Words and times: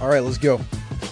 All 0.00 0.08
right, 0.08 0.22
let's 0.22 0.38
go. 0.38 0.58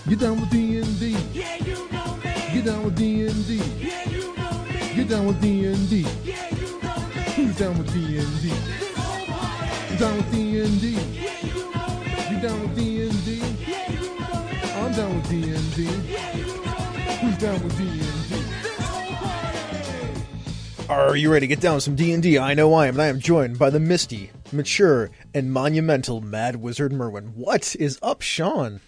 Get 0.08 0.20
down 0.20 0.40
with 0.40 0.48
D&D. 0.50 1.16
Yeah, 1.34 1.56
you 1.56 1.74
know 1.92 2.16
me. 2.24 2.32
Get 2.54 2.64
down 2.64 2.84
with 2.84 2.96
D&D. 2.96 3.56
Yeah, 3.56 4.08
you 4.08 4.34
know 4.34 4.64
me. 4.64 4.94
Get 4.94 5.08
down 5.08 5.26
with 5.26 5.40
D&D. 5.42 6.06
Yeah, 6.24 6.48
you 6.54 6.80
know 6.80 6.96
me. 7.14 7.22
Who's 7.36 7.56
down 7.58 7.76
with 7.76 7.92
D&D? 7.92 8.48
This 8.48 8.96
whole 8.96 9.26
party. 9.26 9.92
You 9.92 9.98
down 9.98 10.16
with 10.16 10.30
D&D? 10.32 10.88
Yeah, 10.88 11.36
you 11.44 11.52
know 11.74 12.00
me. 12.00 12.10
You 12.30 12.40
down 12.40 12.60
with 12.62 12.74
D&D? 12.76 13.36
Yeah, 13.66 13.92
you 13.92 14.00
know 14.18 14.40
me. 14.44 14.56
I'm 14.72 14.92
down 14.94 15.14
with 15.16 15.28
D&D. 15.28 15.82
Yeah, 15.84 16.36
you 16.36 16.46
know 16.46 16.78
me. 16.94 17.00
Who's 17.20 17.36
down 17.36 17.62
with 17.62 17.76
D&D? 17.76 17.98
This 17.98 18.86
whole 18.86 19.14
party. 19.16 20.88
Are 20.88 21.14
you 21.14 21.30
ready 21.30 21.46
to 21.46 21.48
get 21.48 21.60
down 21.60 21.74
with 21.74 21.84
some 21.84 21.94
D&D? 21.94 22.38
I 22.38 22.54
know 22.54 22.72
I 22.72 22.86
am, 22.86 22.94
and 22.94 23.02
I 23.02 23.08
am 23.08 23.20
joined 23.20 23.58
by 23.58 23.68
the 23.68 23.80
misty, 23.80 24.30
mature, 24.50 25.10
and 25.38 25.52
monumental 25.52 26.20
Mad 26.20 26.56
Wizard 26.56 26.92
Merwin. 26.92 27.26
What 27.36 27.76
is 27.76 27.96
up, 28.02 28.22
Shawn? 28.22 28.80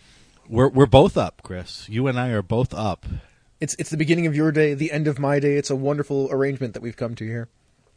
We're 0.49 0.69
we're 0.69 0.87
both 0.87 1.17
up, 1.17 1.43
Chris. 1.45 1.89
You 1.89 2.09
and 2.09 2.19
I 2.19 2.31
are 2.31 2.43
both 2.43 2.75
up. 2.75 3.07
It's 3.61 3.77
it's 3.79 3.91
the 3.91 3.97
beginning 3.97 4.27
of 4.27 4.35
your 4.35 4.51
day, 4.51 4.75
the 4.75 4.91
end 4.91 5.07
of 5.07 5.21
my 5.21 5.39
day. 5.39 5.55
It's 5.55 5.71
a 5.71 5.77
wonderful 5.77 6.29
arrangement 6.33 6.75
that 6.75 6.83
we've 6.83 6.97
come 6.97 7.15
to 7.15 7.25
here. 7.25 7.49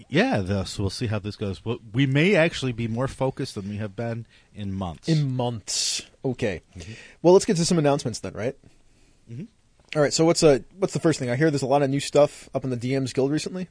Yeah, 0.08 0.42
the, 0.42 0.66
so 0.66 0.84
we'll 0.84 0.90
see 0.92 1.08
how 1.08 1.18
this 1.18 1.36
goes. 1.36 1.66
Well, 1.66 1.80
we 1.94 2.06
may 2.06 2.36
actually 2.36 2.74
be 2.74 2.88
more 2.88 3.08
focused 3.08 3.56
than 3.56 3.70
we 3.70 3.78
have 3.78 3.96
been 3.96 4.28
in 4.54 4.72
months. 4.72 5.10
In 5.10 5.36
months. 5.36 6.04
Okay. 6.24 6.62
Well, 7.24 7.34
let's 7.34 7.46
get 7.46 7.58
to 7.58 7.66
some 7.66 7.80
announcements 7.80 8.20
then, 8.20 8.34
right? 8.34 8.56
All 9.96 10.02
right. 10.02 10.14
So 10.14 10.26
what's 10.26 10.44
uh 10.44 10.60
what's 10.78 10.94
the 10.94 11.00
first 11.00 11.18
thing? 11.18 11.32
I 11.32 11.36
hear 11.38 11.50
there's 11.50 11.64
a 11.64 11.68
lot 11.68 11.82
of 11.82 11.90
new 11.90 12.00
stuff 12.00 12.50
up 12.54 12.64
in 12.64 12.70
the 12.70 12.78
DMs 12.78 13.16
Guild 13.16 13.32
recently. 13.32 13.70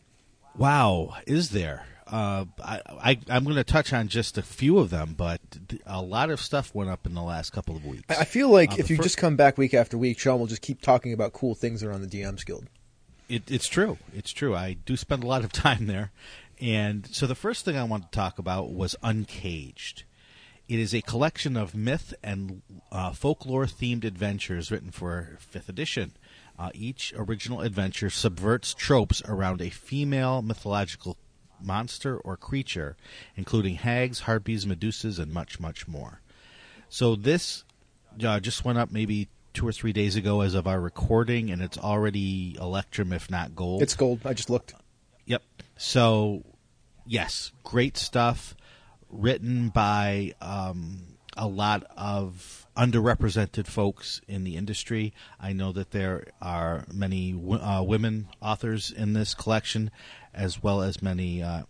wow, 0.56 1.14
is 1.24 1.50
there? 1.50 1.86
Uh, 2.06 2.44
I, 2.62 2.80
I 2.88 3.18
I'm 3.28 3.44
going 3.44 3.56
to 3.56 3.64
touch 3.64 3.92
on 3.92 4.08
just 4.08 4.36
a 4.38 4.42
few 4.42 4.78
of 4.78 4.90
them, 4.90 5.14
but 5.16 5.40
th- 5.68 5.82
a 5.86 6.02
lot 6.02 6.30
of 6.30 6.40
stuff 6.40 6.74
went 6.74 6.90
up 6.90 7.06
in 7.06 7.14
the 7.14 7.22
last 7.22 7.52
couple 7.52 7.76
of 7.76 7.84
weeks. 7.84 8.04
I 8.08 8.22
I 8.22 8.24
feel 8.24 8.48
like 8.50 8.72
Uh, 8.72 8.76
if 8.78 8.90
you 8.90 8.96
fir- 8.96 9.02
just 9.04 9.18
come 9.18 9.36
back 9.36 9.56
week 9.58 9.72
after 9.74 9.96
week, 9.96 10.18
Shawn 10.18 10.38
will 10.40 10.46
just 10.46 10.62
keep 10.62 10.80
talking 10.82 11.12
about 11.12 11.32
cool 11.32 11.54
things 11.54 11.82
around 11.82 12.02
the 12.02 12.06
DMs 12.08 12.44
Guild. 12.44 12.66
It, 13.28 13.50
it's 13.50 13.68
true. 13.68 13.98
It's 14.14 14.32
true. 14.32 14.54
I 14.54 14.74
do 14.74 14.96
spend 14.96 15.22
a 15.24 15.26
lot 15.26 15.44
of 15.44 15.52
time 15.52 15.86
there. 15.86 16.10
And 16.60 17.06
so 17.06 17.26
the 17.26 17.34
first 17.34 17.64
thing 17.64 17.76
I 17.76 17.84
wanted 17.84 18.12
to 18.12 18.16
talk 18.16 18.38
about 18.38 18.72
was 18.72 18.94
Uncaged. 19.02 20.04
It 20.68 20.78
is 20.78 20.94
a 20.94 21.02
collection 21.02 21.56
of 21.56 21.74
myth 21.74 22.14
and 22.22 22.62
uh, 22.90 23.12
folklore 23.12 23.66
themed 23.66 24.04
adventures 24.04 24.70
written 24.70 24.90
for 24.90 25.38
5th 25.52 25.68
edition. 25.68 26.12
Uh, 26.58 26.70
each 26.74 27.12
original 27.16 27.60
adventure 27.62 28.10
subverts 28.10 28.72
tropes 28.74 29.22
around 29.26 29.60
a 29.60 29.70
female 29.70 30.40
mythological 30.42 31.16
monster 31.64 32.16
or 32.16 32.36
creature, 32.36 32.96
including 33.36 33.76
hags, 33.76 34.20
harpies, 34.20 34.64
medusas, 34.64 35.18
and 35.18 35.32
much, 35.32 35.60
much 35.60 35.88
more. 35.88 36.20
So 36.88 37.16
this 37.16 37.64
uh, 38.24 38.40
just 38.40 38.64
went 38.64 38.78
up 38.78 38.90
maybe 38.90 39.28
two 39.54 39.66
or 39.66 39.72
three 39.72 39.92
days 39.92 40.16
ago 40.16 40.40
as 40.40 40.54
of 40.54 40.66
our 40.66 40.80
recording, 40.80 41.50
and 41.50 41.62
it's 41.62 41.78
already 41.78 42.56
Electrum, 42.60 43.12
if 43.12 43.30
not 43.30 43.54
gold. 43.54 43.82
It's 43.82 43.94
gold. 43.94 44.20
I 44.24 44.34
just 44.34 44.50
looked. 44.50 44.74
Yep. 45.26 45.42
So, 45.76 46.44
yes, 47.06 47.52
great 47.64 47.96
stuff 47.96 48.56
written 49.10 49.68
by 49.68 50.34
um, 50.40 51.02
a 51.36 51.46
lot 51.46 51.84
of 51.96 52.66
underrepresented 52.76 53.66
folks 53.66 54.20
in 54.26 54.44
the 54.44 54.56
industry. 54.56 55.12
I 55.38 55.52
know 55.52 55.72
that 55.72 55.90
there 55.90 56.28
are 56.40 56.86
many 56.92 57.32
w- 57.32 57.60
uh, 57.60 57.82
women 57.82 58.28
authors 58.40 58.90
in 58.90 59.12
this 59.12 59.34
collection, 59.34 59.90
as 60.34 60.62
well 60.62 60.82
as 60.82 61.02
many 61.02 61.42
uh, 61.42 61.62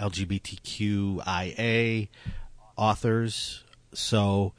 LGBTQIA 0.00 2.08
authors. 2.76 3.64
So, 3.94 4.52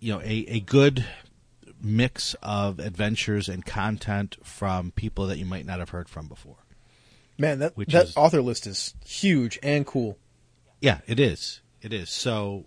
you 0.00 0.12
know, 0.12 0.20
a, 0.20 0.44
a 0.48 0.60
good 0.60 1.04
mix 1.80 2.34
of 2.42 2.78
adventures 2.78 3.48
and 3.48 3.64
content 3.66 4.36
from 4.42 4.92
people 4.92 5.26
that 5.26 5.38
you 5.38 5.44
might 5.44 5.66
not 5.66 5.78
have 5.80 5.90
heard 5.90 6.08
from 6.08 6.28
before. 6.28 6.56
Man, 7.38 7.58
that 7.60 7.76
Which 7.76 7.92
that 7.92 8.04
is- 8.06 8.16
author 8.16 8.42
list 8.42 8.66
is 8.66 8.94
huge 9.04 9.58
and 9.62 9.86
cool. 9.86 10.18
Yeah, 10.80 10.98
it 11.06 11.20
is. 11.20 11.60
It 11.80 11.92
is. 11.92 12.10
So 12.10 12.66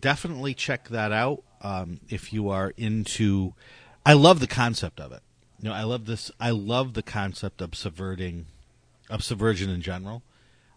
definitely 0.00 0.54
check 0.54 0.88
that 0.88 1.12
out 1.12 1.42
um, 1.62 2.00
if 2.08 2.32
you 2.32 2.48
are 2.50 2.72
into. 2.76 3.54
I 4.04 4.12
love 4.12 4.40
the 4.40 4.46
concept 4.46 5.00
of 5.00 5.12
it. 5.12 5.20
You 5.60 5.70
know, 5.70 5.74
I 5.74 5.84
love 5.84 6.04
this. 6.06 6.30
I 6.38 6.50
love 6.50 6.94
the 6.94 7.02
concept 7.02 7.60
of 7.62 7.74
subverting, 7.74 8.46
of 9.10 9.22
subversion 9.24 9.70
in 9.70 9.82
general. 9.82 10.22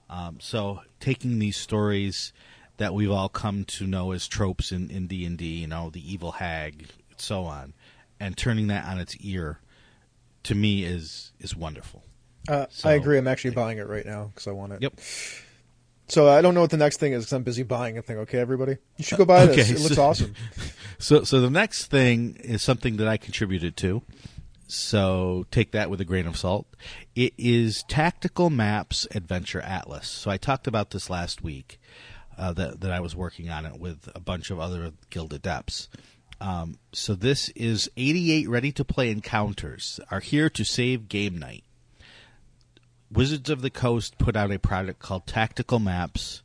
Um, 0.09 0.37
so 0.39 0.81
taking 0.99 1.39
these 1.39 1.57
stories 1.57 2.33
that 2.77 2.93
we've 2.93 3.11
all 3.11 3.29
come 3.29 3.65
to 3.65 3.85
know 3.85 4.11
as 4.11 4.27
tropes 4.27 4.71
in 4.71 4.89
in 4.89 5.07
D 5.07 5.25
and 5.25 5.37
D, 5.37 5.45
you 5.59 5.67
know, 5.67 5.89
the 5.89 6.01
evil 6.13 6.33
hag, 6.33 6.87
so 7.17 7.43
on, 7.43 7.73
and 8.19 8.35
turning 8.37 8.67
that 8.67 8.85
on 8.85 8.99
its 8.99 9.15
ear, 9.17 9.59
to 10.43 10.55
me 10.55 10.83
is 10.83 11.31
is 11.39 11.55
wonderful. 11.55 12.03
Uh, 12.47 12.65
So- 12.69 12.89
I 12.89 12.93
agree. 12.93 13.17
I'm 13.17 13.27
actually 13.27 13.51
buying 13.51 13.77
it 13.77 13.87
right 13.87 14.05
now 14.05 14.25
because 14.33 14.47
I 14.47 14.51
want 14.51 14.73
it. 14.73 14.81
Yep. 14.81 14.93
So 16.07 16.27
I 16.27 16.41
don't 16.41 16.55
know 16.55 16.61
what 16.61 16.71
the 16.71 16.77
next 16.77 16.97
thing 16.97 17.13
is 17.13 17.25
because 17.25 17.33
I'm 17.33 17.43
busy 17.43 17.61
buying 17.61 17.95
a 17.99 18.01
thing. 18.01 18.17
Okay, 18.19 18.39
everybody, 18.39 18.77
you 18.97 19.03
should 19.03 19.19
go 19.19 19.25
buy 19.25 19.45
this. 19.45 19.69
okay, 19.69 19.79
It 19.79 19.81
looks 19.83 19.97
awesome. 19.97 20.33
So, 21.01 21.23
so 21.23 21.39
the 21.39 21.49
next 21.49 21.85
thing 21.85 22.35
is 22.41 22.61
something 22.61 22.97
that 22.97 23.07
I 23.07 23.15
contributed 23.15 23.77
to. 23.77 24.01
So 24.71 25.47
take 25.49 25.71
that 25.71 25.89
with 25.89 25.99
a 25.99 26.05
grain 26.05 26.27
of 26.27 26.37
salt. 26.37 26.67
It 27.15 27.33
is 27.39 27.83
Tactical 27.87 28.51
Maps 28.51 29.07
Adventure 29.15 29.61
Atlas. 29.61 30.07
So 30.07 30.29
I 30.29 30.37
talked 30.37 30.67
about 30.67 30.91
this 30.91 31.09
last 31.09 31.43
week 31.43 31.79
uh, 32.37 32.53
that 32.53 32.79
that 32.81 32.91
I 32.91 32.99
was 32.99 33.15
working 33.15 33.49
on 33.49 33.65
it 33.65 33.79
with 33.79 34.09
a 34.13 34.19
bunch 34.19 34.51
of 34.51 34.59
other 34.59 34.91
guild 35.09 35.33
adepts. 35.33 35.89
Um, 36.39 36.77
so 36.93 37.15
this 37.15 37.49
is 37.49 37.89
88 37.97 38.47
ready 38.47 38.71
to 38.73 38.85
play 38.85 39.09
encounters 39.09 39.99
are 40.11 40.21
here 40.21 40.51
to 40.51 40.63
save 40.63 41.09
game 41.09 41.37
night. 41.37 41.63
Wizards 43.11 43.49
of 43.49 43.63
the 43.63 43.71
Coast 43.71 44.19
put 44.19 44.35
out 44.35 44.51
a 44.51 44.59
product 44.59 44.99
called 44.99 45.25
Tactical 45.25 45.79
Maps 45.79 46.43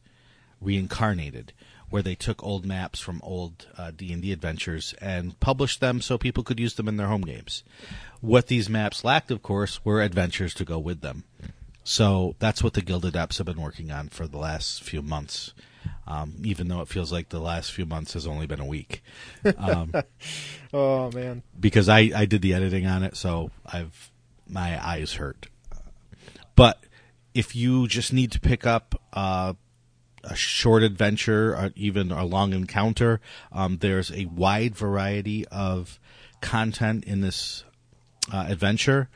Reincarnated, 0.63 1.53
where 1.91 2.03
they 2.03 2.15
took 2.15 2.43
old 2.43 2.65
maps 2.65 2.99
from 2.99 3.21
old 3.23 3.69
uh, 3.77 3.91
D&D 3.91 4.33
adventures 4.33 4.95
and 5.01 5.39
published 5.41 5.81
them 5.81 6.01
so 6.01 6.17
people 6.17 6.43
could 6.43 6.59
use 6.59 6.75
them 6.75 6.89
in 6.89 6.97
their 6.97 7.07
home 7.09 7.21
games. 7.21 7.63
What 8.25 8.47
these 8.47 8.71
maps 8.71 9.05
lacked, 9.05 9.31
of 9.31 9.43
course, 9.43 9.85
were 9.85 10.01
adventures 10.01 10.55
to 10.55 10.65
go 10.65 10.79
with 10.79 11.03
them. 11.03 11.25
So 11.83 12.37
that's 12.39 12.63
what 12.63 12.73
the 12.73 12.81
Guild 12.81 13.05
Adepts 13.05 13.37
have 13.37 13.47
been 13.47 13.61
working 13.61 13.91
on 13.91 14.09
for 14.09 14.27
the 14.27 14.39
last 14.39 14.83
few 14.83 15.03
months, 15.03 15.53
um, 16.07 16.37
even 16.43 16.69
though 16.69 16.81
it 16.81 16.89
feels 16.89 17.13
like 17.13 17.29
the 17.29 17.39
last 17.39 17.71
few 17.71 17.85
months 17.85 18.15
has 18.15 18.27
only 18.27 18.47
been 18.47 18.61
a 18.61 18.67
week. 18.67 19.03
Um, 19.59 19.93
Oh 20.73 21.13
man, 21.13 21.43
because 21.61 21.89
I, 21.89 22.11
I 22.17 22.25
did 22.25 22.41
the 22.41 22.55
editing 22.55 22.87
on 22.87 23.03
it, 23.05 23.15
so 23.15 23.51
I've 23.65 24.11
my 24.49 24.85
eyes 24.85 25.13
hurt. 25.13 25.47
But 26.57 26.83
if 27.35 27.55
you 27.55 27.87
just 27.87 28.13
need 28.13 28.33
to 28.33 28.41
pick 28.41 28.67
up 28.67 29.01
uh, 29.13 29.53
a 30.25 30.35
short 30.35 30.83
adventure 30.83 31.55
or 31.55 31.73
even 31.77 32.11
a 32.11 32.25
long 32.25 32.55
encounter, 32.55 33.21
um, 33.53 33.79
there's 33.79 34.11
a 34.11 34.25
wide 34.25 34.75
variety 34.75 35.47
of 35.49 36.01
content 36.41 37.05
in 37.05 37.21
this 37.21 37.65
uh, 38.33 38.47
adventure. 38.49 39.09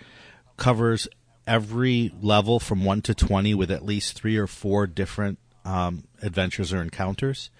Covers 0.56 1.08
every 1.46 2.12
level 2.20 2.60
from 2.60 2.84
one 2.84 3.00
to 3.02 3.14
twenty 3.14 3.54
with 3.54 3.70
at 3.70 3.84
least 3.84 4.14
three 4.14 4.36
or 4.36 4.46
four 4.46 4.86
different 4.86 5.38
um, 5.64 6.04
adventures 6.22 6.72
or 6.72 6.82
encounters. 6.82 7.50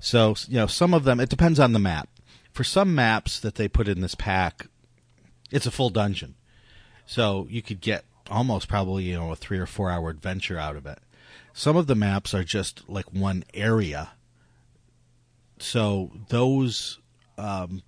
So 0.00 0.34
you 0.48 0.56
know, 0.56 0.66
some 0.66 0.94
of 0.94 1.04
them 1.04 1.20
it 1.20 1.28
depends 1.28 1.58
on 1.58 1.72
the 1.72 1.78
map. 1.78 2.08
For 2.52 2.64
some 2.64 2.94
maps 2.94 3.40
that 3.40 3.54
they 3.54 3.68
put 3.68 3.88
in 3.88 4.00
this 4.00 4.14
pack, 4.14 4.66
it's 5.50 5.66
a 5.66 5.70
full 5.70 5.90
dungeon. 5.90 6.34
So 7.06 7.46
you 7.50 7.62
could 7.62 7.80
get 7.80 8.04
almost 8.30 8.68
probably, 8.68 9.04
you 9.04 9.18
know, 9.18 9.32
a 9.32 9.36
three 9.36 9.58
or 9.58 9.66
four 9.66 9.90
hour 9.90 10.10
adventure 10.10 10.58
out 10.58 10.76
of 10.76 10.86
it. 10.86 10.98
Some 11.52 11.76
of 11.76 11.86
the 11.86 11.94
maps 11.94 12.34
are 12.34 12.44
just 12.44 12.88
like 12.88 13.12
one 13.12 13.44
area. 13.54 14.12
So 15.58 16.10
those 16.28 16.98
um, 17.38 17.82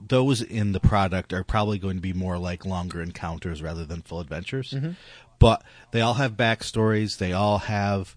those 0.00 0.40
in 0.42 0.72
the 0.72 0.80
product 0.80 1.32
are 1.32 1.44
probably 1.44 1.78
going 1.78 1.96
to 1.96 2.00
be 2.02 2.12
more 2.12 2.38
like 2.38 2.64
longer 2.64 3.02
encounters 3.02 3.62
rather 3.62 3.84
than 3.84 4.02
full 4.02 4.20
adventures. 4.20 4.74
But 5.38 5.62
they 5.92 6.00
all 6.00 6.14
have 6.14 6.36
backstories. 6.36 7.18
They 7.18 7.32
all 7.32 7.58
have 7.58 8.16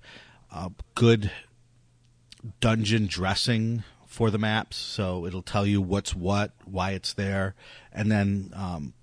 uh, 0.52 0.70
good 0.96 1.32
dungeon 2.60 3.08
dressing 3.08 3.84
for 4.06 4.30
the 4.30 4.38
maps, 4.38 4.78
so 4.78 5.26
it'll 5.26 5.42
tell 5.42 5.66
you 5.66 5.82
what's 5.82 6.16
what, 6.16 6.52
why 6.66 6.92
it's 6.92 7.14
there, 7.14 7.56
and 7.92 8.12
then 8.12 8.52
um, 8.56 8.94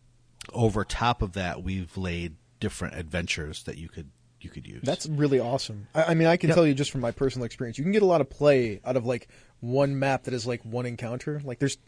over 0.53 0.85
top 0.85 1.21
of 1.23 1.33
that, 1.33 1.63
we've 1.65 1.97
laid 1.97 2.37
different 2.61 2.95
adventures 2.95 3.63
that 3.65 3.77
you 3.79 3.89
could 3.89 4.11
you 4.41 4.49
could 4.49 4.67
use. 4.67 4.81
that's 4.85 5.07
really 5.07 5.39
awesome. 5.41 5.87
I, 5.95 6.05
I 6.05 6.15
mean, 6.15 6.27
I 6.27 6.37
can 6.39 6.49
Yep. 6.49 6.55
tell 6.55 6.67
you 6.67 6.73
just 6.75 6.91
from 6.91 7.01
my 7.03 7.11
personal 7.11 7.45
experience, 7.45 7.77
you 7.77 7.85
can 7.85 7.93
get 7.93 8.03
a 8.03 8.07
lot 8.07 8.21
of 8.23 8.31
play 8.31 8.81
out 8.85 8.97
of 8.97 9.05
like 9.05 9.29
one 9.61 9.99
map 9.99 10.25
that 10.25 10.35
is 10.35 10.47
like 10.47 10.63
one 10.65 10.87
encounter. 10.87 11.41
Like 11.45 11.59
there's 11.59 11.79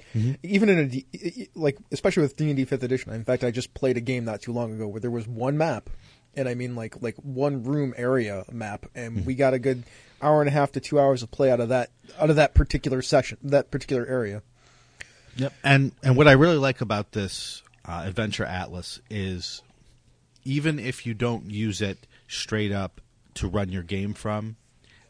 even 0.43 0.69
in 0.69 0.79
a 0.79 0.87
D, 0.87 1.49
like 1.55 1.79
especially 1.91 2.23
with 2.23 2.37
D 2.37 2.49
and 2.49 2.57
D 2.57 2.65
Fifth 2.65 2.83
Edition. 2.83 3.13
In 3.13 3.25
fact, 3.25 3.45
I 3.45 3.51
just 3.51 3.75
played 3.75 3.97
a 3.97 4.01
game 4.01 4.25
not 4.25 4.43
too 4.43 4.53
long 4.53 4.73
ago 4.75 4.87
where 4.89 5.01
there 5.01 5.11
was 5.11 5.27
one 5.27 5.57
map 5.59 5.91
and 6.35 6.49
I 6.49 6.55
mean 6.55 6.75
like 6.77 7.01
like 7.03 7.17
one 7.17 7.63
room 7.65 7.95
area 7.97 8.45
map, 8.51 8.87
and 8.95 9.17
Mm-hmm. 9.17 9.27
we 9.27 9.35
got 9.35 9.55
a 9.55 9.59
good 9.59 9.85
hour 10.21 10.41
and 10.41 10.49
a 10.49 10.53
half 10.53 10.73
to 10.73 10.81
two 10.81 11.01
hours 11.01 11.23
of 11.23 11.31
play 11.31 11.51
out 11.51 11.61
of 11.61 11.69
that 11.71 11.91
out 12.19 12.31
of 12.31 12.37
that 12.37 12.55
particular 12.55 13.03
session, 13.03 13.39
that 13.43 13.71
particular 13.71 14.07
area. 14.07 14.43
Yep. 15.37 15.53
And 15.65 15.93
and 16.03 16.17
what 16.17 16.29
I 16.29 16.33
really 16.33 16.59
like 16.59 16.81
about 16.81 17.13
this 17.13 17.63
uh, 17.87 18.03
Adventure 18.07 18.45
Atlas 18.45 19.01
is 19.11 19.63
even 20.45 20.79
if 20.79 21.07
you 21.07 21.15
don't 21.15 21.51
use 21.51 21.81
it 21.81 22.07
straight 22.29 22.73
up 22.73 23.01
to 23.35 23.49
run 23.49 23.71
your 23.71 23.83
game 23.83 24.13
from, 24.15 24.57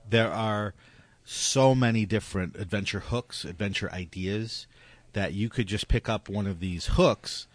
there 0.08 0.30
are 0.32 0.74
so 1.24 1.74
many 1.74 2.04
different 2.04 2.56
adventure 2.56 3.00
hooks, 3.00 3.44
adventure 3.44 3.90
ideas 3.92 4.66
that 5.12 5.32
you 5.34 5.48
could 5.48 5.66
just 5.66 5.88
pick 5.88 6.08
up 6.08 6.28
one 6.28 6.46
of 6.46 6.60
these 6.60 6.86
hooks 6.92 7.46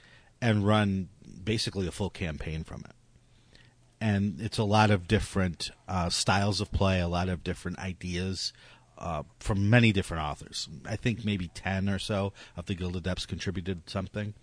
and 0.42 0.66
run 0.66 1.10
basically 1.44 1.88
a 1.88 1.92
full 1.92 2.10
campaign 2.10 2.64
from 2.64 2.82
it. 2.82 2.92
And 4.00 4.40
it's 4.40 4.60
a 4.60 4.64
lot 4.64 4.92
of 4.92 5.08
different 5.08 5.72
uh, 5.88 6.10
styles 6.10 6.62
of 6.62 6.72
play, 6.72 7.00
a 7.00 7.08
lot 7.08 7.30
of 7.30 7.44
different 7.44 7.80
ideas 7.80 8.54
uh, 8.98 9.24
from 9.40 9.70
many 9.70 9.92
different 9.92 10.24
authors. 10.24 10.70
I 10.86 10.96
think 10.96 11.26
maybe 11.26 11.50
ten 11.50 11.90
or 11.90 12.00
so 12.00 12.34
of 12.56 12.68
the 12.68 12.76
Guild 12.76 12.96
Adepts 12.96 13.26
contributed 13.26 13.90
something. 13.90 14.34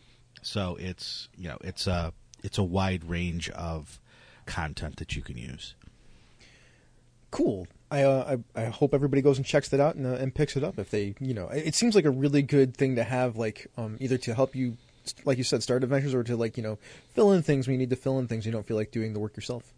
So 0.42 0.76
it's 0.80 1.28
you 1.36 1.48
know 1.48 1.58
it's 1.60 1.86
a 1.86 2.12
it's 2.42 2.58
a 2.58 2.62
wide 2.62 3.08
range 3.08 3.48
of 3.50 4.00
content 4.46 4.96
that 4.96 5.16
you 5.16 5.22
can 5.22 5.38
use. 5.38 5.74
Cool. 7.30 7.66
I, 7.94 8.02
uh, 8.02 8.36
I 8.56 8.62
I 8.62 8.64
hope 8.66 8.92
everybody 8.92 9.22
goes 9.22 9.36
and 9.36 9.46
checks 9.46 9.68
that 9.68 9.80
out 9.80 9.94
and, 9.94 10.06
uh, 10.06 10.14
and 10.14 10.34
picks 10.34 10.56
it 10.56 10.64
up 10.64 10.78
if 10.78 10.90
they 10.90 11.14
you 11.20 11.34
know 11.34 11.48
it 11.48 11.68
it 11.68 11.74
seems 11.74 11.94
like 11.94 12.04
a 12.04 12.10
really 12.10 12.42
good 12.42 12.76
thing 12.76 12.96
to 12.96 13.04
have 13.04 13.36
like 13.36 13.68
um, 13.76 13.96
either 14.00 14.18
to 14.18 14.34
help 14.34 14.54
you 14.54 14.76
like 15.24 15.38
you 15.38 15.44
said 15.44 15.62
start 15.62 15.84
adventures 15.84 16.14
or 16.14 16.24
to 16.24 16.36
like 16.36 16.56
you 16.56 16.62
know 16.62 16.78
fill 17.12 17.32
in 17.32 17.42
things 17.42 17.66
when 17.66 17.74
you 17.74 17.78
need 17.78 17.90
to 17.90 17.96
fill 17.96 18.18
in 18.18 18.26
things 18.26 18.46
you 18.46 18.52
don't 18.52 18.66
feel 18.66 18.76
like 18.76 18.90
doing 18.90 19.12
the 19.12 19.20
work 19.20 19.36
yourself. 19.36 19.72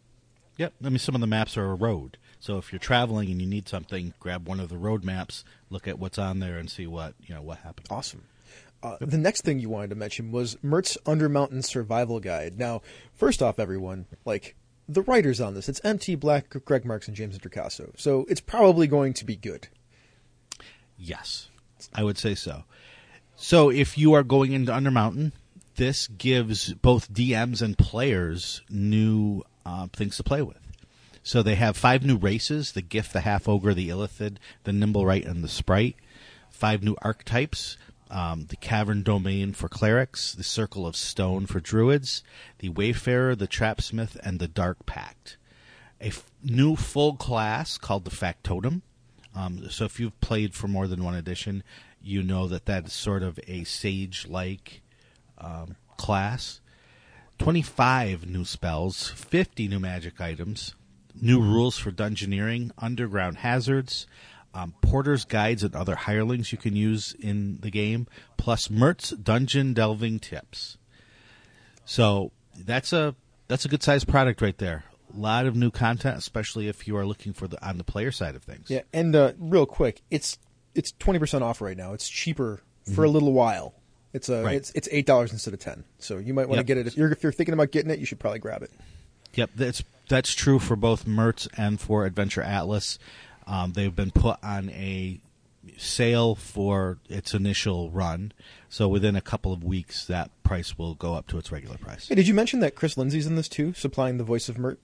Yep. 0.56 0.72
I 0.82 0.88
mean, 0.88 0.98
some 0.98 1.14
of 1.14 1.20
the 1.20 1.26
maps 1.26 1.58
are 1.58 1.70
a 1.70 1.74
road. 1.74 2.16
So 2.40 2.56
if 2.56 2.72
you're 2.72 2.78
traveling 2.78 3.30
and 3.30 3.42
you 3.42 3.46
need 3.46 3.68
something, 3.68 4.14
grab 4.18 4.48
one 4.48 4.58
of 4.58 4.70
the 4.70 4.78
road 4.78 5.04
maps, 5.04 5.44
look 5.68 5.86
at 5.86 5.98
what's 5.98 6.18
on 6.18 6.38
there, 6.38 6.58
and 6.58 6.70
see 6.70 6.86
what 6.86 7.14
you 7.20 7.34
know 7.34 7.42
what 7.42 7.58
happened. 7.58 7.88
Awesome. 7.90 8.24
Uh, 8.82 8.96
the 9.00 9.18
next 9.18 9.42
thing 9.42 9.58
you 9.58 9.68
wanted 9.68 9.90
to 9.90 9.96
mention 9.96 10.30
was 10.30 10.56
Mirt's 10.62 10.96
Undermountain 11.04 11.64
Survival 11.64 12.20
Guide. 12.20 12.58
Now, 12.58 12.82
first 13.14 13.42
off, 13.42 13.58
everyone, 13.58 14.06
like 14.24 14.54
the 14.88 15.02
writers 15.02 15.40
on 15.40 15.54
this, 15.54 15.68
it's 15.68 15.80
MT 15.84 16.14
Black, 16.16 16.54
Greg 16.64 16.84
Marks, 16.84 17.08
and 17.08 17.16
James 17.16 17.38
Introcaso, 17.38 17.90
so 17.96 18.26
it's 18.28 18.40
probably 18.40 18.86
going 18.86 19.12
to 19.14 19.24
be 19.24 19.36
good. 19.36 19.68
Yes, 20.96 21.48
I 21.94 22.04
would 22.04 22.18
say 22.18 22.34
so. 22.34 22.64
So 23.36 23.70
if 23.70 23.98
you 23.98 24.14
are 24.14 24.22
going 24.22 24.52
into 24.52 24.72
Undermountain, 24.72 25.32
this 25.76 26.06
gives 26.06 26.72
both 26.72 27.12
DMs 27.12 27.60
and 27.60 27.76
players 27.76 28.62
new 28.70 29.42
uh, 29.66 29.88
things 29.92 30.16
to 30.16 30.22
play 30.22 30.40
with. 30.42 30.58
So 31.22 31.42
they 31.42 31.56
have 31.56 31.76
five 31.76 32.04
new 32.04 32.16
races: 32.16 32.72
the 32.72 32.82
Giff, 32.82 33.12
the 33.12 33.20
Half 33.22 33.48
Ogre, 33.48 33.74
the 33.74 33.88
Illithid, 33.88 34.36
the 34.64 34.72
Nimblewright, 34.72 35.28
and 35.28 35.42
the 35.42 35.48
Sprite. 35.48 35.96
Five 36.48 36.82
new 36.82 36.96
archetypes: 37.02 37.76
um, 38.10 38.46
the 38.46 38.56
Cavern 38.56 39.02
Domain 39.02 39.52
for 39.52 39.68
clerics, 39.68 40.32
the 40.32 40.44
Circle 40.44 40.86
of 40.86 40.96
Stone 40.96 41.46
for 41.46 41.60
druids, 41.60 42.22
the 42.58 42.68
Wayfarer, 42.68 43.34
the 43.34 43.48
Trapsmith, 43.48 44.16
and 44.22 44.38
the 44.38 44.48
Dark 44.48 44.86
Pact. 44.86 45.36
A 46.00 46.08
f- 46.08 46.30
new 46.42 46.76
full 46.76 47.14
class 47.14 47.78
called 47.78 48.04
the 48.04 48.10
Factotum. 48.10 48.82
Um, 49.34 49.68
so 49.70 49.84
if 49.84 49.98
you've 49.98 50.20
played 50.20 50.54
for 50.54 50.68
more 50.68 50.86
than 50.86 51.04
one 51.04 51.14
edition, 51.14 51.62
you 52.00 52.22
know 52.22 52.46
that 52.46 52.66
that 52.66 52.86
is 52.86 52.92
sort 52.92 53.22
of 53.22 53.40
a 53.46 53.64
sage-like 53.64 54.82
um, 55.38 55.76
class. 55.96 56.60
25 57.38 58.26
new 58.26 58.44
spells, 58.44 59.08
50 59.10 59.68
new 59.68 59.78
magic 59.78 60.20
items, 60.20 60.74
new 61.20 61.40
rules 61.40 61.76
for 61.76 61.90
dungeoneering, 61.90 62.70
underground 62.78 63.38
hazards, 63.38 64.06
um, 64.56 64.74
porters, 64.80 65.24
guides, 65.26 65.62
and 65.62 65.74
other 65.76 65.94
hirelings 65.96 66.50
you 66.50 66.56
can 66.58 66.74
use 66.74 67.14
in 67.20 67.58
the 67.60 67.70
game, 67.70 68.06
plus 68.38 68.70
Mirt's 68.70 69.10
dungeon 69.10 69.74
delving 69.74 70.18
tips. 70.18 70.78
So 71.84 72.32
that's 72.58 72.92
a 72.92 73.14
that's 73.48 73.64
a 73.64 73.68
good 73.68 73.82
sized 73.82 74.08
product 74.08 74.40
right 74.40 74.56
there. 74.58 74.84
A 75.14 75.18
lot 75.18 75.46
of 75.46 75.54
new 75.54 75.70
content, 75.70 76.16
especially 76.18 76.68
if 76.68 76.88
you 76.88 76.96
are 76.96 77.06
looking 77.06 77.32
for 77.32 77.46
the 77.46 77.64
on 77.66 77.78
the 77.78 77.84
player 77.84 78.10
side 78.10 78.34
of 78.34 78.42
things. 78.42 78.70
Yeah, 78.70 78.82
and 78.92 79.14
uh, 79.14 79.32
real 79.38 79.66
quick, 79.66 80.02
it's 80.10 80.38
it's 80.74 80.92
twenty 80.98 81.18
percent 81.18 81.44
off 81.44 81.60
right 81.60 81.76
now. 81.76 81.92
It's 81.92 82.08
cheaper 82.08 82.62
for 82.94 83.04
a 83.04 83.08
little 83.10 83.32
while. 83.32 83.74
It's 84.12 84.28
a 84.28 84.42
Right. 84.42 84.56
it's 84.56 84.72
it's 84.74 84.88
eight 84.90 85.06
dollars 85.06 85.32
instead 85.32 85.54
of 85.54 85.60
ten. 85.60 85.84
So 85.98 86.18
you 86.18 86.32
might 86.34 86.48
want 86.48 86.56
to 86.56 86.60
Yep. 86.60 86.66
get 86.66 86.78
it 86.78 86.86
if 86.86 86.96
you're 86.96 87.12
if 87.12 87.22
you're 87.22 87.32
thinking 87.32 87.52
about 87.52 87.70
getting 87.70 87.90
it. 87.90 87.98
You 87.98 88.06
should 88.06 88.18
probably 88.18 88.38
grab 88.38 88.62
it. 88.62 88.70
Yep, 89.34 89.50
that's 89.54 89.82
that's 90.08 90.32
true 90.34 90.58
for 90.58 90.76
both 90.76 91.06
Mirt's 91.06 91.46
and 91.56 91.78
for 91.80 92.06
Adventure 92.06 92.42
Atlas. 92.42 92.98
Um, 93.46 93.72
they've 93.72 93.94
been 93.94 94.10
put 94.10 94.38
on 94.42 94.70
a 94.70 95.20
sale 95.76 96.34
for 96.34 96.98
its 97.08 97.34
initial 97.34 97.90
run, 97.90 98.32
so 98.68 98.88
within 98.88 99.16
a 99.16 99.20
couple 99.20 99.52
of 99.52 99.62
weeks, 99.64 100.04
that 100.06 100.30
price 100.42 100.78
will 100.78 100.94
go 100.94 101.14
up 101.14 101.26
to 101.28 101.38
its 101.38 101.50
regular 101.52 101.78
price. 101.78 102.08
Hey, 102.08 102.14
did 102.14 102.28
you 102.28 102.34
mention 102.34 102.60
that 102.60 102.74
Chris 102.74 102.96
Lindsay's 102.96 103.26
in 103.26 103.36
this 103.36 103.48
too, 103.48 103.72
supplying 103.74 104.18
the 104.18 104.24
voice 104.24 104.48
of 104.48 104.58
Mirt? 104.58 104.78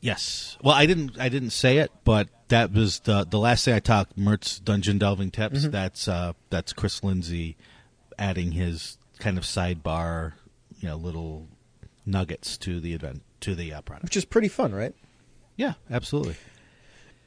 Yes. 0.00 0.56
Well, 0.62 0.74
I 0.74 0.86
didn't 0.86 1.18
I 1.18 1.28
didn't 1.28 1.50
say 1.50 1.78
it, 1.78 1.90
but 2.04 2.28
that 2.48 2.72
was 2.72 3.00
the 3.00 3.24
the 3.24 3.38
last 3.38 3.64
thing 3.64 3.74
I 3.74 3.80
talked. 3.80 4.16
Mirt's 4.16 4.58
Dungeon 4.58 4.98
Delving 4.98 5.30
Tips. 5.30 5.68
That's 5.68 6.08
uh, 6.08 6.32
that's 6.48 6.72
Chris 6.72 7.04
Lindsay 7.04 7.56
adding 8.18 8.52
his 8.52 8.98
kind 9.18 9.36
of 9.36 9.44
sidebar, 9.44 10.32
you 10.80 10.88
know, 10.88 10.96
little 10.96 11.48
nuggets 12.06 12.56
to 12.58 12.80
the 12.80 12.94
event 12.94 13.22
to 13.40 13.54
the 13.54 13.72
uh, 13.74 13.82
product. 13.82 14.04
Which 14.04 14.16
is 14.16 14.24
pretty 14.24 14.48
fun, 14.48 14.74
right? 14.74 14.94
Yeah, 15.56 15.74
absolutely. 15.90 16.36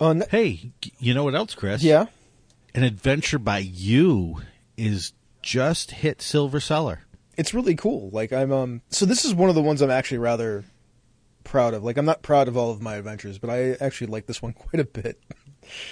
Uh, 0.04 0.14
ne- 0.14 0.26
Hey, 0.30 0.72
you 1.00 1.14
know 1.14 1.24
what 1.24 1.36
else, 1.36 1.56
Chris? 1.56 1.82
yeah. 1.84 2.06
An 2.76 2.84
Adventure 2.84 3.38
by 3.40 3.60
You 3.60 4.42
is 4.78 5.14
just 5.42 5.92
hit 5.92 6.22
Silver 6.22 6.60
Seller. 6.60 7.02
it's 7.38 7.54
really 7.54 7.76
cool. 7.76 8.10
Like 8.12 8.34
I'm 8.34 8.52
um 8.52 8.82
so 8.90 9.06
this 9.06 9.26
is 9.26 9.34
one 9.34 9.50
of 9.50 9.56
the 9.56 9.62
ones 9.62 9.82
I'm 9.82 9.92
actually 9.92 10.18
rather 10.20 10.64
proud 11.44 11.74
of. 11.74 11.84
Like 11.84 11.98
I'm 11.98 12.06
not 12.06 12.22
proud 12.24 12.48
of 12.48 12.58
all 12.58 12.72
of 12.72 12.82
my 12.82 12.96
adventures, 12.96 13.38
but 13.38 13.50
I 13.50 13.74
actually 13.74 14.08
like 14.08 14.26
this 14.26 14.42
one 14.42 14.54
quite 14.64 14.80
a 14.80 14.86
bit. 14.86 15.20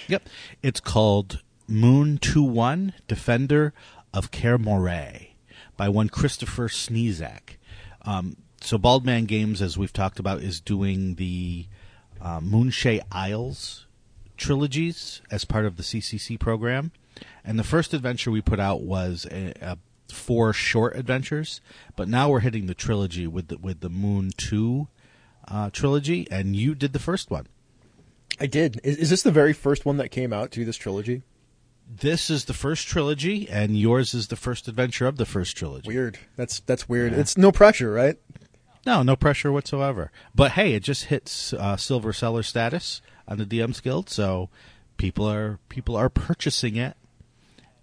Yep. 0.08 0.28
It's 0.62 0.80
called 0.80 1.42
Moon 1.68 2.18
2 2.18 2.42
1 2.42 2.94
Defender 3.08 3.72
of 4.12 4.30
Caer 4.30 4.58
Moray 4.58 5.34
by 5.76 5.88
one 5.88 6.08
Christopher 6.08 6.68
Sniezak. 6.68 7.56
Um, 8.02 8.36
so, 8.60 8.76
Baldman 8.78 9.24
Games, 9.26 9.62
as 9.62 9.78
we've 9.78 9.92
talked 9.92 10.18
about, 10.18 10.40
is 10.42 10.60
doing 10.60 11.14
the 11.16 11.66
uh, 12.20 12.40
Moonshae 12.40 13.00
Isles 13.10 13.86
trilogies 14.42 15.22
as 15.30 15.44
part 15.44 15.64
of 15.64 15.76
the 15.76 15.82
CCC 15.82 16.38
program. 16.38 16.90
And 17.44 17.58
the 17.58 17.64
first 17.64 17.94
adventure 17.94 18.30
we 18.30 18.40
put 18.40 18.60
out 18.60 18.82
was 18.82 19.26
a, 19.30 19.54
a 19.60 19.78
four 20.12 20.52
short 20.52 20.96
adventures, 20.96 21.60
but 21.96 22.08
now 22.08 22.28
we're 22.28 22.40
hitting 22.40 22.66
the 22.66 22.74
trilogy 22.74 23.26
with 23.26 23.48
the, 23.48 23.58
with 23.58 23.80
the 23.80 23.88
Moon 23.88 24.32
2 24.36 24.88
uh, 25.48 25.70
trilogy, 25.70 26.26
and 26.30 26.56
you 26.56 26.74
did 26.74 26.92
the 26.92 26.98
first 26.98 27.30
one. 27.30 27.46
I 28.40 28.46
did. 28.46 28.80
Is, 28.82 28.96
is 28.96 29.10
this 29.10 29.22
the 29.22 29.30
very 29.30 29.52
first 29.52 29.84
one 29.84 29.98
that 29.98 30.10
came 30.10 30.32
out 30.32 30.50
to 30.52 30.64
this 30.64 30.76
trilogy? 30.76 31.22
This 31.88 32.30
is 32.30 32.46
the 32.46 32.54
first 32.54 32.88
trilogy, 32.88 33.48
and 33.48 33.76
yours 33.76 34.14
is 34.14 34.28
the 34.28 34.36
first 34.36 34.66
adventure 34.66 35.06
of 35.06 35.16
the 35.16 35.26
first 35.26 35.56
trilogy. 35.56 35.88
Weird. 35.88 36.18
That's 36.36 36.60
that's 36.60 36.88
weird. 36.88 37.12
It's 37.12 37.36
no 37.36 37.52
pressure, 37.52 37.92
right? 37.92 38.16
No, 38.86 39.02
no 39.02 39.14
pressure 39.14 39.52
whatsoever. 39.52 40.10
But 40.34 40.52
hey, 40.52 40.72
it 40.72 40.82
just 40.82 41.04
hits 41.04 41.52
uh, 41.52 41.76
silver 41.76 42.12
seller 42.12 42.42
status 42.42 43.02
on 43.32 43.38
the 43.38 43.46
DM's 43.46 43.80
Guild, 43.80 44.10
so 44.10 44.50
people 44.96 45.28
are 45.28 45.58
people 45.68 45.96
are 45.96 46.10
purchasing 46.10 46.76
it. 46.76 46.96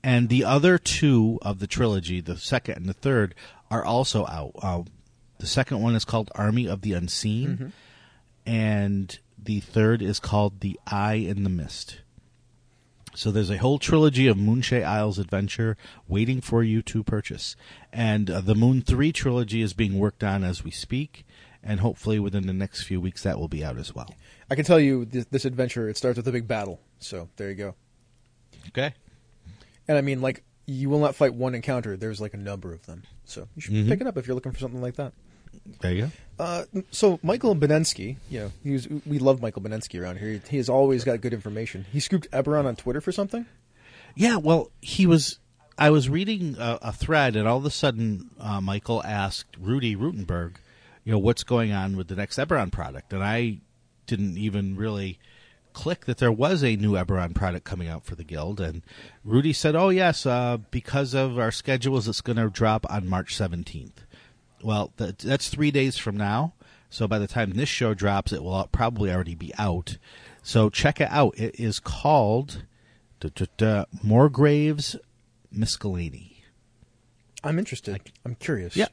And 0.02 0.30
the 0.30 0.46
other 0.46 0.78
two 0.78 1.40
of 1.42 1.60
the 1.60 1.68
trilogy, 1.68 2.22
the 2.22 2.38
second 2.38 2.78
and 2.78 2.86
the 2.86 2.94
third, 2.94 3.36
are 3.70 3.84
also 3.84 4.26
out. 4.28 4.54
Uh, 4.62 4.84
the 5.40 5.48
second 5.48 5.82
one 5.82 5.96
is 5.96 6.06
called 6.06 6.32
Army 6.36 6.68
of 6.68 6.82
the 6.82 6.94
Unseen, 6.94 7.74
and 8.46 9.20
the 9.38 9.60
third 9.60 10.02
is 10.02 10.20
called 10.20 10.62
The 10.62 10.80
Eye 10.88 11.16
in 11.16 11.44
the 11.44 11.50
Mist. 11.50 12.00
So 13.16 13.32
there's 13.32 13.50
a 13.50 13.58
whole 13.58 13.80
trilogy 13.80 14.28
of 14.28 14.38
Moonshae 14.38 14.84
Isles 14.84 15.20
adventure 15.20 15.76
waiting 16.08 16.42
for 16.42 16.64
you 16.64 16.82
to 16.84 17.04
purchase. 17.04 17.56
And 17.92 18.30
uh, 18.30 18.40
the 18.40 18.56
Moon 18.56 18.82
3 18.82 19.12
trilogy 19.12 19.62
is 19.62 19.74
being 19.74 19.98
worked 19.98 20.24
on 20.24 20.44
as 20.44 20.64
we 20.64 20.72
speak, 20.72 21.26
and 21.64 21.80
hopefully 21.80 22.20
within 22.20 22.48
the 22.48 22.54
next 22.54 22.84
few 22.84 23.00
weeks 23.02 23.24
that 23.24 23.38
will 23.40 23.48
be 23.48 23.64
out 23.64 23.78
as 23.78 23.94
well. 23.94 24.14
I 24.50 24.56
can 24.56 24.66
tell 24.66 24.80
you 24.80 25.06
this, 25.06 25.26
this 25.26 25.46
adventure. 25.46 25.90
It 25.90 25.98
starts 25.98 26.18
with 26.18 26.28
a 26.28 26.32
big 26.32 26.48
battle. 26.48 26.80
So 27.00 27.30
there 27.38 27.50
you 27.50 27.56
go. 27.56 27.76
Okay. 28.70 28.94
And 29.88 29.98
I 29.98 30.02
mean, 30.02 30.22
like 30.22 30.44
you 30.66 30.90
will 30.90 31.00
not 31.00 31.16
fight 31.16 31.34
one 31.34 31.56
encounter. 31.56 31.98
There's 31.98 32.22
like 32.22 32.34
a 32.34 32.38
number 32.38 32.74
of 32.74 32.86
them. 32.86 33.04
So 33.26 33.48
you 33.56 33.62
should 33.62 33.74
Mhm. 33.74 33.88
pick 33.90 34.02
it 34.02 34.08
up 34.08 34.18
if 34.18 34.28
you're 34.28 34.36
looking 34.36 34.52
for 34.52 34.60
something 34.60 34.82
like 34.82 34.96
that. 34.96 35.14
There 35.82 35.92
you 35.94 36.02
go. 36.04 36.12
Uh, 36.44 36.66
so 36.92 37.20
Michael 37.24 37.56
Benensky, 37.56 38.18
you 38.30 38.40
know, 38.40 38.52
he 38.64 38.72
was, 38.72 38.88
we 39.06 39.18
love 39.20 39.42
Michael 39.42 39.62
Benensky 39.64 40.00
around 40.00 40.18
here. 40.20 40.30
He, 40.34 40.42
he 40.50 40.58
has 40.58 40.70
always 40.70 41.04
got 41.04 41.22
good 41.22 41.34
information. 41.34 41.86
He 41.92 42.00
scooped 42.00 42.30
Eberron 42.32 42.66
on 42.66 42.76
Twitter 42.76 43.02
for 43.02 43.12
something. 43.12 43.46
Yeah, 44.16 44.38
well, 44.38 44.70
he 44.82 45.06
was. 45.08 45.40
I 45.78 45.90
was 45.92 46.10
reading 46.10 46.56
a, 46.60 46.78
a 46.82 46.92
thread, 46.92 47.36
and 47.36 47.48
all 47.48 47.58
of 47.58 47.66
a 47.66 47.70
sudden, 47.72 48.30
uh, 48.40 48.60
Michael 48.62 49.02
asked 49.04 49.60
Ruty 49.62 49.96
Rutenberg, 49.96 50.56
you 51.04 51.12
know, 51.12 51.20
what's 51.20 51.44
going 51.44 51.72
on 51.72 51.96
with 51.96 52.08
the 52.08 52.16
next 52.16 52.38
Eberron 52.38 52.72
product, 52.72 53.14
and 53.14 53.24
I 53.24 53.60
didn't 54.06 54.38
even 54.38 54.76
really 54.76 55.20
click 55.74 56.06
that 56.06 56.18
there 56.18 56.32
was 56.32 56.64
a 56.64 56.76
new 56.76 56.94
Eberron 56.94 57.34
product 57.34 57.64
coming 57.66 57.88
out 57.88 58.06
for 58.06 58.16
the 58.16 58.24
guild, 58.24 58.60
and 58.60 58.82
Ruty 59.26 59.56
said, 59.56 59.76
"Oh 59.76 59.90
yes, 59.90 60.26
uh, 60.26 60.58
because 60.72 61.14
of 61.14 61.38
our 61.40 61.52
schedules, 61.52 62.08
it's 62.08 62.22
going 62.22 62.38
to 62.38 62.50
drop 62.50 62.86
on 62.90 63.08
March 63.08 63.36
17th." 63.36 64.06
Well, 64.64 64.92
that, 64.98 65.20
that's 65.20 65.50
three 65.50 65.72
days 65.72 65.98
from 65.98 66.18
now. 66.18 66.54
So 66.90 67.08
by 67.08 67.20
the 67.20 67.28
time 67.28 67.52
this 67.52 67.70
show 67.70 67.94
drops, 67.94 68.34
it 68.34 68.44
will 68.44 68.68
probably 68.72 69.12
already 69.12 69.36
be 69.36 69.54
out. 69.58 69.98
So 70.42 70.70
check 70.70 71.00
it 71.00 71.10
out. 71.12 71.38
It 71.38 71.60
is 71.60 71.80
called 71.80 72.64
duh, 73.20 73.30
duh, 73.34 73.46
duh, 73.58 73.86
Morgrave's 74.04 74.96
Miscellany. 75.52 76.44
I'm 77.44 77.60
interested. 77.60 78.12
I'm 78.26 78.36
curious. 78.36 78.76
Yeah. 78.76 78.88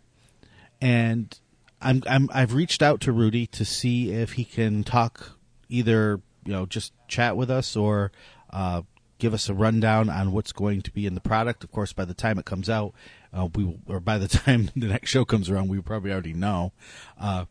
And 0.80 1.38
I'm, 1.80 2.02
I'm 2.08 2.28
I've 2.32 2.54
reached 2.54 2.82
out 2.82 3.00
to 3.02 3.12
Ruty 3.12 3.50
to 3.52 3.64
see 3.64 4.10
if 4.12 4.32
he 4.32 4.44
can 4.44 4.82
talk 4.84 5.32
either 5.68 6.20
you 6.44 6.52
know 6.52 6.66
just 6.66 6.92
chat 7.08 7.36
with 7.36 7.50
us 7.50 7.76
or 7.76 8.12
uh, 8.50 8.82
give 9.18 9.34
us 9.34 9.48
a 9.48 9.54
rundown 9.54 10.08
on 10.08 10.32
what's 10.32 10.52
going 10.52 10.82
to 10.82 10.90
be 10.90 11.06
in 11.06 11.14
the 11.14 11.20
product. 11.20 11.64
Of 11.64 11.72
course, 11.72 11.92
by 11.92 12.04
the 12.04 12.14
time 12.14 12.38
it 12.38 12.44
comes 12.44 12.70
out, 12.70 12.94
uh, 13.32 13.48
we 13.54 13.64
will- 13.64 13.80
or 13.86 14.00
by 14.00 14.18
the 14.18 14.28
time 14.44 14.70
the 14.76 14.86
next 14.86 15.10
show 15.10 15.24
comes 15.24 15.50
around, 15.50 15.68
we 15.68 15.80
probably 15.80 16.12
already 16.12 16.32
know. 16.34 16.72
Uh, 17.20 17.44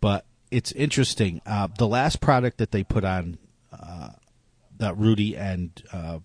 but 0.00 0.26
it's 0.50 0.72
interesting. 0.72 1.40
Uh, 1.44 1.68
the 1.78 1.88
last 1.88 2.20
product 2.20 2.58
that 2.58 2.70
they 2.70 2.84
put 2.84 3.04
on 3.04 3.38
uh, 3.72 4.10
that 4.78 4.94
Ruty 4.96 5.36
and 5.36 5.82
uh, 5.92 6.18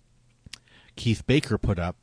Keith 0.96 1.26
Baker 1.26 1.58
put 1.58 1.78
up 1.78 1.96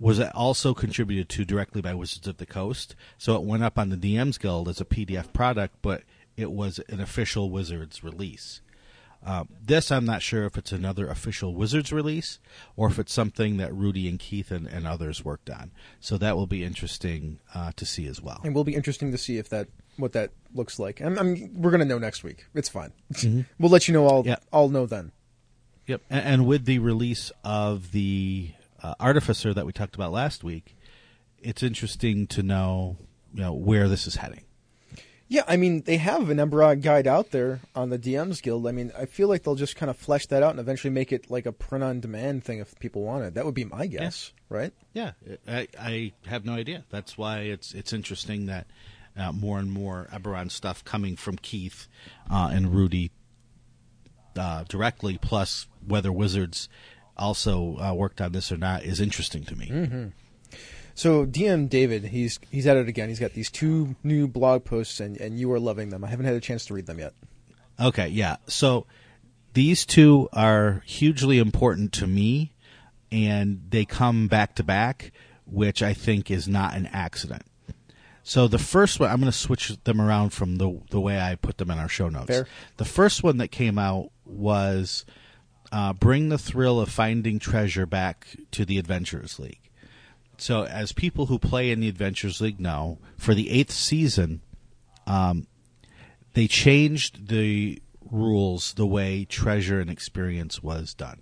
was 0.00 0.18
also 0.18 0.72
contributed 0.72 1.28
to 1.28 1.44
directly 1.44 1.82
by 1.82 1.94
Wizards 1.94 2.26
of 2.26 2.38
the 2.38 2.46
Coast. 2.46 2.96
So 3.18 3.36
it 3.36 3.42
went 3.42 3.62
up 3.62 3.78
on 3.78 3.90
the 3.90 3.96
DMs 3.96 4.40
Guild 4.40 4.68
as 4.68 4.80
a 4.80 4.84
PDF 4.86 5.32
product, 5.32 5.76
but 5.82 6.02
it 6.36 6.50
was 6.50 6.80
an 6.88 7.00
official 7.00 7.50
Wizards 7.50 8.02
release. 8.02 8.62
Um, 9.22 9.50
this, 9.62 9.92
I'm 9.92 10.06
not 10.06 10.22
sure 10.22 10.46
if 10.46 10.56
it's 10.56 10.72
another 10.72 11.06
official 11.06 11.54
Wizards 11.54 11.92
release 11.92 12.38
or 12.74 12.88
if 12.88 12.98
it's 12.98 13.12
something 13.12 13.58
that 13.58 13.70
Ruty 13.72 14.08
and 14.08 14.18
Keith 14.18 14.50
and, 14.50 14.66
and 14.66 14.86
others 14.86 15.22
worked 15.22 15.50
on. 15.50 15.72
So 16.00 16.16
that 16.16 16.36
will 16.36 16.46
be 16.46 16.64
interesting 16.64 17.38
uh, 17.54 17.72
to 17.76 17.84
see 17.84 18.06
as 18.06 18.22
well. 18.22 18.40
and 18.42 18.54
will 18.54 18.64
be 18.64 18.74
interesting 18.74 19.12
to 19.12 19.18
see 19.18 19.36
if 19.36 19.50
that 19.50 19.68
what 19.98 20.12
that 20.12 20.30
looks 20.54 20.78
like. 20.78 21.02
I'm, 21.02 21.18
I'm, 21.18 21.60
we're 21.60 21.70
gonna 21.70 21.84
know 21.84 21.98
next 21.98 22.24
week. 22.24 22.46
It's 22.54 22.70
fine. 22.70 22.92
we'll 23.58 23.70
let 23.70 23.86
you 23.86 23.92
know. 23.92 24.08
I'll 24.08 24.22
Yeah. 24.24 24.36
I'll 24.50 24.70
know 24.70 24.86
then. 24.86 25.12
Yep, 25.86 26.00
and, 26.08 26.24
and 26.24 26.46
with 26.46 26.64
the 26.64 26.78
release 26.78 27.30
of 27.44 27.92
the 27.92 28.52
uh, 28.82 28.94
Artificer 29.00 29.54
that 29.54 29.66
we 29.66 29.72
talked 29.72 29.94
about 29.94 30.12
last 30.12 30.44
week, 30.44 30.76
it's 31.40 31.62
interesting 31.62 32.26
to 32.28 32.42
know, 32.42 32.96
you 33.34 33.42
know, 33.42 33.52
where 33.52 33.88
this 33.88 34.06
is 34.06 34.16
heading. 34.16 34.42
Yeah, 35.28 35.44
I 35.46 35.56
mean 35.56 35.82
they 35.82 35.98
have 35.98 36.28
an 36.28 36.38
Emberog 36.38 36.82
guide 36.82 37.06
out 37.06 37.30
there 37.30 37.60
on 37.76 37.90
the 37.90 38.00
DMs 38.00 38.42
Guild. 38.42 38.66
I 38.66 38.72
mean, 38.72 38.90
I 38.98 39.06
feel 39.06 39.28
like 39.28 39.44
they'll 39.44 39.54
just 39.54 39.76
kind 39.76 39.88
of 39.88 39.96
flesh 39.96 40.26
that 40.26 40.42
out 40.42 40.50
and 40.50 40.58
eventually 40.58 40.92
make 40.92 41.12
it 41.12 41.30
like 41.30 41.46
a 41.46 41.52
print 41.52 41.84
on 41.84 42.00
demand 42.00 42.42
thing 42.42 42.58
if 42.58 42.76
people 42.80 43.04
want 43.04 43.22
it. 43.22 43.34
That 43.34 43.44
would 43.44 43.54
be 43.54 43.64
my 43.64 43.86
guess, 43.86 44.32
right? 44.48 44.72
Yeah, 44.92 45.12
I, 45.46 45.68
I 45.78 46.12
have 46.26 46.44
no 46.44 46.54
idea. 46.54 46.84
That's 46.90 47.16
why 47.16 47.42
it's 47.42 47.74
it's 47.74 47.92
interesting 47.92 48.46
that 48.46 48.66
uh, 49.16 49.30
more 49.30 49.60
and 49.60 49.70
more 49.70 50.08
Eberron 50.12 50.50
stuff 50.50 50.84
coming 50.84 51.14
from 51.14 51.36
Keith 51.36 51.86
uh, 52.28 52.50
and 52.52 52.66
Ruty 52.66 53.10
uh, 54.36 54.64
directly, 54.68 55.16
plus 55.16 55.68
whether 55.86 56.10
Wizards 56.10 56.68
also 57.20 57.76
uh, 57.78 57.94
worked 57.94 58.20
on 58.20 58.32
this 58.32 58.50
or 58.50 58.56
not, 58.56 58.82
is 58.82 59.00
interesting 59.00 59.44
to 59.44 59.56
me. 59.56 60.12
So 60.94 61.24
DM 61.24 61.68
David, 61.68 62.04
he's 62.04 62.38
he's 62.50 62.66
at 62.66 62.76
it 62.76 62.88
again. 62.88 63.08
He's 63.08 63.20
got 63.20 63.32
these 63.32 63.50
two 63.50 63.96
new 64.02 64.26
blog 64.26 64.64
posts, 64.64 65.00
and 65.00 65.16
and 65.16 65.38
you 65.38 65.50
are 65.52 65.60
loving 65.60 65.90
them. 65.90 66.04
I 66.04 66.08
haven't 66.08 66.26
had 66.26 66.34
a 66.34 66.40
chance 66.40 66.66
to 66.66 66.74
read 66.74 66.86
them 66.86 66.98
yet. 66.98 67.14
Okay, 67.80 68.08
yeah. 68.08 68.36
So 68.46 68.86
these 69.54 69.86
two 69.86 70.28
are 70.32 70.82
hugely 70.84 71.38
important 71.38 71.92
to 71.94 72.06
me, 72.06 72.52
and 73.10 73.62
they 73.70 73.84
come 73.84 74.28
back 74.28 74.56
to 74.56 74.62
back, 74.62 75.12
which 75.46 75.82
I 75.82 75.94
think 75.94 76.30
is 76.30 76.46
not 76.46 76.74
an 76.74 76.86
accident. 76.86 77.44
So 78.22 78.46
the 78.46 78.58
first 78.58 79.00
one, 79.00 79.10
I'm 79.10 79.20
going 79.20 79.32
to 79.32 79.36
switch 79.36 79.76
them 79.84 80.00
around 80.00 80.30
from 80.30 80.56
the 80.56 80.80
the 80.90 81.00
way 81.00 81.18
I 81.18 81.34
put 81.34 81.58
them 81.58 81.70
in 81.70 81.78
our 81.78 81.88
show 81.88 82.08
notes. 82.08 82.26
Fair. 82.26 82.46
The 82.76 82.84
first 82.84 83.22
one 83.22 83.38
that 83.38 83.48
came 83.48 83.78
out 83.78 84.10
was 84.24 85.04
uh, 85.72 85.92
"Bring 85.92 86.28
the 86.28 86.38
Thrill 86.38 86.80
of 86.80 86.90
Finding 86.90 87.38
Treasure 87.38 87.86
Back 87.86 88.36
to 88.52 88.64
the 88.64 88.78
Adventurers 88.78 89.38
League." 89.38 89.70
So, 90.38 90.64
as 90.64 90.92
people 90.92 91.26
who 91.26 91.38
play 91.38 91.70
in 91.70 91.80
the 91.80 91.88
Adventurers 91.88 92.40
League 92.40 92.60
know, 92.60 92.98
for 93.18 93.34
the 93.34 93.50
eighth 93.50 93.72
season, 93.72 94.40
they 96.34 96.46
changed 96.48 97.28
the 97.28 97.82
rules 98.10 98.74
the 98.74 98.86
way 98.86 99.24
treasure 99.24 99.80
and 99.80 99.90
experience 99.90 100.62
was 100.62 100.94
done. 100.94 101.20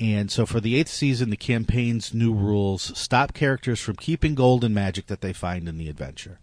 And 0.00 0.30
so 0.30 0.46
for 0.46 0.60
the 0.60 0.76
eighth 0.76 0.90
season, 0.90 1.30
the 1.30 1.36
campaign's 1.36 2.14
new 2.14 2.32
rules 2.32 2.96
stop 2.96 3.34
characters 3.34 3.80
from 3.80 3.96
keeping 3.96 4.34
gold 4.34 4.62
and 4.62 4.74
magic 4.74 5.06
that 5.06 5.20
they 5.20 5.32
find 5.32 5.68
in 5.68 5.76
the 5.76 5.88
adventure. 5.88 6.38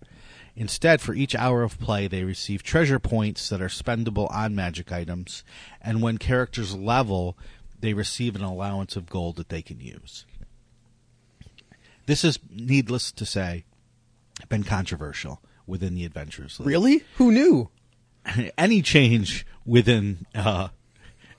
Instead, 0.56 1.02
for 1.02 1.14
each 1.14 1.36
hour 1.36 1.64
of 1.64 1.80
play, 1.80 2.08
they 2.08 2.24
receive 2.24 2.64
treasure 2.64 3.00
points 3.00 3.50
that 3.50 3.62
are 3.62 3.68
spendable 3.68 4.32
on 4.32 4.56
magic 4.56 4.92
items, 4.92 5.44
and 5.82 6.02
when 6.02 6.18
characters 6.18 6.76
level, 6.76 7.38
they 7.80 7.94
receive 7.94 8.36
an 8.36 8.44
allowance 8.44 8.96
of 8.96 9.10
gold 9.10 9.36
that 9.36 9.50
they 9.50 9.62
can 9.62 9.82
use. 9.82 10.26
This 12.06 12.24
is, 12.24 12.40
needless 12.50 13.12
to 13.12 13.26
say, 13.26 13.66
been 14.48 14.64
controversial 14.64 15.42
within 15.68 15.96
the 15.96 16.06
Adventurers 16.06 16.60
League 16.60 16.68
Really? 16.68 17.04
Who 17.16 17.32
knew? 17.32 17.70
any 18.58 18.82
change 18.82 19.46
within 19.66 20.26
uh, 20.34 20.70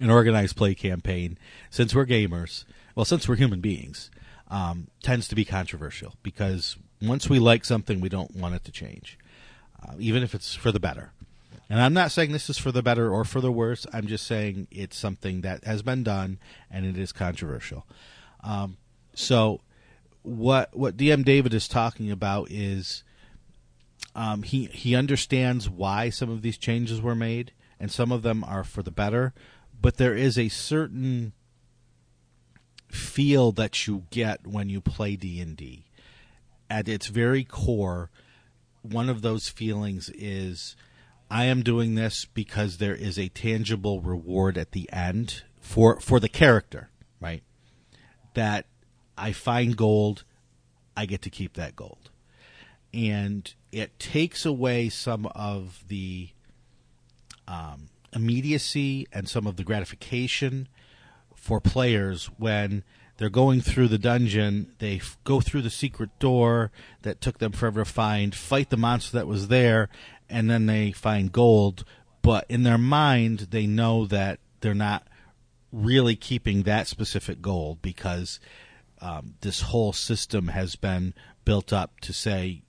an 0.01 0.11
organized 0.11 0.57
play 0.57 0.75
campaign, 0.75 1.39
since 1.71 1.95
we're 1.95 2.07
gamers, 2.07 2.65
well, 2.95 3.05
since 3.05 3.29
we're 3.29 3.37
human 3.37 3.61
beings, 3.61 4.11
um, 4.49 4.89
tends 5.03 5.29
to 5.29 5.35
be 5.35 5.45
controversial 5.45 6.15
because 6.23 6.77
once 7.03 7.29
we 7.29 7.39
like 7.39 7.65
something, 7.65 8.01
we 8.01 8.09
don't 8.09 8.35
want 8.37 8.55
it 8.55 8.65
to 8.65 8.73
change, 8.73 9.19
uh, 9.83 9.95
even 9.99 10.23
if 10.23 10.35
it's 10.35 10.55
for 10.55 10.73
the 10.73 10.81
better. 10.81 11.13
And 11.69 11.81
I'm 11.81 11.95
not 11.95 12.13
saying 12.13 12.33
this 12.33 12.49
is 12.49 12.59
for 12.59 12.71
the 12.71 12.83
better 12.83 13.11
or 13.11 13.25
for 13.25 13.41
the 13.41 13.51
worse. 13.51 13.87
I'm 13.93 14.07
just 14.07 14.27
saying 14.27 14.69
it's 14.71 14.97
something 14.97 15.41
that 15.41 15.65
has 15.65 15.83
been 15.83 16.05
done 16.05 16.39
and 16.71 16.87
it 16.87 16.97
is 16.97 17.13
controversial. 17.13 17.87
Um, 18.45 18.77
so, 19.15 19.61
what 20.23 20.77
what 20.77 20.97
DM 20.97 21.25
David 21.25 21.55
is 21.55 21.69
talking 21.69 22.11
about 22.11 22.51
is 22.51 23.03
um, 24.15 24.43
he 24.43 24.67
he 24.67 24.95
understands 24.95 25.69
why 25.69 26.11
some 26.11 26.31
of 26.31 26.43
these 26.43 26.59
changes 26.59 27.01
were 27.01 27.15
made, 27.15 27.53
and 27.81 27.91
some 27.91 28.13
of 28.13 28.23
them 28.23 28.45
are 28.45 28.65
for 28.65 28.83
the 28.83 28.91
better. 28.91 29.35
But 29.81 29.97
there 29.97 30.15
is 30.15 30.39
a 30.39 30.49
certain 30.49 31.33
feel 32.89 33.53
that 33.53 33.87
you 33.87 34.05
get 34.11 34.47
when 34.47 34.69
you 34.69 34.81
play 34.81 35.17
D 35.17 35.41
and 35.41 35.57
D. 35.57 35.87
At 36.69 36.89
its 36.89 37.07
very 37.07 37.45
core, 37.45 38.11
one 38.83 39.09
of 39.09 39.23
those 39.23 39.49
feelings 39.49 40.11
is, 40.15 40.77
I 41.31 41.45
am 41.45 41.63
doing 41.63 41.95
this 41.95 42.25
because 42.25 42.79
there 42.79 42.95
is 42.95 43.19
a 43.19 43.29
tangible 43.29 44.01
reward 44.01 44.59
at 44.59 44.73
the 44.73 44.91
end 44.93 45.43
for 45.61 46.01
for 46.01 46.19
the 46.21 46.29
character, 46.29 46.91
right? 47.21 47.43
That 48.35 48.67
I 49.17 49.33
find 49.33 49.77
gold, 49.77 50.25
I 50.97 51.07
get 51.07 51.23
to 51.23 51.31
keep 51.31 51.55
that 51.55 51.77
gold 51.77 52.11
and 52.97 53.55
it 53.73 53.99
takes 53.99 54.47
away 54.47 54.89
some 54.89 55.27
of 55.35 55.85
the 55.89 56.31
um, 57.47 57.89
immediacy 58.15 59.07
and 59.13 59.29
some 59.29 59.47
of 59.47 59.57
the 59.57 59.65
gratification 59.65 60.67
for 61.35 61.61
players 61.61 62.27
when 62.39 62.83
they're 63.17 63.31
going 63.31 63.61
through 63.61 63.89
the 63.89 63.99
dungeon. 63.99 64.73
They 64.79 64.97
f- 64.97 65.19
go 65.25 65.41
through 65.41 65.63
the 65.63 65.71
secret 65.71 66.11
door 66.19 66.71
that 67.03 67.21
took 67.21 67.39
them 67.39 67.53
forever 67.53 67.85
to 67.85 67.91
find, 67.91 68.35
fight 68.35 68.71
the 68.71 68.77
monster 68.77 69.17
that 69.17 69.27
was 69.27 69.49
there, 69.49 69.89
and 70.29 70.51
then 70.51 70.67
they 70.67 70.93
find 70.93 71.33
gold. 71.33 71.85
But 72.23 72.45
in 72.49 72.63
their 72.63 72.79
mind, 72.79 73.49
they 73.51 73.67
know 73.67 74.07
that 74.07 74.41
they're 74.61 74.75
not 74.75 75.07
really 75.73 76.17
keeping 76.17 76.63
that 76.63 76.89
specific 76.89 77.41
gold 77.41 77.81
because 77.83 78.41
um, 79.01 79.35
this 79.41 79.63
whole 79.63 79.93
system 79.93 80.49
has 80.49 80.77
been 80.77 81.15
built 81.45 81.73
up 81.73 82.01
to 82.01 82.13
say 82.13 82.63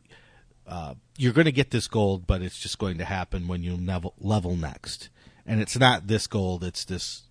uh, 0.67 0.93
you're 1.17 1.33
going 1.33 1.45
to 1.45 1.51
get 1.51 1.71
this 1.71 1.87
gold, 1.87 2.27
but 2.27 2.41
it's 2.41 2.59
just 2.59 2.77
going 2.77 2.97
to 2.97 3.05
happen 3.05 3.47
when 3.47 3.63
you 3.63 3.75
level, 3.75 4.13
level 4.19 4.55
next. 4.55 5.09
And 5.45 5.61
it's 5.61 5.77
not 5.79 6.07
this 6.07 6.27
gold; 6.27 6.63
it's 6.63 6.83
this 6.83 7.23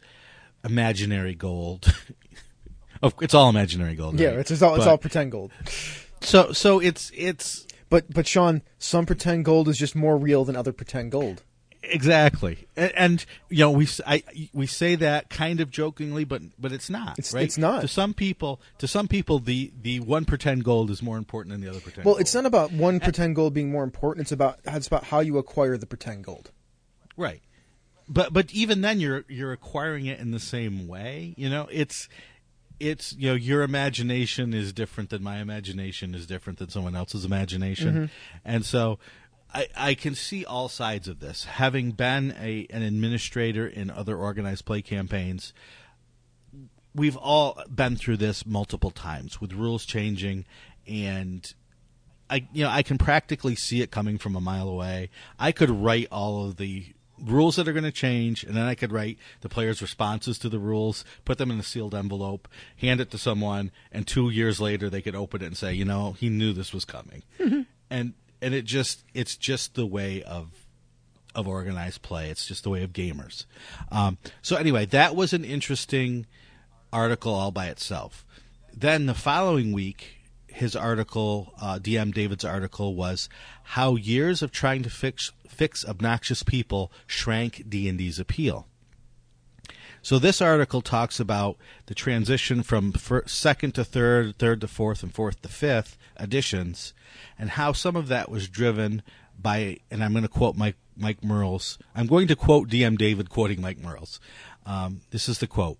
imaginary 0.64 1.34
gold. 1.34 1.94
Of- 3.02 3.14
it's 3.20 3.34
all 3.34 3.48
imaginary 3.50 3.94
gold. 3.94 4.18
Yeah, 4.18 4.28
right? 4.30 4.38
it's, 4.40 4.50
it's 4.50 4.62
all 4.62 4.74
it's 4.74 4.84
But- 4.84 4.90
all 4.90 4.98
pretend 4.98 5.32
gold. 5.32 5.52
so. 6.20 6.52
So 6.52 6.78
it's 6.80 7.10
it's 7.14 7.66
But 7.88 8.12
but 8.12 8.26
Shawn, 8.26 8.62
some 8.78 9.06
pretend 9.06 9.44
gold 9.44 9.68
is 9.68 9.78
just 9.78 9.94
more 9.94 10.16
real 10.16 10.44
than 10.44 10.56
other 10.56 10.72
pretend 10.72 11.12
gold. 11.12 11.42
Exactly, 11.88 12.66
and, 12.76 12.92
and 12.96 13.26
you 13.48 13.58
know 13.58 13.70
we 13.70 13.86
I, 14.04 14.24
we 14.52 14.66
say 14.66 14.96
that 14.96 15.30
kind 15.30 15.60
of 15.60 15.70
jokingly, 15.70 16.24
but 16.24 16.42
but 16.58 16.72
it's 16.72 16.90
not. 16.90 17.16
It's- 17.16 17.32
right? 17.32 17.44
it's 17.44 17.56
not. 17.56 17.80
to 17.82 17.86
some 17.88 18.12
people. 18.12 18.60
To 18.78 18.88
some 18.88 19.06
people, 19.06 19.38
the 19.38 19.72
the 19.82 20.00
one 20.00 20.24
pretend 20.24 20.64
gold 20.64 20.90
is 20.90 21.00
more 21.00 21.16
important 21.16 21.52
than 21.52 21.60
the 21.60 21.68
other 21.70 21.78
pretend. 21.78 22.02
Gold. 22.02 22.06
Well, 22.06 22.14
gold. 22.14 22.20
it's 22.22 22.34
not 22.34 22.44
about 22.44 22.72
one 22.72 22.98
pretend 22.98 23.36
gold 23.36 23.54
being 23.54 23.70
more 23.70 23.84
important. 23.84 24.24
It's 24.24 24.32
about 24.32 24.58
it's 24.66 24.88
about 24.88 25.04
how 25.04 25.20
you 25.20 25.38
acquire 25.38 25.76
the 25.78 25.86
pretend 25.86 26.24
gold. 26.24 26.50
right. 27.16 27.40
But 28.08 28.32
but 28.32 28.52
even 28.52 28.80
then, 28.80 28.98
you're 28.98 29.24
you're 29.28 29.52
acquiring 29.52 30.06
it 30.06 30.18
in 30.18 30.30
the 30.32 30.40
same 30.40 30.88
way. 30.88 31.34
You 31.36 31.50
know, 31.50 31.68
it's 31.70 32.08
it's 32.78 33.14
you 33.14 33.28
know 33.28 33.34
your 33.34 33.62
imagination 33.62 34.52
is 34.54 34.72
different 34.72 35.10
than 35.10 35.22
my 35.22 35.38
imagination 35.38 36.14
is 36.14 36.26
different 36.26 36.58
than 36.58 36.68
someone 36.68 36.94
else's 36.94 37.24
imagination, 37.24 37.94
mm-hmm. 37.94 38.38
and 38.44 38.64
so. 38.64 38.98
I, 39.54 39.68
I 39.76 39.94
can 39.94 40.16
see 40.16 40.44
all 40.44 40.68
sides 40.68 41.06
of 41.06 41.20
this. 41.20 41.44
Having 41.44 41.92
been 41.92 42.34
a 42.38 42.66
an 42.68 42.82
administrator 42.82 43.66
in 43.66 43.90
other 43.90 44.16
organized 44.16 44.64
play 44.66 44.82
campaigns, 44.82 45.54
we've 46.96 47.16
all 47.16 47.62
been 47.72 47.94
through 47.96 48.16
this 48.16 48.44
multiple 48.44 48.90
times 48.90 49.40
with 49.40 49.52
rules 49.52 49.86
changing 49.86 50.46
and 50.86 51.54
I 52.28 52.48
you 52.52 52.64
know 52.64 52.70
I 52.70 52.82
can 52.82 52.98
practically 52.98 53.54
see 53.54 53.82
it 53.82 53.90
coming 53.90 54.18
from 54.18 54.34
a 54.34 54.40
mile 54.40 54.68
away. 54.68 55.10
I 55.38 55.52
could 55.52 55.70
write 55.70 56.08
all 56.10 56.46
of 56.46 56.56
the 56.56 56.86
rules 57.22 57.56
that 57.56 57.68
are 57.68 57.72
going 57.72 57.84
to 57.84 57.92
change 57.92 58.44
and 58.44 58.54
then 58.54 58.66
I 58.66 58.74
could 58.74 58.92
write 58.92 59.18
the 59.40 59.48
players' 59.48 59.82
responses 59.82 60.38
to 60.40 60.48
the 60.48 60.58
rules, 60.58 61.04
put 61.24 61.38
them 61.38 61.50
in 61.50 61.58
a 61.58 61.62
sealed 61.62 61.94
envelope, 61.94 62.48
hand 62.76 63.00
it 63.00 63.10
to 63.10 63.18
someone 63.18 63.70
and 63.92 64.06
2 64.06 64.30
years 64.30 64.60
later 64.60 64.90
they 64.90 65.02
could 65.02 65.16
open 65.16 65.42
it 65.42 65.46
and 65.46 65.56
say, 65.56 65.74
"You 65.74 65.84
know, 65.84 66.12
he 66.12 66.28
knew 66.28 66.52
this 66.52 66.72
was 66.72 66.84
coming." 66.84 67.22
and 67.90 68.14
and 68.42 68.54
it 68.54 68.64
just 68.64 69.04
it's 69.14 69.36
just 69.36 69.74
the 69.74 69.86
way 69.86 70.22
of 70.22 70.50
of 71.34 71.46
organized 71.46 72.02
play. 72.02 72.30
It's 72.30 72.46
just 72.46 72.64
the 72.64 72.70
way 72.70 72.82
of 72.82 72.92
gamers. 72.92 73.44
Um, 73.92 74.18
so 74.42 74.56
anyway, 74.56 74.86
that 74.86 75.14
was 75.14 75.32
an 75.32 75.44
interesting 75.44 76.26
article 76.92 77.34
all 77.34 77.50
by 77.50 77.66
itself. 77.66 78.24
Then 78.74 79.06
the 79.06 79.14
following 79.14 79.72
week, 79.72 80.15
his 80.56 80.74
article, 80.74 81.52
uh, 81.60 81.78
DM 81.78 82.14
David's 82.14 82.44
article, 82.44 82.94
was 82.94 83.28
how 83.62 83.94
years 83.94 84.40
of 84.40 84.50
trying 84.50 84.82
to 84.82 84.90
fix 84.90 85.32
fix 85.46 85.84
obnoxious 85.84 86.42
people 86.42 86.90
shrank 87.06 87.64
D 87.68 87.88
and 87.90 87.98
D's 87.98 88.18
appeal. 88.18 88.66
So 90.00 90.18
this 90.18 90.40
article 90.40 90.80
talks 90.80 91.20
about 91.20 91.58
the 91.86 91.94
transition 91.94 92.62
from 92.62 92.92
fir- 92.92 93.26
second 93.26 93.74
to 93.74 93.84
third, 93.84 94.38
third 94.38 94.62
to 94.62 94.68
fourth, 94.68 95.02
and 95.02 95.12
fourth 95.12 95.42
to 95.42 95.48
fifth 95.48 95.98
editions, 96.18 96.94
and 97.38 97.50
how 97.50 97.72
some 97.72 97.94
of 97.94 98.08
that 98.08 98.30
was 98.30 98.48
driven 98.48 99.02
by. 99.38 99.78
And 99.90 100.02
I'm 100.02 100.12
going 100.12 100.22
to 100.22 100.28
quote 100.28 100.56
Mike 100.56 100.76
Mike 100.96 101.22
Mearls. 101.22 101.76
I'm 101.94 102.06
going 102.06 102.28
to 102.28 102.36
quote 102.36 102.70
DM 102.70 102.96
David 102.96 103.28
quoting 103.28 103.60
Mike 103.60 103.78
Mearls. 103.78 104.20
Um, 104.64 105.02
this 105.10 105.28
is 105.28 105.38
the 105.38 105.46
quote. 105.46 105.76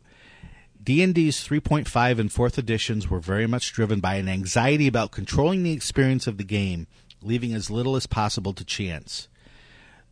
D&D's 0.87 1.45
3.5 1.45 2.21
and 2.21 2.31
4th 2.31 2.59
editions 2.59 3.11
were 3.11 3.19
very 3.19 3.49
much 3.49 3.73
driven 3.73 3.99
by 3.99 4.15
an 4.15 4.29
anxiety 4.29 4.87
about 4.87 5.11
controlling 5.11 5.65
the 5.65 5.73
experience 5.73 6.29
of 6.29 6.39
the 6.39 6.45
game, 6.45 6.87
leaving 7.21 7.53
as 7.55 7.73
little 7.73 7.97
as 7.97 8.07
possible 8.07 8.53
to 8.53 8.65
chance. 8.65 9.27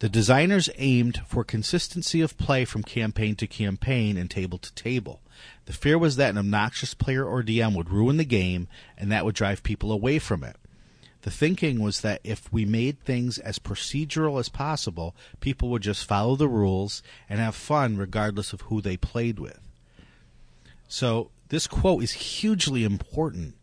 The 0.01 0.09
designers 0.09 0.69
aimed 0.77 1.21
for 1.29 1.45
consistency 1.45 2.21
of 2.23 2.37
play 2.39 2.65
from 2.65 2.83
campaign 2.83 3.37
to 3.37 3.47
campaign 3.47 4.17
and 4.17 4.29
table 4.29 4.59
to 4.59 4.75
table. 4.75 5.21
The 5.67 5.73
fear 5.73 5.97
was 5.97 6.17
that 6.17 6.31
an 6.31 6.39
obnoxious 6.39 6.93
player 6.93 7.25
or 7.25 7.45
DM 7.45 7.77
would 7.77 7.91
ruin 7.91 8.17
the 8.17 8.25
game, 8.25 8.67
and 8.99 9.13
that 9.13 9.25
would 9.25 9.37
drive 9.37 9.63
people 9.63 9.93
away 9.93 10.19
from 10.19 10.43
it. 10.43 10.57
The 11.23 11.31
thinking 11.31 11.79
was 11.79 12.01
that 12.01 12.21
if 12.25 12.53
we 12.53 12.65
made 12.65 12.99
things 12.99 13.39
as 13.39 13.61
procedural 13.61 14.41
as 14.41 14.49
possible, 14.49 15.15
people 15.39 15.69
would 15.69 15.83
just 15.83 16.05
follow 16.05 16.35
the 16.35 16.49
rules 16.49 17.01
and 17.29 17.39
have 17.39 17.55
fun 17.55 17.97
regardless 17.97 18.53
of 18.53 18.63
who 18.63 18.81
they 18.81 18.97
played 18.97 19.39
with. 19.39 19.61
So 20.89 21.31
this 21.49 21.67
quote 21.67 22.03
is 22.03 22.13
hugely 22.13 22.85
important 22.85 23.55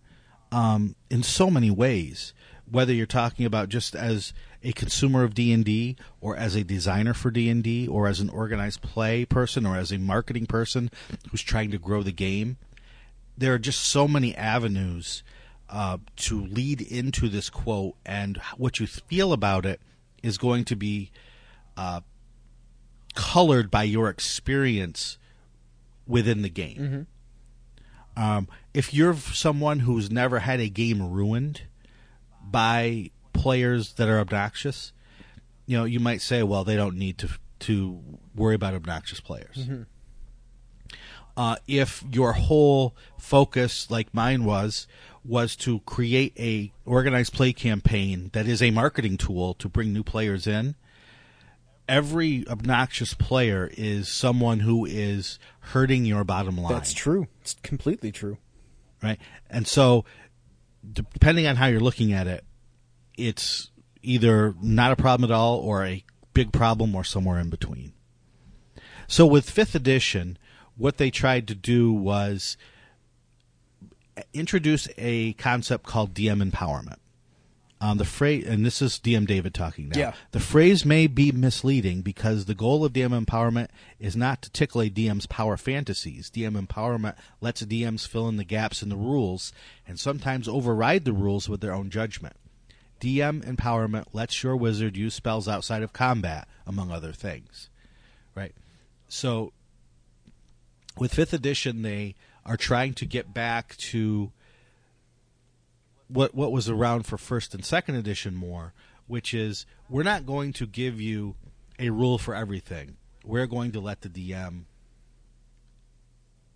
um, 0.52 0.96
in 1.10 1.24
so 1.24 1.50
many 1.50 1.72
ways. 1.72 2.34
Whether 2.70 2.94
you're 2.94 3.06
talking 3.06 3.46
about 3.46 3.70
just 3.70 3.96
as 3.96 4.34
a 4.64 4.72
consumer 4.72 5.24
of 5.24 5.34
D 5.34 5.52
and 5.52 5.66
D, 5.66 5.98
or 6.22 6.38
as 6.38 6.56
a 6.56 6.64
designer 6.64 7.14
for 7.14 7.32
D 7.32 7.50
and 7.50 7.64
D, 7.64 7.88
or 7.88 8.08
as 8.08 8.20
an 8.20 8.30
organized 8.30 8.82
play 8.82 9.26
person, 9.26 9.66
or 9.66 9.76
as 9.76 9.92
a 9.92 9.98
marketing 9.98 10.46
person 10.46 10.90
who's 11.30 11.42
trying 11.42 11.72
to 11.72 11.78
grow 11.78 12.02
the 12.02 12.12
game, 12.12 12.58
there 13.38 13.54
are 13.54 13.60
just 13.60 13.82
so 13.82 14.08
many 14.08 14.36
avenues 14.36 15.24
uh, 15.70 15.98
to 16.18 16.40
lead 16.40 16.82
into 16.82 17.28
this 17.28 17.50
quote, 17.50 17.96
and 18.06 18.38
what 18.58 18.80
you 18.80 18.88
feel 18.88 19.34
about 19.34 19.66
it 19.66 19.82
is 20.22 20.38
going 20.38 20.64
to 20.66 20.76
be 20.76 21.12
uh, 21.76 22.02
colored 23.16 23.72
by 23.72 23.84
your 23.84 24.10
experience 24.10 25.18
within 26.08 26.42
the 26.42 26.50
game. 26.50 27.08
Um, 28.18 28.48
if 28.74 28.94
you're 28.94 29.16
someone 29.16 29.80
who's 29.80 30.12
never 30.12 30.40
had 30.40 30.60
a 30.60 30.68
game 30.70 31.02
ruined 31.02 31.62
by 32.44 33.12
players 33.34 33.94
that 33.94 34.10
are 34.10 34.20
obnoxious, 34.20 34.92
you 35.66 35.78
know, 35.78 35.86
you 35.86 36.00
might 36.00 36.22
say, 36.22 36.44
well, 36.44 36.64
they 36.64 36.76
don't 36.76 36.98
need 36.98 37.18
to 37.20 37.30
to 37.60 38.02
worry 38.36 38.56
about 38.56 38.74
obnoxious 38.74 39.20
players. 39.20 39.68
Uh, 41.38 41.56
if 41.68 42.04
your 42.12 42.34
whole 42.34 42.96
focus, 43.18 43.90
like 43.90 44.14
mine 44.14 44.44
was, 44.44 44.88
was 45.24 45.56
to 45.56 45.80
create 45.82 46.34
a 46.38 46.74
organized 46.86 47.32
play 47.34 47.54
campaign 47.54 48.30
that 48.34 48.48
is 48.48 48.62
a 48.62 48.72
marketing 48.72 49.16
tool 49.16 49.54
to 49.54 49.70
bring 49.70 49.94
new 49.94 50.04
players 50.04 50.48
in, 50.48 50.76
every 51.92 52.48
obnoxious 52.48 53.14
player 53.14 53.70
is 53.78 54.08
someone 54.08 54.62
who 54.62 54.86
is 54.86 55.38
hurting 55.60 56.06
your 56.06 56.24
bottom 56.24 56.58
line 56.58 56.72
That's 56.72 56.94
true. 56.94 57.28
It's 57.42 57.56
completely 57.62 58.14
true. 58.14 58.38
right? 59.04 59.20
And 59.50 59.68
so, 59.68 60.06
depending 60.90 61.46
on 61.48 61.58
how 61.58 61.68
you're 61.68 61.82
looking 61.82 62.14
at 62.14 62.28
it, 62.28 62.46
it's 63.18 63.70
either 64.02 64.56
not 64.62 64.94
a 64.94 64.96
problem 64.96 65.30
at 65.30 65.36
all, 65.36 65.58
or 65.58 65.86
a 65.86 66.04
big 66.34 66.54
problem, 66.54 66.96
or 66.96 67.04
somewhere 67.04 67.40
in 67.40 67.50
between. 67.50 67.92
So, 69.08 69.26
with 69.26 69.50
fifth 69.50 69.76
edition, 69.76 70.38
what 70.78 70.96
they 70.96 71.12
tried 71.12 71.46
to 71.50 71.56
do 71.56 71.92
was 71.92 72.56
eh, 74.16 74.24
introduce 74.34 74.88
a 74.98 75.34
concept 75.34 75.86
called 75.86 76.14
DM 76.14 76.50
empowerment. 76.50 77.01
Um, 77.84 77.98
the 77.98 78.06
phrase, 78.06 78.46
and 78.48 78.64
this 78.64 78.80
is 78.80 79.00
DM 79.00 79.26
David 79.26 79.56
talking 79.56 79.90
now. 79.90 80.00
Yeah. 80.00 80.14
The 80.34 80.40
phrase 80.40 80.86
may 80.86 81.08
be 81.08 81.32
misleading 81.32 82.04
because 82.04 82.46
the 82.46 82.54
goal 82.54 82.86
of 82.86 82.94
DM 82.94 83.26
empowerment 83.26 83.70
is 84.00 84.16
not 84.16 84.44
to 84.44 84.52
tickle 84.52 84.82
a 84.82 84.90
DM's 84.90 85.26
power 85.26 85.58
fantasies. 85.58 86.30
DM 86.30 86.64
empowerment 86.64 87.16
lets 87.42 87.64
DMs 87.64 88.08
fill 88.08 88.30
in 88.30 88.38
the 88.38 88.44
gaps 88.44 88.84
in 88.84 88.90
the 88.90 88.96
rules 88.96 89.52
and 89.88 90.00
sometimes 90.00 90.48
override 90.48 91.06
the 91.06 91.12
rules 91.12 91.50
with 91.50 91.60
their 91.60 91.74
own 91.74 91.90
judgment. 91.90 92.36
DM 93.00 93.44
empowerment 93.44 94.06
lets 94.14 94.44
your 94.44 94.56
wizard 94.56 94.96
use 94.96 95.16
spells 95.16 95.48
outside 95.48 95.82
of 95.82 95.92
combat, 95.92 96.48
among 96.68 96.92
other 96.92 97.12
things. 97.12 97.72
Right? 98.36 98.54
So, 99.08 99.54
with 101.00 101.16
fifth 101.16 101.34
edition, 101.34 101.82
they 101.82 102.14
are 102.46 102.58
trying 102.58 102.94
to 102.94 103.08
get 103.08 103.34
back 103.34 103.76
to 103.78 104.32
what 106.12 106.36
what 106.36 106.52
was 106.52 106.70
around 106.70 107.06
for 107.06 107.18
first 107.18 107.54
and 107.54 107.64
second 107.66 107.96
edition 107.96 108.36
more, 108.36 108.74
which 109.08 109.34
is 109.34 109.66
we're 109.90 110.04
not 110.04 110.26
going 110.26 110.54
to 110.54 110.66
give 110.66 111.00
you 111.00 111.36
a 111.80 111.90
rule 111.90 112.18
for 112.18 112.36
everything. 112.36 112.98
We're 113.24 113.48
going 113.48 113.72
to 113.74 113.80
let 113.80 114.02
the 114.02 114.10
DM 114.10 114.64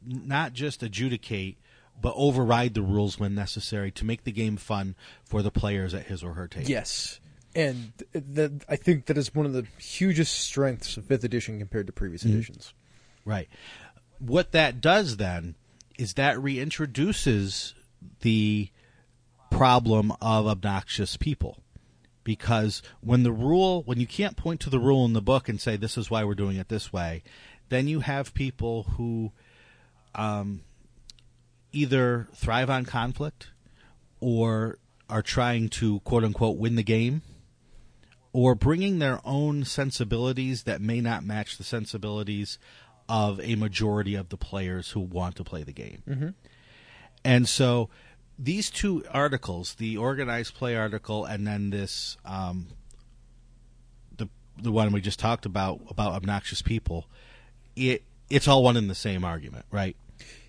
not 0.03 0.53
just 0.53 0.83
adjudicate 0.83 1.57
but 2.01 2.13
override 2.17 2.73
the 2.73 2.81
rules 2.81 3.17
when 3.17 3.33
necessary 3.33 3.89
to 3.89 4.03
make 4.03 4.25
the 4.25 4.31
game 4.31 4.57
fun 4.57 4.95
for 5.23 5.41
the 5.41 5.49
players 5.49 5.93
at 5.93 6.07
his 6.07 6.23
or 6.23 6.33
her 6.33 6.45
table. 6.45 6.69
Yes, 6.69 7.21
and 7.55 7.93
that 8.11 8.65
I 8.67 8.75
think 8.75 9.05
that 9.05 9.17
is 9.17 9.33
one 9.33 9.45
of 9.45 9.53
the 9.53 9.65
hugest 9.77 10.37
strengths 10.39 10.97
of 10.97 11.05
fifth 11.05 11.23
edition 11.23 11.57
compared 11.57 11.87
to 11.87 11.93
previous 11.93 12.23
Mm-hmm. 12.23 12.33
editions. 12.33 12.73
Right. 13.23 13.47
What 14.19 14.51
that 14.51 14.81
does 14.81 15.15
then 15.17 15.55
is 15.97 16.15
that 16.15 16.35
reintroduces 16.35 17.73
the 18.19 18.69
problem 19.57 20.11
of 20.21 20.47
obnoxious 20.47 21.17
people. 21.17 21.57
Because 22.23 22.81
when 23.01 23.23
the 23.23 23.31
rule, 23.31 23.83
when 23.83 23.99
you 23.99 24.07
can't 24.07 24.35
point 24.35 24.59
to 24.61 24.69
the 24.69 24.79
rule 24.79 25.05
in 25.05 25.13
the 25.13 25.21
book 25.21 25.47
and 25.47 25.61
say, 25.61 25.77
this 25.77 25.97
is 25.97 26.09
why 26.09 26.23
we're 26.23 26.33
doing 26.33 26.57
it 26.57 26.69
this 26.69 26.91
way, 26.91 27.23
then 27.69 27.87
you 27.87 27.99
have 27.99 28.33
people 28.33 28.83
who 28.97 29.31
um, 30.15 30.61
either 31.71 32.27
thrive 32.33 32.69
on 32.69 32.85
conflict 32.85 33.49
or 34.19 34.79
are 35.09 35.21
trying 35.21 35.69
to 35.69 35.99
quote 36.01 36.23
unquote 36.23 36.57
win 36.57 36.75
the 36.75 36.83
game 36.83 37.21
or 38.33 38.55
bringing 38.55 38.99
their 38.99 39.19
own 39.23 39.63
sensibilities 39.63 40.63
that 40.63 40.81
may 40.81 40.99
not 40.99 41.23
match 41.23 41.57
the 41.57 41.63
sensibilities 41.63 42.57
of 43.07 43.39
a 43.39 43.55
majority 43.55 44.15
of 44.15 44.29
the 44.29 44.37
players 44.37 44.91
who 44.91 44.99
want 44.99 45.35
to 45.35 45.43
play 45.43 45.61
the 45.63 45.71
game. 45.71 46.01
And 47.23 47.47
so 47.47 47.89
these 48.37 48.69
two 48.69 49.03
articles, 49.11 49.75
the 49.75 49.97
organized 49.97 50.53
play 50.55 50.75
article 50.75 51.25
and 51.25 51.45
then 51.47 51.69
this 51.69 52.17
um, 52.25 52.67
the 54.17 54.27
the 54.61 54.71
one 54.71 54.91
we 54.91 55.01
just 55.01 55.19
talked 55.19 55.45
about 55.45 55.81
about 55.89 56.13
obnoxious 56.13 56.61
people, 56.61 57.07
it 57.75 58.03
it's 58.29 58.47
all 58.47 58.63
one 58.63 58.77
and 58.77 58.89
the 58.89 58.95
same 58.95 59.23
argument, 59.23 59.65
right? 59.71 59.95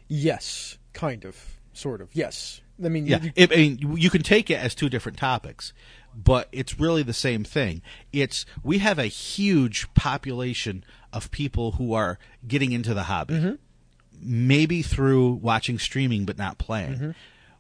Yes, 0.09 0.79
kind 0.93 1.25
of, 1.25 1.37
sort 1.73 2.01
of. 2.01 2.09
Yes, 2.15 2.61
I 2.83 2.89
mean, 2.89 3.07
Yeah, 3.07 3.23
you- 3.23 3.33
I 3.39 3.47
mean, 3.57 3.97
you 3.99 4.09
can 4.11 4.23
take 4.23 4.51
it 4.51 4.55
as 4.59 4.75
two 4.75 4.89
different 4.89 5.19
topics, 5.19 5.73
but 6.15 6.49
it's 6.53 6.79
really 6.81 7.03
the 7.03 7.13
same 7.13 7.45
thing. 7.45 7.83
It's 8.13 8.47
we 8.63 8.79
have 8.79 8.99
a 8.99 9.07
huge 9.07 9.93
population 9.95 10.85
of 11.13 11.31
people 11.31 11.73
who 11.73 11.93
are 11.93 12.19
getting 12.47 12.73
into 12.73 12.95
the 12.95 13.05
hobby, 13.05 13.59
maybe 14.21 14.83
through 14.83 15.33
watching 15.35 15.79
streaming 15.79 16.25
but 16.25 16.39
not 16.39 16.59
playing. 16.59 17.15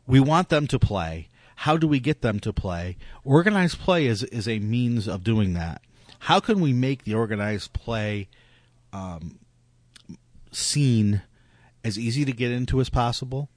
We 0.07 0.21
want 0.21 0.49
them 0.49 0.66
to 0.69 0.79
play. 0.79 1.29
How 1.57 1.77
do 1.77 1.88
we 1.88 2.01
get 2.01 2.23
them 2.23 2.38
to 2.40 2.53
play? 2.53 2.97
Organized 3.25 3.79
play 3.79 4.07
is 4.07 4.23
is 4.25 4.47
a 4.47 4.59
means 4.59 5.09
of 5.09 5.25
doing 5.25 5.55
that. 5.55 5.83
How 6.21 6.40
can 6.40 6.61
we 6.61 6.73
make 6.73 7.05
the 7.05 7.14
organized 7.14 7.73
play 7.73 8.29
um, 8.92 9.38
scene 10.53 11.23
as 11.85 11.99
easy 11.99 12.25
to 12.25 12.33
get 12.33 12.51
into 12.51 12.81
as 12.81 12.88
possible 12.88 13.49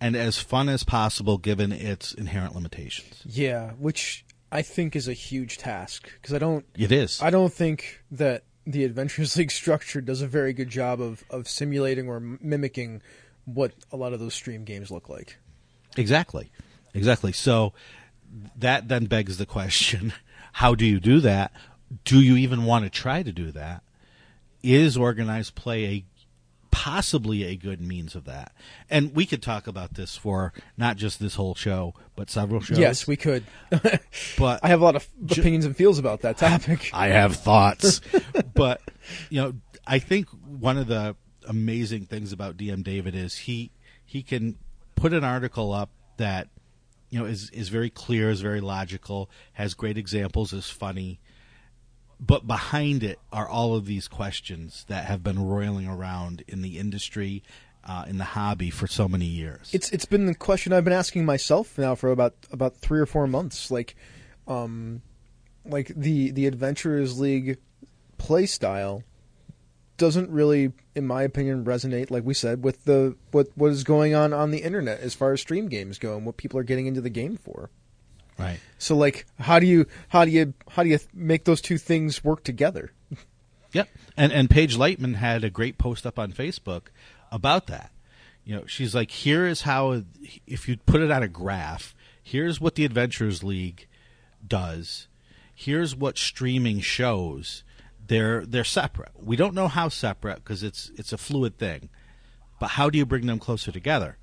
and 0.00 0.16
as 0.16 0.38
fun 0.38 0.68
as 0.68 0.84
possible 0.84 1.38
given 1.38 1.72
its 1.72 2.12
inherent 2.14 2.54
limitations. 2.54 3.22
yeah, 3.24 3.70
which 3.72 4.24
I 4.50 4.62
think 4.62 4.96
is 4.96 5.08
a 5.08 5.12
huge 5.12 5.58
task 5.58 6.10
because 6.20 6.34
I 6.34 6.38
don't, 6.38 6.64
It 6.76 6.92
is. 6.92 7.20
I 7.22 7.30
don't 7.30 7.52
think 7.52 8.02
that 8.10 8.44
the 8.66 8.84
Adventures 8.84 9.36
League 9.36 9.50
structure 9.50 10.00
does 10.00 10.22
a 10.22 10.26
very 10.26 10.52
good 10.52 10.68
job 10.68 11.00
of 11.00 11.24
of 11.30 11.48
simulating 11.48 12.08
or 12.08 12.20
mimicking 12.20 13.02
what 13.44 13.72
a 13.92 13.96
lot 13.96 14.12
of 14.12 14.20
those 14.20 14.34
stream 14.34 14.64
games 14.64 14.90
look 14.90 15.08
like. 15.08 15.36
Exactly. 15.96 16.50
Exactly. 16.94 17.32
So 17.32 17.72
that 18.56 18.88
then 18.88 19.06
begs 19.06 19.38
the 19.38 19.46
question, 19.46 20.12
how 20.54 20.74
do 20.74 20.86
you 20.86 21.00
do 21.00 21.20
that? 21.20 21.52
Do 22.04 22.20
you 22.20 22.36
even 22.36 22.64
want 22.64 22.84
to 22.84 22.90
try 22.90 23.22
to 23.22 23.32
do 23.32 23.50
that? 23.52 23.82
Is 24.62 24.96
organized 24.96 25.54
play 25.54 25.84
a 25.84 26.04
possibly 26.70 27.44
a 27.44 27.54
good 27.54 27.80
means 27.80 28.14
of 28.14 28.24
that? 28.24 28.52
And 28.88 29.14
we 29.14 29.26
could 29.26 29.42
talk 29.42 29.66
about 29.66 29.94
this 29.94 30.16
for 30.16 30.52
not 30.76 30.96
just 30.96 31.20
this 31.20 31.34
whole 31.34 31.54
show, 31.54 31.94
but 32.16 32.30
several 32.30 32.60
shows. 32.60 32.78
Yes, 32.78 33.06
we 33.06 33.16
could. 33.16 33.44
but 34.38 34.60
I 34.62 34.68
have 34.68 34.80
a 34.80 34.84
lot 34.84 34.96
of 34.96 35.06
Ju- 35.24 35.42
opinions 35.42 35.66
and 35.66 35.76
feels 35.76 35.98
about 35.98 36.22
that 36.22 36.38
topic. 36.38 36.90
I 36.94 37.08
have 37.08 37.36
thoughts. 37.36 38.00
but 38.54 38.80
you 39.28 39.42
know, 39.42 39.54
I 39.86 39.98
think 39.98 40.28
one 40.30 40.78
of 40.78 40.86
the 40.86 41.14
amazing 41.46 42.06
things 42.06 42.32
about 42.32 42.56
DM 42.56 42.82
David 42.82 43.14
is 43.14 43.36
he 43.36 43.70
he 44.04 44.22
can 44.22 44.56
put 44.94 45.12
an 45.12 45.24
article 45.24 45.72
up 45.72 45.90
that 46.16 46.48
you 47.10 47.18
know 47.18 47.26
is 47.26 47.50
is 47.50 47.68
very 47.68 47.90
clear, 47.90 48.30
is 48.30 48.40
very 48.40 48.60
logical, 48.60 49.30
has 49.54 49.74
great 49.74 49.98
examples, 49.98 50.52
is 50.52 50.68
funny. 50.70 51.20
But 52.20 52.46
behind 52.46 53.02
it 53.02 53.18
are 53.32 53.48
all 53.48 53.74
of 53.74 53.86
these 53.86 54.08
questions 54.08 54.84
that 54.88 55.04
have 55.04 55.22
been 55.22 55.44
roiling 55.44 55.88
around 55.88 56.44
in 56.46 56.62
the 56.62 56.78
industry, 56.78 57.42
uh, 57.84 58.04
in 58.08 58.18
the 58.18 58.24
hobby 58.24 58.70
for 58.70 58.86
so 58.86 59.08
many 59.08 59.26
years. 59.26 59.70
It's 59.72 59.90
it's 59.90 60.04
been 60.04 60.26
the 60.26 60.34
question 60.34 60.72
I've 60.72 60.84
been 60.84 60.92
asking 60.92 61.24
myself 61.24 61.76
now 61.78 61.94
for 61.94 62.10
about 62.10 62.34
about 62.50 62.76
three 62.76 63.00
or 63.00 63.06
four 63.06 63.26
months. 63.26 63.70
Like, 63.70 63.96
um, 64.48 65.02
like 65.64 65.88
the 65.88 66.30
the 66.30 66.46
Adventurers 66.46 67.18
League 67.18 67.58
play 68.16 68.46
style 68.46 69.02
doesn't 69.96 70.30
really, 70.30 70.72
in 70.94 71.06
my 71.06 71.22
opinion, 71.22 71.64
resonate. 71.64 72.10
Like 72.10 72.24
we 72.24 72.34
said, 72.34 72.64
with 72.64 72.84
the 72.84 73.16
what 73.30 73.48
what 73.54 73.70
is 73.70 73.84
going 73.84 74.14
on 74.14 74.32
on 74.32 74.50
the 74.50 74.58
internet 74.58 75.00
as 75.00 75.14
far 75.14 75.32
as 75.32 75.40
stream 75.40 75.68
games 75.68 75.98
go 75.98 76.16
and 76.16 76.26
what 76.26 76.36
people 76.36 76.58
are 76.58 76.64
getting 76.64 76.86
into 76.86 77.00
the 77.00 77.10
game 77.10 77.36
for. 77.36 77.70
right. 78.38 78.58
So 78.78 78.96
like, 78.96 79.26
how 79.38 79.58
do 79.58 79.66
you 79.66 79.86
how 80.08 80.24
do 80.24 80.30
you 80.30 80.54
how 80.70 80.82
do 80.82 80.88
you 80.88 80.98
make 81.12 81.44
those 81.44 81.60
two 81.60 81.78
things 81.78 82.24
work 82.24 82.44
together? 82.44 82.92
Yep. 83.72 83.88
And 84.16 84.32
and 84.32 84.48
Paige 84.48 84.76
Leitman 84.76 85.16
had 85.16 85.42
a 85.42 85.50
great 85.50 85.78
post 85.78 86.06
up 86.06 86.16
on 86.16 86.32
Facebook 86.32 86.82
about 87.32 87.66
that. 87.66 87.90
You 88.44 88.54
know, 88.54 88.66
she's 88.66 88.94
like, 88.94 89.10
here 89.10 89.46
is 89.48 89.62
how 89.62 90.04
if 90.46 90.68
you 90.68 90.76
put 90.76 91.00
it 91.00 91.10
on 91.10 91.24
a 91.24 91.28
graph, 91.28 91.92
here's 92.22 92.60
what 92.60 92.76
the 92.76 92.84
Adventures 92.84 93.42
League 93.42 93.88
does. 94.46 95.08
Here's 95.52 95.96
what 95.96 96.18
streaming 96.18 96.80
shows. 96.80 97.64
They're 98.06 98.44
they're 98.44 98.64
separate. 98.64 99.12
We 99.16 99.36
don't 99.36 99.54
know 99.54 99.68
how 99.68 99.88
separate 99.88 100.36
because 100.36 100.62
it's 100.62 100.90
it's 100.96 101.12
a 101.12 101.18
fluid 101.18 101.58
thing. 101.58 101.88
But 102.60 102.70
how 102.70 102.90
do 102.90 102.98
you 102.98 103.06
bring 103.06 103.26
them 103.26 103.38
closer 103.38 103.72
together? 103.72 104.18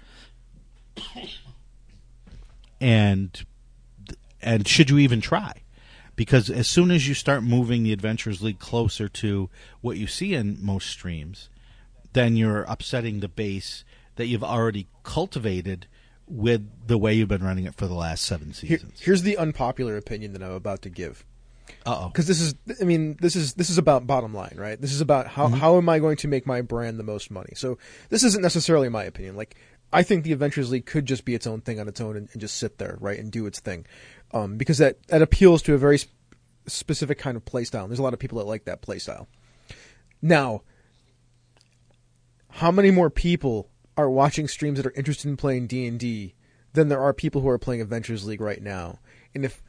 And 2.79 3.45
and 4.41 4.67
should 4.67 4.89
you 4.89 4.97
even 4.97 5.21
try? 5.21 5.63
Because 6.15 6.49
as 6.49 6.69
soon 6.69 6.91
as 6.91 7.07
you 7.07 7.13
start 7.13 7.43
moving 7.43 7.83
the 7.83 7.93
Adventures 7.93 8.41
League 8.41 8.59
closer 8.59 9.07
to 9.07 9.49
what 9.81 9.97
you 9.97 10.07
see 10.07 10.33
in 10.33 10.57
most 10.63 10.89
streams, 10.89 11.49
then 12.13 12.35
you're 12.35 12.63
upsetting 12.63 13.19
the 13.19 13.27
base 13.27 13.83
that 14.15 14.25
you've 14.27 14.43
already 14.43 14.87
cultivated 15.03 15.87
with 16.27 16.87
the 16.87 16.97
way 16.97 17.13
you've 17.13 17.27
been 17.27 17.43
running 17.43 17.65
it 17.65 17.75
for 17.75 17.87
the 17.87 17.93
last 17.93 18.23
seven 18.25 18.47
Here, 18.47 18.77
seasons. 18.77 18.99
here's 19.01 19.23
the 19.23 19.37
unpopular 19.37 19.97
opinion 19.97 20.33
that 20.33 20.43
I'm 20.43 20.51
about 20.51 20.81
to 20.83 20.89
give. 20.89 21.25
Uh 21.85 22.01
oh. 22.03 22.07
because 22.09 22.27
this 22.27 22.41
is 22.41 22.53
i 22.79 22.83
mean 22.83 23.17
this 23.21 23.35
is 23.35 23.53
this 23.55 23.69
is 23.69 23.77
about 23.77 24.05
bottom 24.05 24.33
line 24.33 24.53
right 24.55 24.79
this 24.79 24.91
is 24.93 25.01
about 25.01 25.27
how, 25.27 25.47
Mm-hmm. 25.47 25.55
how 25.57 25.77
am 25.77 25.89
i 25.89 25.99
going 25.99 26.17
to 26.17 26.27
make 26.27 26.45
my 26.45 26.61
brand 26.61 26.99
the 26.99 27.03
most 27.03 27.31
money 27.31 27.53
so 27.55 27.77
this 28.09 28.23
isn't 28.23 28.41
necessarily 28.41 28.87
my 28.89 29.03
opinion 29.03 29.35
like 29.35 29.55
i 29.93 30.03
think 30.03 30.23
the 30.23 30.31
adventures 30.33 30.69
league 30.71 30.85
could 30.85 31.05
just 31.05 31.25
be 31.25 31.33
its 31.33 31.47
own 31.47 31.61
thing 31.61 31.79
on 31.79 31.87
its 31.87 31.99
own 32.01 32.15
and, 32.17 32.29
and 32.33 32.41
just 32.41 32.57
sit 32.57 32.77
there 32.77 32.97
right 32.99 33.19
and 33.19 33.31
do 33.31 33.45
its 33.45 33.59
thing 33.59 33.85
um, 34.33 34.57
because 34.57 34.77
that 34.77 35.01
that 35.07 35.21
appeals 35.21 35.61
to 35.63 35.73
a 35.73 35.77
very 35.77 35.97
sp- 36.01 36.11
specific 36.67 37.17
kind 37.17 37.35
of 37.35 37.43
play 37.45 37.63
style 37.63 37.83
and 37.83 37.91
there's 37.91 37.99
a 37.99 38.03
lot 38.03 38.13
of 38.13 38.19
people 38.19 38.37
that 38.37 38.45
like 38.45 38.65
that 38.65 38.81
play 38.81 38.99
style 38.99 39.27
now 40.21 40.61
how 42.49 42.71
many 42.71 42.91
more 42.91 43.09
people 43.09 43.69
are 43.97 44.09
watching 44.09 44.47
streams 44.47 44.77
that 44.77 44.85
are 44.85 44.93
interested 44.95 45.27
in 45.29 45.37
playing 45.37 45.67
D&D 45.67 46.35
than 46.73 46.87
there 46.89 47.01
are 47.01 47.13
people 47.13 47.41
who 47.41 47.49
are 47.49 47.57
playing 47.57 47.81
Adventures 47.81 48.25
League 48.25 48.41
right 48.41 48.61
now. 48.61 48.99
And 49.35 49.43
if 49.45 49.61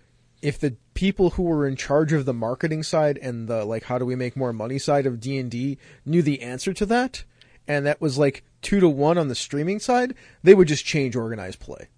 if 0.42 0.58
the 0.58 0.76
people 0.94 1.30
who 1.30 1.44
were 1.44 1.66
in 1.66 1.76
charge 1.76 2.12
of 2.12 2.24
the 2.24 2.34
marketing 2.34 2.82
side 2.82 3.16
and 3.18 3.48
the 3.48 3.64
like 3.64 3.84
how 3.84 3.96
do 3.98 4.04
we 4.04 4.14
make 4.16 4.36
more 4.36 4.52
money 4.52 4.78
side 4.78 5.06
of 5.06 5.20
D&D 5.20 5.78
knew 6.04 6.20
the 6.20 6.42
answer 6.42 6.72
to 6.74 6.84
that 6.86 7.24
and 7.66 7.86
that 7.86 8.00
was 8.00 8.18
like 8.18 8.44
2 8.62 8.80
to 8.80 8.88
1 8.88 9.18
on 9.18 9.28
the 9.28 9.34
streaming 9.34 9.78
side, 9.78 10.14
they 10.42 10.54
would 10.54 10.68
just 10.68 10.84
change 10.84 11.16
organized 11.16 11.60
play. 11.60 11.88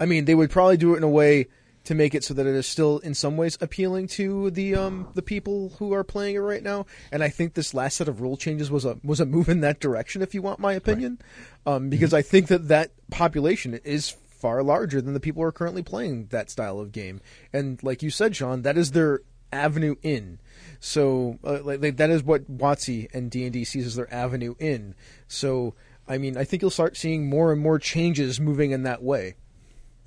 I 0.00 0.06
mean, 0.06 0.24
they 0.24 0.34
would 0.34 0.50
probably 0.50 0.76
do 0.76 0.94
it 0.94 0.98
in 0.98 1.02
a 1.02 1.08
way 1.08 1.46
to 1.84 1.94
make 1.94 2.14
it 2.14 2.22
so 2.22 2.32
that 2.34 2.46
it 2.46 2.54
is 2.54 2.66
still 2.66 2.98
in 2.98 3.12
some 3.12 3.36
ways 3.36 3.58
appealing 3.60 4.06
to 4.06 4.50
the 4.52 4.74
um 4.76 5.08
the 5.14 5.22
people 5.22 5.72
who 5.78 5.92
are 5.92 6.04
playing 6.04 6.36
it 6.36 6.38
right 6.38 6.62
now. 6.62 6.86
And 7.10 7.24
I 7.24 7.28
think 7.28 7.54
this 7.54 7.74
last 7.74 7.96
set 7.96 8.06
of 8.06 8.20
rule 8.20 8.36
changes 8.36 8.70
was 8.70 8.84
a 8.84 8.98
was 9.02 9.18
a 9.18 9.26
move 9.26 9.48
in 9.48 9.60
that 9.62 9.80
direction, 9.80 10.22
if 10.22 10.32
you 10.32 10.42
want 10.42 10.60
my 10.60 10.74
opinion, 10.74 11.18
um, 11.66 11.88
because 11.88 12.14
I 12.14 12.22
think 12.22 12.46
that 12.48 12.68
that 12.68 12.92
population 13.10 13.80
is 13.82 14.14
far 14.42 14.60
larger 14.64 15.00
than 15.00 15.14
the 15.14 15.20
people 15.20 15.40
who 15.40 15.46
are 15.46 15.52
currently 15.52 15.84
playing 15.84 16.26
that 16.26 16.50
style 16.50 16.80
of 16.80 16.90
game. 16.90 17.20
And 17.52 17.80
like 17.84 18.02
you 18.02 18.10
said, 18.10 18.34
Shawn, 18.34 18.62
that 18.62 18.76
is 18.76 18.90
their 18.90 19.20
avenue 19.52 19.94
in. 20.02 20.40
So 20.80 21.38
uh, 21.44 21.60
like, 21.62 21.96
that 21.96 22.10
is 22.10 22.24
what 22.24 22.50
WotC 22.50 23.06
and 23.14 23.30
D 23.30 23.44
and 23.44 23.52
D 23.52 23.62
sees 23.62 23.86
as 23.86 23.94
their 23.94 24.12
avenue 24.12 24.56
in. 24.58 24.96
So 25.28 25.74
I 26.08 26.18
mean, 26.18 26.36
I 26.36 26.42
think 26.42 26.60
you'll 26.60 26.72
start 26.72 26.96
seeing 26.96 27.30
more 27.30 27.52
and 27.52 27.60
more 27.60 27.78
changes 27.78 28.40
moving 28.40 28.72
in 28.72 28.82
that 28.82 29.00
way. 29.00 29.36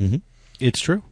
Mm-hmm. 0.01 0.17
It's 0.59 0.81
true. 0.81 1.03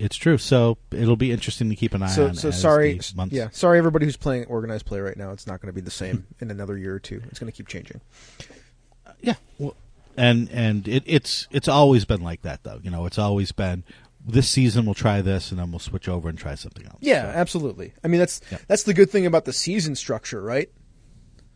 It's 0.00 0.16
true. 0.16 0.36
So 0.36 0.78
it'll 0.90 1.16
be 1.16 1.30
interesting 1.30 1.70
to 1.70 1.76
keep 1.76 1.94
an 1.94 2.02
eye 2.02 2.08
so 2.08 2.26
on. 2.26 2.34
so 2.34 2.48
as 2.48 2.60
sorry 2.60 3.00
yeah 3.30 3.50
sorry 3.52 3.78
everybody 3.78 4.04
who's 4.04 4.16
playing 4.16 4.46
organized 4.46 4.84
play 4.84 4.98
right 4.98 5.16
now 5.16 5.30
it's 5.30 5.46
not 5.46 5.60
going 5.60 5.68
to 5.68 5.72
be 5.72 5.80
the 5.80 5.90
same 5.90 6.18
hmm. 6.38 6.44
in 6.44 6.50
another 6.50 6.76
year 6.76 6.94
or 6.94 6.98
two 7.00 7.22
it's 7.30 7.38
going 7.38 7.50
to 7.50 7.56
keep 7.56 7.68
changing 7.68 8.00
uh, 9.06 9.12
Yeah. 9.20 9.34
Well, 9.58 9.76
and 10.18 10.50
and 10.50 10.86
it, 10.88 11.02
it's 11.06 11.48
it's 11.50 11.68
always 11.68 12.04
been 12.04 12.20
like 12.22 12.42
that 12.42 12.64
though. 12.64 12.80
You 12.82 12.90
know, 12.90 13.06
it's 13.06 13.18
always 13.18 13.52
been 13.52 13.84
this 14.26 14.48
season 14.50 14.84
we'll 14.84 14.94
try 14.94 15.22
this 15.22 15.50
and 15.50 15.58
then 15.60 15.70
we'll 15.70 15.78
switch 15.78 16.08
over 16.08 16.28
and 16.28 16.36
try 16.36 16.54
something 16.54 16.84
else. 16.84 16.98
yeah 17.00 17.32
So, 17.32 17.38
absolutely 17.38 17.94
i 18.04 18.08
mean 18.08 18.18
that's 18.18 18.42
Yeah. 18.50 18.58
that's 18.66 18.82
the 18.82 18.92
good 18.92 19.08
thing 19.10 19.24
about 19.24 19.46
the 19.46 19.52
season 19.54 19.94
structure 19.94 20.42
right 20.42 20.68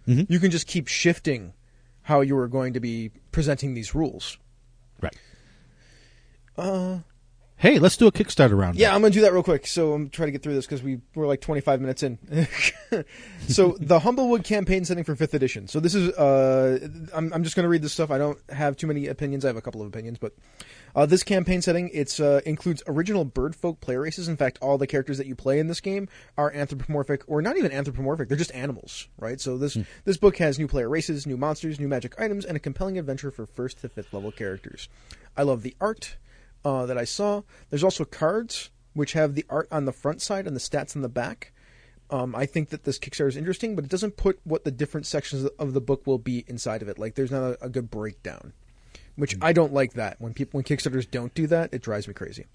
Mhm. 0.08 0.26
you 0.30 0.38
can 0.40 0.50
just 0.50 0.66
keep 0.66 0.86
shifting 0.88 1.52
how 2.02 2.22
you 2.22 2.34
are 2.38 2.48
going 2.48 2.72
to 2.72 2.80
be 2.80 3.10
presenting 3.30 3.74
these 3.74 3.94
rules 3.94 4.38
right. 5.02 5.14
Uh 6.56 6.98
Hey, 7.62 7.78
let's 7.78 7.96
do 7.96 8.08
a 8.08 8.10
Kickstarter 8.10 8.58
round. 8.58 8.76
Yeah, 8.76 8.92
I'm 8.92 9.02
gonna 9.02 9.14
do 9.14 9.20
that 9.20 9.32
real 9.32 9.44
quick. 9.44 9.68
So 9.68 9.92
I'm 9.92 10.10
trying 10.10 10.26
to 10.26 10.32
get 10.32 10.42
through 10.42 10.54
this 10.54 10.66
because 10.66 10.82
we 10.82 11.00
we're 11.14 11.28
like 11.28 11.40
25 11.40 11.80
minutes 11.80 12.02
in. 12.02 12.18
so 13.48 13.76
the 13.78 14.00
Humblewood 14.00 14.42
campaign 14.42 14.84
setting 14.84 15.04
for 15.04 15.14
fifth 15.14 15.32
edition. 15.32 15.68
So 15.68 15.78
this 15.78 15.94
is 15.94 16.10
uh, 16.18 16.88
I'm 17.14 17.32
I'm 17.32 17.44
just 17.44 17.54
gonna 17.54 17.68
read 17.68 17.82
this 17.82 17.92
stuff. 17.92 18.10
I 18.10 18.18
don't 18.18 18.36
have 18.50 18.76
too 18.76 18.88
many 18.88 19.06
opinions. 19.06 19.44
I 19.44 19.48
have 19.48 19.56
a 19.56 19.60
couple 19.60 19.80
of 19.80 19.86
opinions, 19.86 20.18
but 20.18 20.32
uh, 20.96 21.06
this 21.06 21.22
campaign 21.22 21.62
setting 21.62 21.88
it's 21.94 22.18
uh, 22.18 22.40
includes 22.44 22.82
original 22.88 23.24
birdfolk 23.24 23.78
play 23.78 23.94
races. 23.94 24.26
In 24.26 24.36
fact, 24.36 24.58
all 24.60 24.76
the 24.76 24.88
characters 24.88 25.18
that 25.18 25.28
you 25.28 25.36
play 25.36 25.60
in 25.60 25.68
this 25.68 25.80
game 25.80 26.08
are 26.36 26.52
anthropomorphic, 26.52 27.22
or 27.28 27.42
not 27.42 27.56
even 27.56 27.70
anthropomorphic. 27.70 28.26
They're 28.26 28.36
just 28.36 28.52
animals, 28.56 29.06
right? 29.18 29.40
So 29.40 29.56
this 29.56 29.78
this 30.04 30.16
book 30.16 30.36
has 30.38 30.58
new 30.58 30.66
player 30.66 30.88
races, 30.88 31.28
new 31.28 31.36
monsters, 31.36 31.78
new 31.78 31.86
magic 31.86 32.20
items, 32.20 32.44
and 32.44 32.56
a 32.56 32.60
compelling 32.60 32.98
adventure 32.98 33.30
for 33.30 33.46
first 33.46 33.82
to 33.82 33.88
fifth 33.88 34.12
level 34.12 34.32
characters. 34.32 34.88
I 35.36 35.44
love 35.44 35.62
the 35.62 35.76
art 35.80 36.16
uh, 36.64 36.86
that 36.86 36.98
I 36.98 37.04
saw. 37.04 37.42
There's 37.70 37.84
also 37.84 38.04
cards 38.04 38.70
which 38.94 39.14
have 39.14 39.34
the 39.34 39.46
art 39.48 39.68
on 39.70 39.84
the 39.84 39.92
front 39.92 40.20
side 40.20 40.46
and 40.46 40.54
the 40.54 40.60
stats 40.60 40.94
on 40.96 41.02
the 41.02 41.08
back. 41.08 41.52
Um, 42.10 42.34
I 42.34 42.44
think 42.44 42.68
that 42.68 42.84
this 42.84 42.98
Kickstarter 42.98 43.28
is 43.28 43.36
interesting, 43.36 43.74
but 43.74 43.84
it 43.84 43.90
doesn't 43.90 44.18
put 44.18 44.38
what 44.44 44.64
the 44.64 44.70
different 44.70 45.06
sections 45.06 45.48
of 45.58 45.72
the 45.72 45.80
book 45.80 46.06
will 46.06 46.18
be 46.18 46.44
inside 46.46 46.82
of 46.82 46.88
it. 46.88 46.98
Like, 46.98 47.14
there's 47.14 47.30
not 47.30 47.42
a, 47.42 47.64
a 47.64 47.68
good 47.70 47.90
breakdown, 47.90 48.52
which 49.16 49.34
I 49.40 49.54
don't 49.54 49.72
like. 49.72 49.94
That 49.94 50.20
when 50.20 50.34
people 50.34 50.58
when 50.58 50.64
Kickstarters 50.64 51.10
don't 51.10 51.32
do 51.32 51.46
that, 51.46 51.72
it 51.72 51.80
drives 51.80 52.06
me 52.06 52.14
crazy. 52.14 52.46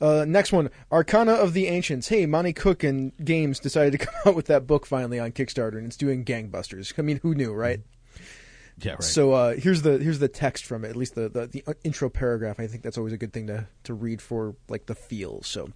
Uh, 0.00 0.24
next 0.26 0.52
one, 0.52 0.70
Arcana 0.90 1.32
of 1.32 1.52
the 1.52 1.66
Ancients. 1.66 2.08
Hey, 2.08 2.24
Monte 2.26 2.52
Cook 2.54 2.82
and 2.82 3.12
Games 3.22 3.58
decided 3.58 3.92
to 3.92 3.98
come 4.06 4.14
out 4.24 4.34
with 4.34 4.46
that 4.46 4.66
book 4.66 4.86
finally 4.86 5.18
on 5.18 5.32
Kickstarter, 5.32 5.76
and 5.76 5.86
it's 5.86 5.96
doing 5.96 6.24
gangbusters. 6.24 6.94
I 6.98 7.02
mean, 7.02 7.20
who 7.22 7.34
knew, 7.34 7.52
right? 7.52 7.80
Yeah, 8.78 8.92
right. 8.92 9.02
So 9.02 9.32
uh, 9.32 9.54
here's 9.54 9.82
the 9.82 9.98
here's 9.98 10.18
the 10.18 10.28
text 10.28 10.66
from 10.66 10.84
it. 10.84 10.90
At 10.90 10.96
least 10.96 11.14
the, 11.14 11.28
the 11.28 11.46
the 11.46 11.64
intro 11.82 12.10
paragraph. 12.10 12.60
I 12.60 12.66
think 12.66 12.82
that's 12.82 12.98
always 12.98 13.14
a 13.14 13.16
good 13.16 13.32
thing 13.32 13.46
to 13.46 13.66
to 13.84 13.94
read 13.94 14.20
for 14.20 14.54
like 14.68 14.84
the 14.84 14.94
feel. 14.94 15.42
So, 15.42 15.70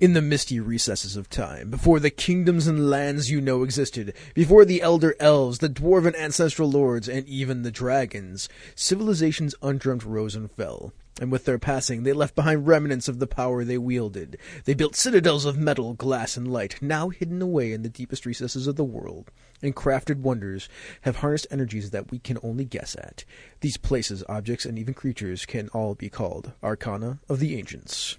in 0.00 0.14
the 0.14 0.22
misty 0.22 0.58
recesses 0.58 1.14
of 1.14 1.28
time, 1.28 1.68
before 1.70 2.00
the 2.00 2.10
kingdoms 2.10 2.66
and 2.66 2.88
lands 2.88 3.30
you 3.30 3.42
know 3.42 3.62
existed, 3.64 4.14
before 4.32 4.64
the 4.64 4.80
elder 4.80 5.14
elves, 5.20 5.58
the 5.58 5.68
dwarven 5.68 6.16
ancestral 6.16 6.70
lords, 6.70 7.06
and 7.06 7.26
even 7.26 7.62
the 7.62 7.70
dragons, 7.70 8.48
civilizations 8.74 9.54
undreamt 9.60 10.04
rose 10.04 10.34
and 10.34 10.50
fell. 10.50 10.94
And 11.20 11.32
with 11.32 11.44
their 11.44 11.58
passing, 11.58 12.02
they 12.04 12.12
left 12.12 12.34
behind 12.34 12.66
remnants 12.66 13.08
of 13.08 13.18
the 13.18 13.26
power 13.26 13.64
they 13.64 13.78
wielded. 13.78 14.38
They 14.64 14.74
built 14.74 14.94
citadels 14.94 15.44
of 15.44 15.58
metal, 15.58 15.94
glass, 15.94 16.36
and 16.36 16.46
light, 16.46 16.80
now 16.80 17.08
hidden 17.08 17.42
away 17.42 17.72
in 17.72 17.82
the 17.82 17.88
deepest 17.88 18.24
recesses 18.24 18.66
of 18.66 18.76
the 18.76 18.84
world, 18.84 19.30
and 19.60 19.74
crafted 19.74 20.20
wonders 20.20 20.68
have 21.02 21.16
harnessed 21.16 21.48
energies 21.50 21.90
that 21.90 22.10
we 22.10 22.18
can 22.18 22.38
only 22.42 22.64
guess 22.64 22.94
at. 22.96 23.24
These 23.60 23.76
places, 23.78 24.22
objects, 24.28 24.64
and 24.64 24.78
even 24.78 24.94
creatures 24.94 25.44
can 25.44 25.68
all 25.70 25.94
be 25.94 26.08
called 26.08 26.52
Arcana 26.62 27.18
of 27.28 27.40
the 27.40 27.56
Ancients. 27.58 28.16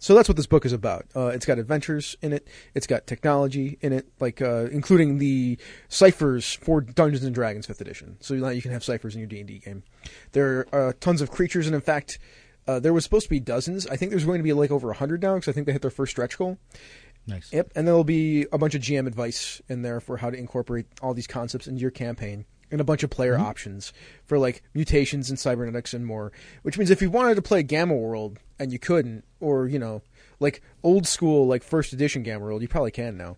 So 0.00 0.14
that's 0.14 0.28
what 0.28 0.36
this 0.36 0.46
book 0.46 0.64
is 0.64 0.72
about. 0.72 1.06
Uh, 1.14 1.26
it's 1.26 1.44
got 1.44 1.58
adventures 1.58 2.16
in 2.22 2.32
it. 2.32 2.48
It's 2.74 2.86
got 2.86 3.06
technology 3.06 3.78
in 3.82 3.92
it, 3.92 4.08
like 4.18 4.40
uh, 4.40 4.64
including 4.72 5.18
the 5.18 5.58
ciphers 5.88 6.54
for 6.54 6.80
Dungeons 6.80 7.22
and 7.22 7.34
Dragons 7.34 7.66
Fifth 7.66 7.82
Edition. 7.82 8.16
So 8.20 8.34
now 8.34 8.48
you 8.48 8.62
can 8.62 8.72
have 8.72 8.82
ciphers 8.82 9.14
in 9.14 9.20
your 9.20 9.28
D 9.28 9.40
and 9.40 9.46
D 9.46 9.58
game. 9.58 9.82
There 10.32 10.66
are 10.72 10.88
uh, 10.88 10.92
tons 11.00 11.20
of 11.20 11.30
creatures, 11.30 11.66
and 11.66 11.74
in 11.74 11.82
fact, 11.82 12.18
uh, 12.66 12.80
there 12.80 12.94
was 12.94 13.04
supposed 13.04 13.24
to 13.24 13.30
be 13.30 13.40
dozens. 13.40 13.86
I 13.86 13.96
think 13.96 14.10
there's 14.10 14.24
going 14.24 14.38
to 14.38 14.42
be 14.42 14.54
like 14.54 14.70
over 14.70 14.90
hundred 14.94 15.22
now 15.22 15.34
because 15.34 15.48
I 15.48 15.52
think 15.52 15.66
they 15.66 15.72
hit 15.72 15.82
their 15.82 15.90
first 15.90 16.12
stretch 16.12 16.38
goal. 16.38 16.58
nice. 17.26 17.52
Yep, 17.52 17.72
and 17.76 17.86
there'll 17.86 18.02
be 18.02 18.46
a 18.52 18.58
bunch 18.58 18.74
of 18.74 18.80
GM 18.80 19.06
advice 19.06 19.60
in 19.68 19.82
there 19.82 20.00
for 20.00 20.16
how 20.16 20.30
to 20.30 20.38
incorporate 20.38 20.86
all 21.02 21.12
these 21.12 21.26
concepts 21.26 21.66
into 21.66 21.80
your 21.82 21.90
campaign, 21.90 22.46
and 22.70 22.80
a 22.80 22.84
bunch 22.84 23.02
of 23.02 23.10
player 23.10 23.34
mm-hmm. 23.34 23.46
options 23.46 23.92
for 24.24 24.38
like 24.38 24.62
mutations 24.74 25.30
and 25.30 25.38
cybernetics 25.38 25.94
and 25.94 26.06
more. 26.06 26.32
Which 26.62 26.78
means 26.78 26.90
if 26.90 27.02
you 27.02 27.10
wanted 27.10 27.34
to 27.36 27.42
play 27.42 27.62
Gamma 27.62 27.96
World 27.96 28.38
and 28.58 28.72
you 28.72 28.78
couldn't, 28.78 29.24
or 29.40 29.66
you 29.66 29.78
know, 29.78 30.02
like 30.38 30.62
old 30.82 31.06
school 31.06 31.46
like 31.46 31.62
first 31.62 31.92
edition 31.92 32.22
Gamma 32.22 32.44
World, 32.44 32.62
you 32.62 32.68
probably 32.68 32.90
can 32.90 33.16
now. 33.16 33.36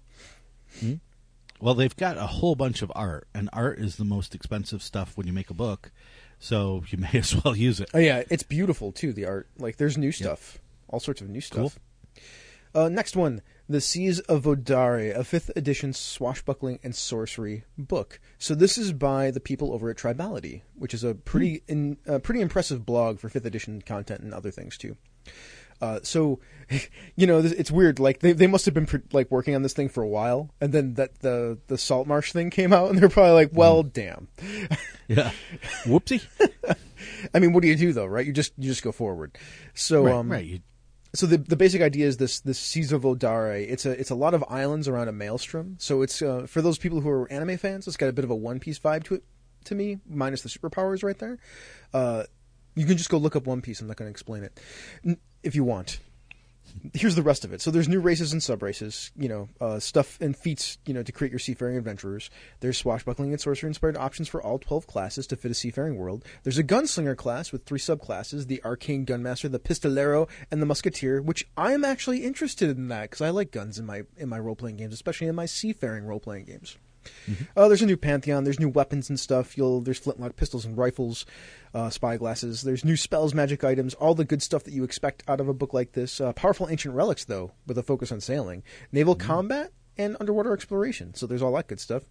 Hmm? 0.80 0.94
Well, 1.60 1.74
they've 1.74 1.96
got 1.96 2.18
a 2.18 2.26
whole 2.26 2.56
bunch 2.56 2.82
of 2.82 2.90
art, 2.94 3.28
and 3.32 3.48
art 3.52 3.78
is 3.78 3.94
the 3.94 4.04
most 4.04 4.34
expensive 4.34 4.82
stuff 4.82 5.16
when 5.16 5.28
you 5.28 5.32
make 5.32 5.48
a 5.48 5.54
book, 5.54 5.92
so 6.40 6.82
you 6.88 6.98
may 6.98 7.12
as 7.14 7.42
well 7.44 7.56
use 7.56 7.80
it. 7.80 7.90
Oh 7.94 7.98
yeah, 7.98 8.24
it's 8.30 8.42
beautiful 8.42 8.92
too. 8.92 9.12
The 9.12 9.26
art, 9.26 9.48
like 9.58 9.76
there's 9.76 9.96
new 9.96 10.12
stuff, 10.12 10.58
all 10.88 11.00
sorts 11.00 11.20
of 11.20 11.28
new 11.28 11.40
stuff. 11.40 11.78
Uh, 12.74 12.88
next 12.88 13.16
one, 13.16 13.42
The 13.68 13.80
Seas 13.80 14.20
of 14.20 14.44
Vodari, 14.44 15.14
a 15.14 15.24
fifth 15.24 15.50
edition 15.56 15.92
swashbuckling 15.92 16.78
and 16.82 16.94
sorcery 16.94 17.64
book. 17.76 18.18
So 18.38 18.54
this 18.54 18.78
is 18.78 18.92
by 18.92 19.30
the 19.30 19.40
people 19.40 19.72
over 19.72 19.90
at 19.90 19.96
Tribality, 19.96 20.62
which 20.74 20.94
is 20.94 21.04
a 21.04 21.14
pretty 21.14 21.62
in, 21.68 21.98
a 22.06 22.18
pretty 22.18 22.40
impressive 22.40 22.86
blog 22.86 23.18
for 23.18 23.28
fifth 23.28 23.44
edition 23.46 23.82
content 23.82 24.20
and 24.20 24.32
other 24.32 24.50
things 24.50 24.78
too. 24.78 24.96
Uh, 25.82 25.98
so, 26.02 26.38
you 27.16 27.26
know, 27.26 27.40
it's 27.40 27.70
weird. 27.70 27.98
Like 27.98 28.20
they, 28.20 28.32
they 28.32 28.46
must 28.46 28.64
have 28.64 28.74
been 28.74 28.88
like 29.12 29.30
working 29.30 29.54
on 29.54 29.62
this 29.62 29.72
thing 29.72 29.88
for 29.88 30.02
a 30.02 30.08
while, 30.08 30.48
and 30.60 30.72
then 30.72 30.94
that 30.94 31.18
the 31.18 31.58
the 31.66 31.76
salt 31.76 32.06
marsh 32.06 32.32
thing 32.32 32.50
came 32.50 32.72
out, 32.72 32.88
and 32.88 32.98
they're 32.98 33.08
probably 33.08 33.32
like, 33.32 33.50
"Well, 33.52 33.82
damn." 33.82 34.28
Yeah. 35.08 35.32
Whoopsie. 35.84 36.22
I 37.34 37.38
mean, 37.40 37.52
what 37.52 37.62
do 37.62 37.68
you 37.68 37.76
do 37.76 37.92
though, 37.92 38.06
right? 38.06 38.24
You 38.24 38.32
just 38.32 38.52
you 38.56 38.68
just 38.68 38.84
go 38.84 38.92
forward. 38.92 39.36
So, 39.74 40.04
right. 40.04 40.14
um, 40.14 40.30
right. 40.30 40.44
You, 40.44 40.60
so 41.14 41.26
the 41.26 41.38
the 41.38 41.56
basic 41.56 41.82
idea 41.82 42.06
is 42.06 42.16
this 42.16 42.40
this 42.40 42.58
Seas 42.58 42.92
of 42.92 43.02
Vodari. 43.02 43.66
It's 43.68 43.84
a 43.84 43.90
it's 43.90 44.10
a 44.10 44.14
lot 44.14 44.34
of 44.34 44.44
islands 44.48 44.88
around 44.88 45.08
a 45.08 45.12
maelstrom. 45.12 45.76
So 45.78 46.02
it's 46.02 46.22
uh, 46.22 46.46
for 46.46 46.62
those 46.62 46.78
people 46.78 47.00
who 47.00 47.08
are 47.10 47.30
anime 47.30 47.58
fans. 47.58 47.86
It's 47.86 47.96
got 47.96 48.08
a 48.08 48.12
bit 48.12 48.24
of 48.24 48.30
a 48.30 48.36
One 48.36 48.60
Piece 48.60 48.78
vibe 48.78 49.04
to 49.04 49.16
it 49.16 49.24
to 49.64 49.74
me, 49.74 49.98
minus 50.08 50.42
the 50.42 50.48
superpowers 50.48 51.04
right 51.04 51.18
there. 51.18 51.38
Uh, 51.92 52.24
you 52.74 52.86
can 52.86 52.96
just 52.96 53.10
go 53.10 53.18
look 53.18 53.36
up 53.36 53.46
One 53.46 53.60
Piece. 53.60 53.80
I'm 53.80 53.88
not 53.88 53.96
going 53.96 54.06
to 54.06 54.10
explain 54.10 54.42
it 54.42 55.18
if 55.42 55.54
you 55.54 55.64
want. 55.64 56.00
Here's 56.94 57.14
the 57.14 57.22
rest 57.22 57.44
of 57.44 57.52
it. 57.52 57.60
So 57.60 57.70
there's 57.70 57.88
new 57.88 58.00
races 58.00 58.32
and 58.32 58.42
sub 58.42 58.62
races, 58.62 59.10
you 59.16 59.28
know, 59.28 59.48
uh, 59.60 59.78
stuff 59.78 60.18
and 60.20 60.36
feats, 60.36 60.78
you 60.86 60.94
know, 60.94 61.02
to 61.02 61.12
create 61.12 61.30
your 61.30 61.38
seafaring 61.38 61.76
adventurers. 61.76 62.30
There's 62.60 62.78
swashbuckling 62.78 63.32
and 63.32 63.40
sorcery 63.40 63.68
inspired 63.68 63.96
options 63.96 64.28
for 64.28 64.42
all 64.42 64.58
12 64.58 64.86
classes 64.86 65.26
to 65.28 65.36
fit 65.36 65.50
a 65.50 65.54
seafaring 65.54 65.96
world. 65.96 66.24
There's 66.42 66.58
a 66.58 66.64
gunslinger 66.64 67.16
class 67.16 67.52
with 67.52 67.64
three 67.64 67.78
subclasses: 67.78 68.46
the 68.46 68.62
arcane 68.64 69.06
gunmaster, 69.06 69.50
the 69.50 69.58
pistolero, 69.58 70.28
and 70.50 70.60
the 70.60 70.66
musketeer. 70.66 71.22
Which 71.22 71.48
I 71.56 71.72
am 71.72 71.84
actually 71.84 72.24
interested 72.24 72.70
in 72.70 72.88
that 72.88 73.10
because 73.10 73.20
I 73.20 73.30
like 73.30 73.50
guns 73.50 73.78
in 73.78 73.86
my 73.86 74.02
in 74.16 74.28
my 74.28 74.38
role 74.38 74.56
playing 74.56 74.76
games, 74.76 74.94
especially 74.94 75.28
in 75.28 75.34
my 75.34 75.46
seafaring 75.46 76.04
role 76.04 76.20
playing 76.20 76.46
games. 77.26 77.48
Uh, 77.56 77.68
there's 77.68 77.82
a 77.82 77.86
new 77.86 77.96
pantheon. 77.96 78.44
There's 78.44 78.60
new 78.60 78.68
weapons 78.68 79.08
and 79.08 79.18
stuff. 79.18 79.56
You'll 79.56 79.80
there's 79.80 79.98
flintlock 79.98 80.36
pistols 80.36 80.64
and 80.64 80.76
rifles, 80.76 81.26
uh, 81.74 81.90
spyglasses. 81.90 82.62
There's 82.62 82.84
new 82.84 82.96
spells, 82.96 83.34
magic 83.34 83.64
items, 83.64 83.94
all 83.94 84.14
the 84.14 84.24
good 84.24 84.42
stuff 84.42 84.64
that 84.64 84.74
you 84.74 84.84
expect 84.84 85.22
out 85.28 85.40
of 85.40 85.48
a 85.48 85.54
book 85.54 85.72
like 85.74 85.92
this. 85.92 86.20
Uh, 86.20 86.32
powerful 86.32 86.68
ancient 86.68 86.94
relics, 86.94 87.24
though, 87.24 87.52
with 87.66 87.78
a 87.78 87.82
focus 87.82 88.12
on 88.12 88.20
sailing, 88.20 88.62
naval 88.90 89.14
combat, 89.14 89.72
and 89.96 90.16
underwater 90.20 90.52
exploration. 90.52 91.14
So 91.14 91.26
there's 91.26 91.42
all 91.42 91.52
that 91.54 91.68
good 91.68 91.80
stuff. 91.80 92.04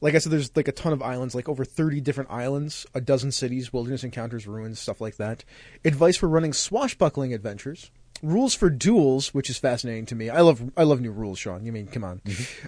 Like 0.00 0.14
I 0.14 0.18
said, 0.18 0.32
there's 0.32 0.54
like 0.56 0.68
a 0.68 0.72
ton 0.72 0.92
of 0.92 1.02
islands, 1.02 1.34
like 1.34 1.48
over 1.48 1.64
30 1.64 2.00
different 2.00 2.30
islands, 2.30 2.86
a 2.94 3.00
dozen 3.00 3.32
cities, 3.32 3.72
wilderness 3.72 4.04
encounters, 4.04 4.46
ruins, 4.46 4.78
stuff 4.78 5.00
like 5.00 5.16
that. 5.16 5.44
Advice 5.84 6.16
for 6.16 6.28
running 6.28 6.52
swashbuckling 6.52 7.32
adventures. 7.32 7.90
Rules 8.24 8.54
for 8.54 8.70
duels, 8.70 9.34
which 9.34 9.50
is 9.50 9.58
fascinating 9.58 10.06
to 10.06 10.14
me. 10.14 10.30
I 10.30 10.40
love 10.40 10.70
I 10.76 10.82
love 10.84 11.00
new 11.00 11.12
rules, 11.12 11.38
Shawn. 11.38 11.64
You 11.66 11.72
mean, 11.72 11.86
come 11.86 12.04
on. 12.04 12.22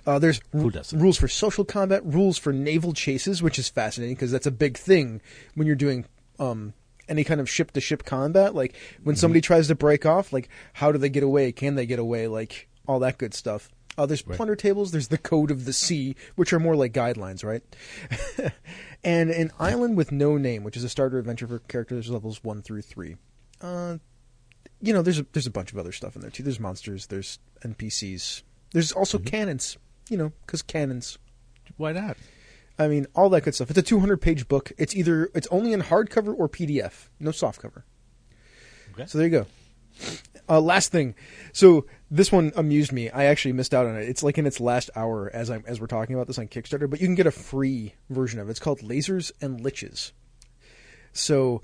Uh, 0.07 0.19
there's 0.19 0.41
doesn't? 0.53 0.99
rules 1.01 1.17
for 1.17 1.29
social 1.29 1.65
combat, 1.65 2.05
rules 2.05 2.37
for 2.39 2.53
naval 2.53 2.93
chases, 2.93 3.43
which 3.43 3.59
is 3.59 3.69
fascinating 3.69 4.15
because 4.15 4.31
that's 4.31 4.47
a 4.47 4.51
big 4.51 4.77
thing 4.77 5.21
when 5.55 5.67
you're 5.67 5.75
doing 5.77 6.05
um, 6.39 6.75
any 7.09 7.25
kind 7.25 7.41
of 7.41 7.49
ship 7.49 7.71
to 7.73 7.81
ship 7.81 8.05
combat. 8.05 8.55
Like 8.55 8.77
when 9.03 9.17
somebody 9.17 9.41
tries 9.41 9.69
to 9.69 9.75
break 9.75 10.05
off, 10.05 10.33
like 10.33 10.49
how 10.75 10.93
do 10.93 10.99
they 10.99 11.09
get 11.09 11.23
away? 11.23 11.53
Can 11.53 11.75
they 11.75 11.87
get 11.87 11.99
away? 11.99 12.29
Like 12.29 12.69
all 12.87 12.99
that 13.01 13.17
good 13.19 13.33
stuff. 13.33 13.71
Uh, 13.99 14.05
there's 14.05 14.27
Right. 14.27 14.37
plunder 14.37 14.57
tables. 14.57 14.93
There's 14.93 15.09
the 15.09 15.17
code 15.17 15.51
of 15.51 15.65
the 15.65 15.73
sea, 15.73 16.17
which 16.35 16.53
are 16.53 16.61
more 16.61 16.77
like 16.77 16.93
guidelines, 16.93 17.43
right? 17.43 17.63
and 19.05 19.31
an 19.31 19.53
island 19.59 19.97
with 19.97 20.13
no 20.13 20.37
name, 20.37 20.65
which 20.65 20.77
is 20.77 20.85
a 20.85 20.89
starter 20.91 21.19
adventure 21.19 21.47
for 21.47 21.61
characters 21.61 22.11
levels 22.11 22.45
one 22.45 22.61
through 22.61 22.83
three. 22.83 23.17
Uh, 23.61 23.97
you 24.81 24.93
know, 24.93 25.03
there's 25.03 25.19
a, 25.19 25.27
there's 25.33 25.47
a 25.47 25.51
bunch 25.51 25.73
of 25.73 25.79
other 25.79 25.93
stuff 25.93 26.17
in 26.17 26.23
there 26.23 26.31
too. 26.31 26.43
There's 26.43 26.61
monsters. 26.61 27.07
There's 27.07 27.39
NPCs. 27.65 28.43
There's 28.73 28.93
also 28.93 29.19
cannons. 29.19 29.79
You 30.09 30.17
know, 30.17 30.33
because 30.45 30.63
cannons. 30.63 31.19
why 31.77 31.93
not? 31.93 32.17
I 32.79 32.89
mean, 32.89 33.07
all 33.15 33.29
that 33.31 33.43
good 33.43 33.55
stuff. 33.55 33.71
It's 33.71 33.79
a 33.79 33.83
200 33.83 34.21
page 34.21 34.49
book. 34.49 34.73
It's 34.79 34.95
either 34.95 35.31
it's 35.35 35.49
only 35.51 35.73
in 35.73 35.83
hardcover 35.83 36.35
or 36.37 36.49
PDF, 36.49 37.09
no 37.19 37.31
soft 37.31 37.61
cover. 37.61 37.85
Okay. 38.93 39.07
So 39.07 39.19
there 39.19 39.27
you 39.27 39.31
go. 39.31 39.47
Uh, 40.49 40.61
last 40.61 40.93
thing, 40.93 41.15
so 41.53 41.87
this 42.09 42.31
one 42.31 42.53
amused 42.55 42.93
me. 42.93 43.11
I 43.11 43.25
actually 43.25 43.53
missed 43.53 43.75
out 43.75 43.87
on 43.87 43.97
it. 43.97 44.09
It's 44.09 44.23
like 44.23 44.39
in 44.39 44.47
its 44.47 44.61
last 44.61 44.91
hour 44.95 45.29
as 45.35 45.51
I'm 45.51 45.65
as 45.67 45.81
we're 45.81 45.89
talking 45.89 46.15
about 46.15 46.29
this 46.29 46.39
on 46.39 46.47
Kickstarter, 46.47 46.89
but 46.89 47.01
you 47.01 47.07
can 47.07 47.17
get 47.17 47.27
a 47.27 47.33
free 47.33 47.95
version 48.11 48.39
of 48.39 48.47
it. 48.47 48.53
It's 48.53 48.61
called 48.61 48.81
Lasers 48.81 49.33
and 49.41 49.61
Liches. 49.61 50.13
So 51.13 51.63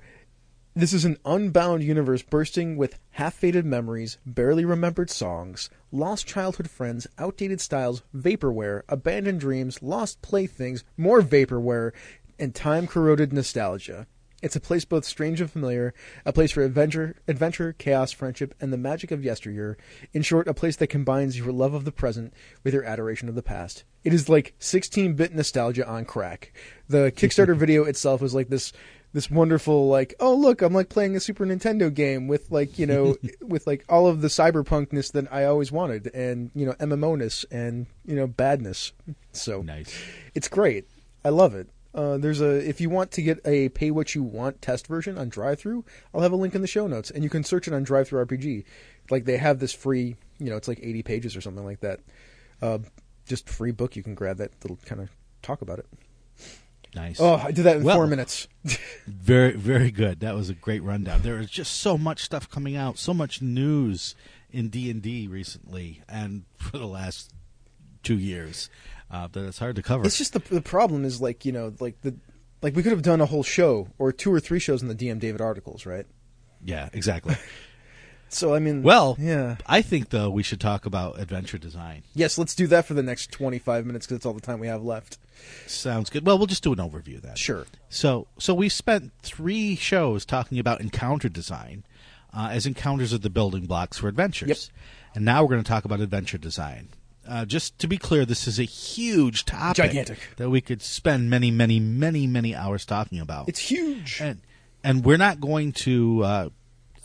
this 0.75 0.91
is 0.91 1.05
an 1.05 1.17
unbound 1.23 1.83
universe 1.83 2.23
bursting 2.23 2.77
with 2.77 2.97
half 3.11 3.35
faded 3.35 3.63
memories, 3.63 4.17
barely 4.25 4.65
remembered 4.65 5.11
songs, 5.11 5.69
lost 5.91 6.25
childhood 6.25 6.67
friends, 6.67 7.05
outdated 7.19 7.61
styles, 7.61 8.01
vaporware, 8.15 8.81
abandoned 8.89 9.39
dreams, 9.39 9.83
lost 9.83 10.23
playthings, 10.23 10.83
more 10.97 11.21
vaporware, 11.21 11.91
and 12.39 12.55
time 12.55 12.87
corroded 12.87 13.31
nostalgia. 13.31 14.07
It's 14.41 14.55
a 14.57 14.59
place 14.59 14.83
both 14.83 15.05
strange 15.05 15.39
and 15.39 15.49
familiar, 15.49 15.93
a 16.25 16.33
place 16.33 16.51
for 16.51 16.63
adventure, 16.63 17.15
adventure, 17.27 17.71
chaos, 17.71 18.11
friendship, 18.11 18.53
and 18.59 18.73
the 18.73 18.77
magic 18.77 19.11
of 19.11 19.23
yesteryear. 19.23 19.77
In 20.11 20.21
short, 20.21 20.49
a 20.49 20.53
place 20.53 20.75
that 20.77 20.87
combines 20.87 21.37
your 21.37 21.53
love 21.53 21.73
of 21.73 21.85
the 21.85 21.93
present 21.93 22.33
with 22.63 22.73
your 22.73 22.83
adoration 22.83 23.29
of 23.29 23.35
the 23.35 23.43
past. 23.43 23.85
It 24.03 24.13
is 24.13 24.27
like 24.27 24.53
16-bit 24.59 25.33
nostalgia 25.33 25.87
on 25.87 26.03
crack. 26.03 26.51
The 26.89 27.13
Kickstarter 27.15 27.55
video 27.57 27.85
itself 27.85 28.19
was 28.19 28.35
like 28.35 28.49
this 28.49 28.73
this 29.13 29.29
wonderful 29.29 29.87
like 29.87 30.13
oh 30.19 30.35
look 30.35 30.61
i'm 30.61 30.73
like 30.73 30.89
playing 30.89 31.15
a 31.15 31.19
super 31.19 31.45
nintendo 31.45 31.93
game 31.93 32.27
with 32.27 32.49
like 32.51 32.77
you 32.79 32.85
know 32.85 33.15
with 33.41 33.65
like 33.67 33.85
all 33.87 34.07
of 34.07 34.21
the 34.21 34.27
cyberpunkness 34.27 35.11
that 35.11 35.31
i 35.31 35.45
always 35.45 35.71
wanted 35.71 36.07
and 36.15 36.49
you 36.55 36.65
know 36.65 36.73
mmo-ness 36.73 37.45
and 37.51 37.85
you 38.05 38.15
know 38.15 38.27
badness. 38.27 38.91
So 39.31 39.61
Nice. 39.61 39.95
it's 40.35 40.47
great. 40.47 40.87
I 41.23 41.29
love 41.29 41.55
it. 41.55 41.69
Uh, 41.95 42.17
there's 42.17 42.41
a 42.41 42.67
if 42.67 42.81
you 42.81 42.89
want 42.89 43.11
to 43.11 43.21
get 43.21 43.39
a 43.45 43.69
pay 43.69 43.91
what 43.91 44.15
you 44.15 44.23
want 44.23 44.61
test 44.61 44.87
version 44.87 45.15
on 45.17 45.29
drive 45.29 45.59
through 45.59 45.85
i'll 46.13 46.21
have 46.21 46.31
a 46.31 46.35
link 46.35 46.55
in 46.55 46.61
the 46.61 46.67
show 46.67 46.87
notes. 46.87 47.11
And 47.11 47.23
you 47.23 47.29
can 47.29 47.43
search 47.43 47.67
it 47.67 47.73
on 47.73 47.83
drive 47.83 48.07
through 48.07 48.25
rpg 48.25 48.63
like 49.11 49.25
they 49.25 49.37
have 49.37 49.59
this 49.59 49.73
free 49.73 50.15
you 50.39 50.49
know 50.49 50.55
it's 50.57 50.67
like 50.67 50.79
80 50.81 51.03
pages 51.03 51.35
or 51.37 51.41
something 51.41 51.63
like 51.63 51.81
that. 51.81 51.99
Uh, 52.61 52.79
just 53.25 53.47
free 53.47 53.71
book 53.71 53.95
you 53.95 54.01
can 54.03 54.15
grab 54.15 54.37
that 54.37 54.59
that'll 54.61 54.77
kind 54.85 55.01
of 55.01 55.09
talk 55.43 55.61
about 55.61 55.77
it. 55.79 55.85
Nice. 56.95 57.19
Oh, 57.19 57.35
I 57.35 57.51
did 57.51 57.63
that 57.65 57.77
in 57.77 57.83
Well- 57.83 57.95
four 57.95 58.07
minutes. 58.07 58.47
Very, 59.07 59.53
very 59.53 59.91
good. 59.91 60.19
That 60.21 60.35
was 60.35 60.49
a 60.49 60.53
great 60.53 60.83
rundown. 60.83 61.21
There 61.21 61.39
is 61.39 61.49
just 61.49 61.73
so 61.79 61.97
much 61.97 62.23
stuff 62.23 62.49
coming 62.49 62.75
out, 62.75 62.97
so 62.97 63.13
much 63.13 63.41
news 63.41 64.15
in 64.51 64.69
D 64.69 64.89
and 64.89 65.01
D 65.01 65.27
recently, 65.27 66.01
and 66.07 66.43
for 66.57 66.77
the 66.77 66.85
last 66.87 67.33
two 68.03 68.17
years, 68.17 68.69
uh, 69.11 69.27
that 69.31 69.45
it's 69.45 69.59
hard 69.59 69.75
to 69.77 69.81
cover. 69.83 70.05
It's 70.05 70.17
just 70.17 70.33
the 70.33 70.39
the 70.39 70.61
problem 70.61 71.03
is 71.03 71.19
like 71.21 71.43
you 71.45 71.51
know 71.51 71.73
like 71.79 71.99
the 72.01 72.15
like 72.61 72.75
we 72.75 72.83
could 72.83 72.91
have 72.93 73.01
done 73.01 73.19
a 73.19 73.25
whole 73.25 73.43
show 73.43 73.89
or 73.97 74.11
two 74.13 74.31
or 74.33 74.39
three 74.39 74.59
shows 74.59 74.81
in 74.81 74.87
the 74.87 74.95
DM 74.95 75.19
David 75.19 75.41
articles, 75.41 75.85
right? 75.85 76.05
yeah, 76.63 76.87
exactly. 76.93 77.35
So 78.33 78.53
I 78.53 78.59
mean, 78.59 78.83
well, 78.83 79.15
yeah, 79.19 79.57
I 79.65 79.81
think 79.81 80.09
though 80.09 80.29
we 80.29 80.43
should 80.43 80.59
talk 80.59 80.85
about 80.85 81.19
adventure 81.19 81.57
design. 81.57 82.03
yes, 82.15 82.37
let's 82.37 82.55
do 82.55 82.67
that 82.67 82.85
for 82.85 82.93
the 82.93 83.03
next 83.03 83.31
twenty 83.31 83.59
five 83.59 83.85
minutes 83.85 84.05
because 84.05 84.17
it's 84.17 84.25
all 84.25 84.33
the 84.33 84.41
time 84.41 84.59
we 84.59 84.67
have 84.67 84.83
left. 84.83 85.17
Sounds 85.67 86.09
good. 86.09 86.25
Well, 86.25 86.37
we'll 86.37 86.47
just 86.47 86.63
do 86.63 86.71
an 86.73 86.79
overview 86.79 87.21
then. 87.21 87.35
Sure. 87.35 87.65
So, 87.89 88.27
so 88.39 88.53
we 88.53 88.69
spent 88.69 89.11
three 89.21 89.75
shows 89.75 90.25
talking 90.25 90.57
about 90.57 90.79
encounter 90.81 91.27
design, 91.29 91.83
uh, 92.33 92.49
as 92.51 92.65
encounters 92.65 93.13
are 93.13 93.17
the 93.17 93.29
building 93.29 93.65
blocks 93.65 93.97
for 93.97 94.07
adventures. 94.07 94.47
Yep. 94.47 94.57
And 95.15 95.25
now 95.25 95.41
we're 95.43 95.49
going 95.49 95.63
to 95.63 95.67
talk 95.69 95.85
about 95.85 95.99
adventure 95.99 96.37
design. 96.37 96.89
Uh, 97.27 97.45
just 97.45 97.77
to 97.79 97.87
be 97.87 97.97
clear, 97.97 98.25
this 98.25 98.47
is 98.47 98.59
a 98.59 98.63
huge 98.63 99.45
topic, 99.45 99.85
Gigantic. 99.85 100.19
that 100.37 100.49
we 100.49 100.59
could 100.61 100.81
spend 100.81 101.29
many, 101.29 101.51
many, 101.51 101.79
many, 101.79 102.25
many 102.27 102.55
hours 102.55 102.85
talking 102.85 103.19
about. 103.19 103.47
It's 103.49 103.59
huge. 103.59 104.19
and 104.21 104.41
and 104.83 105.05
we're 105.05 105.17
not 105.17 105.39
going 105.39 105.71
to 105.71 106.23
uh, 106.23 106.49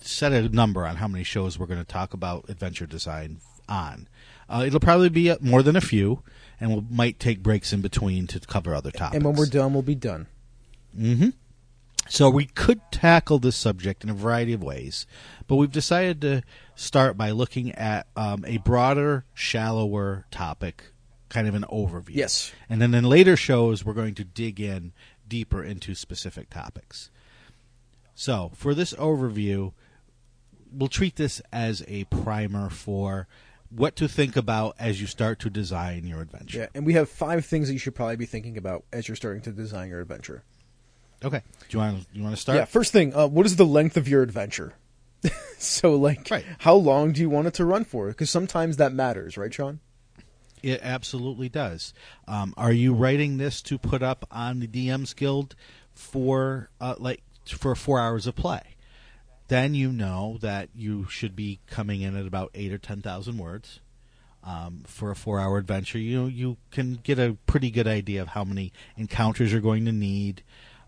set 0.09 0.33
a 0.33 0.49
number 0.49 0.87
on 0.87 0.97
how 0.97 1.09
many 1.09 1.25
shows 1.25 1.59
we're 1.59 1.67
going 1.67 1.81
to 1.81 1.85
talk 1.85 2.15
about 2.15 2.49
adventure 2.49 2.87
design 2.87 3.41
on. 3.69 4.09
Uh, 4.49 4.65
it'll 4.67 4.81
probably 4.81 5.09
be 5.09 5.31
uh, 5.31 5.37
more 5.41 5.63
than 5.63 5.77
a 5.77 5.81
few, 5.81 6.23
and 6.61 6.75
we 6.75 6.83
might 6.91 7.21
take 7.21 7.43
breaks 7.43 7.73
in 7.73 7.81
between 7.81 8.27
to 8.29 8.41
cover 8.41 8.75
other 8.75 8.91
topics. 8.91 9.17
and 9.17 9.25
when 9.25 9.37
we're 9.37 9.47
done, 9.47 9.73
we'll 9.73 9.83
be 9.83 9.95
done. 9.95 10.27
Mm-hmm. 10.99 11.31
So 12.09 12.31
we 12.31 12.47
could 12.47 12.81
tackle 12.91 13.39
this 13.39 13.57
subject 13.57 14.03
in 14.03 14.09
a 14.09 14.15
variety 14.15 14.55
of 14.55 14.63
ways, 14.63 15.07
but 15.47 15.57
we've 15.57 15.71
decided 15.71 16.23
to 16.23 16.43
start 16.75 17.19
by 17.19 17.31
looking 17.33 17.73
at 17.73 18.07
um, 18.17 18.45
a 18.47 18.57
broader, 18.59 19.27
shallower 19.35 20.25
topic, 20.31 20.85
kind 21.29 21.47
of 21.47 21.55
an 21.55 21.67
overview. 21.71 22.15
Yes. 22.15 22.53
And 22.71 22.81
then 22.81 22.95
in 22.95 23.05
later 23.05 23.37
shows, 23.37 23.85
we're 23.85 23.93
going 23.93 24.15
to 24.15 24.25
dig 24.25 24.59
in 24.59 24.93
deeper 25.29 25.63
into 25.63 25.95
specific 25.95 26.49
topics. 26.49 27.11
So 28.15 28.53
for 28.55 28.73
this 28.73 28.95
overview, 28.95 29.73
we'll 30.73 30.89
treat 30.89 31.17
this 31.17 31.41
as 31.53 31.83
a 31.89 32.05
primer 32.05 32.71
for 32.71 33.27
what 33.71 33.97
to 33.97 34.09
think 34.09 34.37
about 34.37 34.75
as 34.79 35.01
you 35.01 35.07
start 35.07 35.39
to 35.41 35.51
design 35.51 36.07
your 36.07 36.21
adventure. 36.21 36.59
Yeah, 36.61 36.67
and 36.75 36.87
we 36.87 36.95
have 36.95 37.09
five 37.09 37.45
things 37.45 37.69
that 37.69 37.75
you 37.75 37.79
should 37.79 37.95
probably 37.95 38.17
be 38.17 38.27
thinking 38.27 38.57
about 38.57 38.85
as 38.93 39.09
you're 39.09 39.17
starting 39.17 39.43
to 39.43 39.53
design 39.53 39.89
your 39.91 40.01
adventure. 40.01 40.43
Okay. 41.25 41.43
Do 41.69 41.77
you 41.77 41.79
want 41.79 42.01
to 42.01 42.07
you 42.13 42.23
want 42.23 42.35
to 42.35 42.41
start? 42.41 42.57
Yeah, 42.57 42.65
first 42.65 42.93
thing, 42.93 43.15
uh, 43.15 43.27
what 43.27 43.45
is 43.45 43.57
the 43.57 43.67
length 43.67 43.97
of 43.97 44.09
your 44.09 44.23
adventure? 44.23 44.75
so, 45.59 45.97
like, 45.97 46.31
Right. 46.31 46.45
how 46.61 46.75
long 46.75 47.13
do 47.13 47.21
you 47.21 47.29
want 47.29 47.49
it 47.49 47.55
to 47.55 47.65
run 47.65 47.85
for? 47.85 48.07
Because 48.09 48.31
sometimes 48.31 48.77
that 48.77 48.93
matters, 48.93 49.37
right, 49.37 49.53
Shawn? 49.53 49.81
It 50.63 50.81
absolutely 50.83 51.49
does. 51.49 51.93
Um, 52.27 52.55
are 52.57 52.73
you 52.73 52.95
writing 52.95 53.37
this 53.37 53.61
to 53.63 53.79
put 53.79 54.03
up 54.03 54.27
on 54.31 54.61
the 54.61 54.67
DM's 54.67 55.13
Guild 55.15 55.55
for 55.93 56.71
uh, 56.81 56.95
like 56.99 57.23
for 57.47 57.75
four 57.75 57.99
hours 58.01 58.27
of 58.27 58.35
play? 58.37 58.61
Then 59.49 59.75
you 59.75 59.91
know 59.93 60.37
that 60.41 60.69
you 60.75 61.07
should 61.09 61.35
be 61.35 61.61
coming 61.67 62.01
in 62.03 62.17
at 62.17 62.27
about 62.27 62.51
eight 62.55 62.73
or 62.73 62.79
ten 62.79 63.01
thousand 63.01 63.39
words 63.39 63.81
um, 64.45 64.83
for 64.87 65.11
a 65.11 65.17
four-hour 65.17 65.59
adventure. 65.59 65.99
You 65.99 66.27
you 66.27 66.57
can 66.71 67.01
get 67.03 67.19
a 67.19 67.37
pretty 67.47 67.71
good 67.71 67.89
idea 67.89 68.21
of 68.23 68.29
how 68.29 68.45
many 68.45 68.73
encounters 68.97 69.51
you're 69.53 69.61
going 69.61 69.85
to 69.87 69.93
need. 69.93 70.43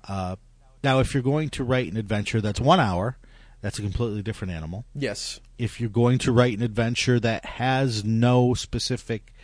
Uh, 0.06 0.36
now, 0.82 1.00
if 1.00 1.12
you're 1.14 1.22
going 1.22 1.50
to 1.50 1.64
write 1.64 1.90
an 1.90 1.96
adventure 1.98 2.40
that's 2.40 2.60
one 2.60 2.80
hour, 2.80 3.18
that's 3.60 3.78
a 3.78 3.82
completely 3.82 4.22
different 4.22 4.52
animal 4.54 4.86
Yes. 4.94 5.38
if 5.58 5.78
you're 5.78 5.90
going 5.90 6.18
to 6.20 6.32
write 6.32 6.56
an 6.56 6.62
adventure 6.62 7.20
that 7.20 7.44
has 7.44 8.02
no 8.02 8.54
specific 8.54 9.34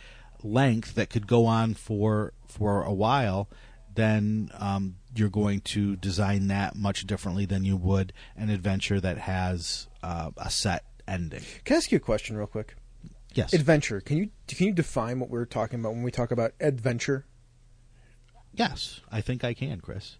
length 0.43 0.95
that 0.95 1.09
could 1.11 1.27
go 1.27 1.45
on 1.45 1.73
for 1.75 2.33
for 2.47 2.83
a 2.83 2.93
while, 2.93 3.47
then 3.97 4.49
um, 4.57 4.95
you're 5.13 5.27
going 5.29 5.59
to 5.61 5.97
design 5.97 6.47
that 6.47 6.75
much 6.77 7.05
differently 7.05 7.45
than 7.45 7.65
you 7.65 7.75
would 7.75 8.13
an 8.37 8.49
adventure 8.49 9.01
that 9.01 9.17
has 9.17 9.87
uh, 10.01 10.31
a 10.37 10.49
set 10.49 10.85
ending. 11.07 11.41
Can 11.65 11.75
I 11.75 11.77
ask 11.77 11.91
you 11.91 11.97
a 11.97 11.99
question 11.99 12.37
real 12.37 12.47
quick? 12.47 12.75
Yes. 13.33 13.53
Adventure. 13.53 13.99
Can 14.01 14.17
you 14.17 14.29
can 14.47 14.67
you 14.67 14.73
define 14.73 15.19
what 15.19 15.29
we're 15.29 15.45
talking 15.45 15.79
about 15.81 15.91
when 15.93 16.01
we 16.03 16.11
talk 16.11 16.31
about 16.31 16.53
adventure? 16.61 17.25
yes, 18.53 19.01
I 19.11 19.21
think 19.21 19.43
I 19.43 19.53
can, 19.53 19.81
Chris. 19.81 20.17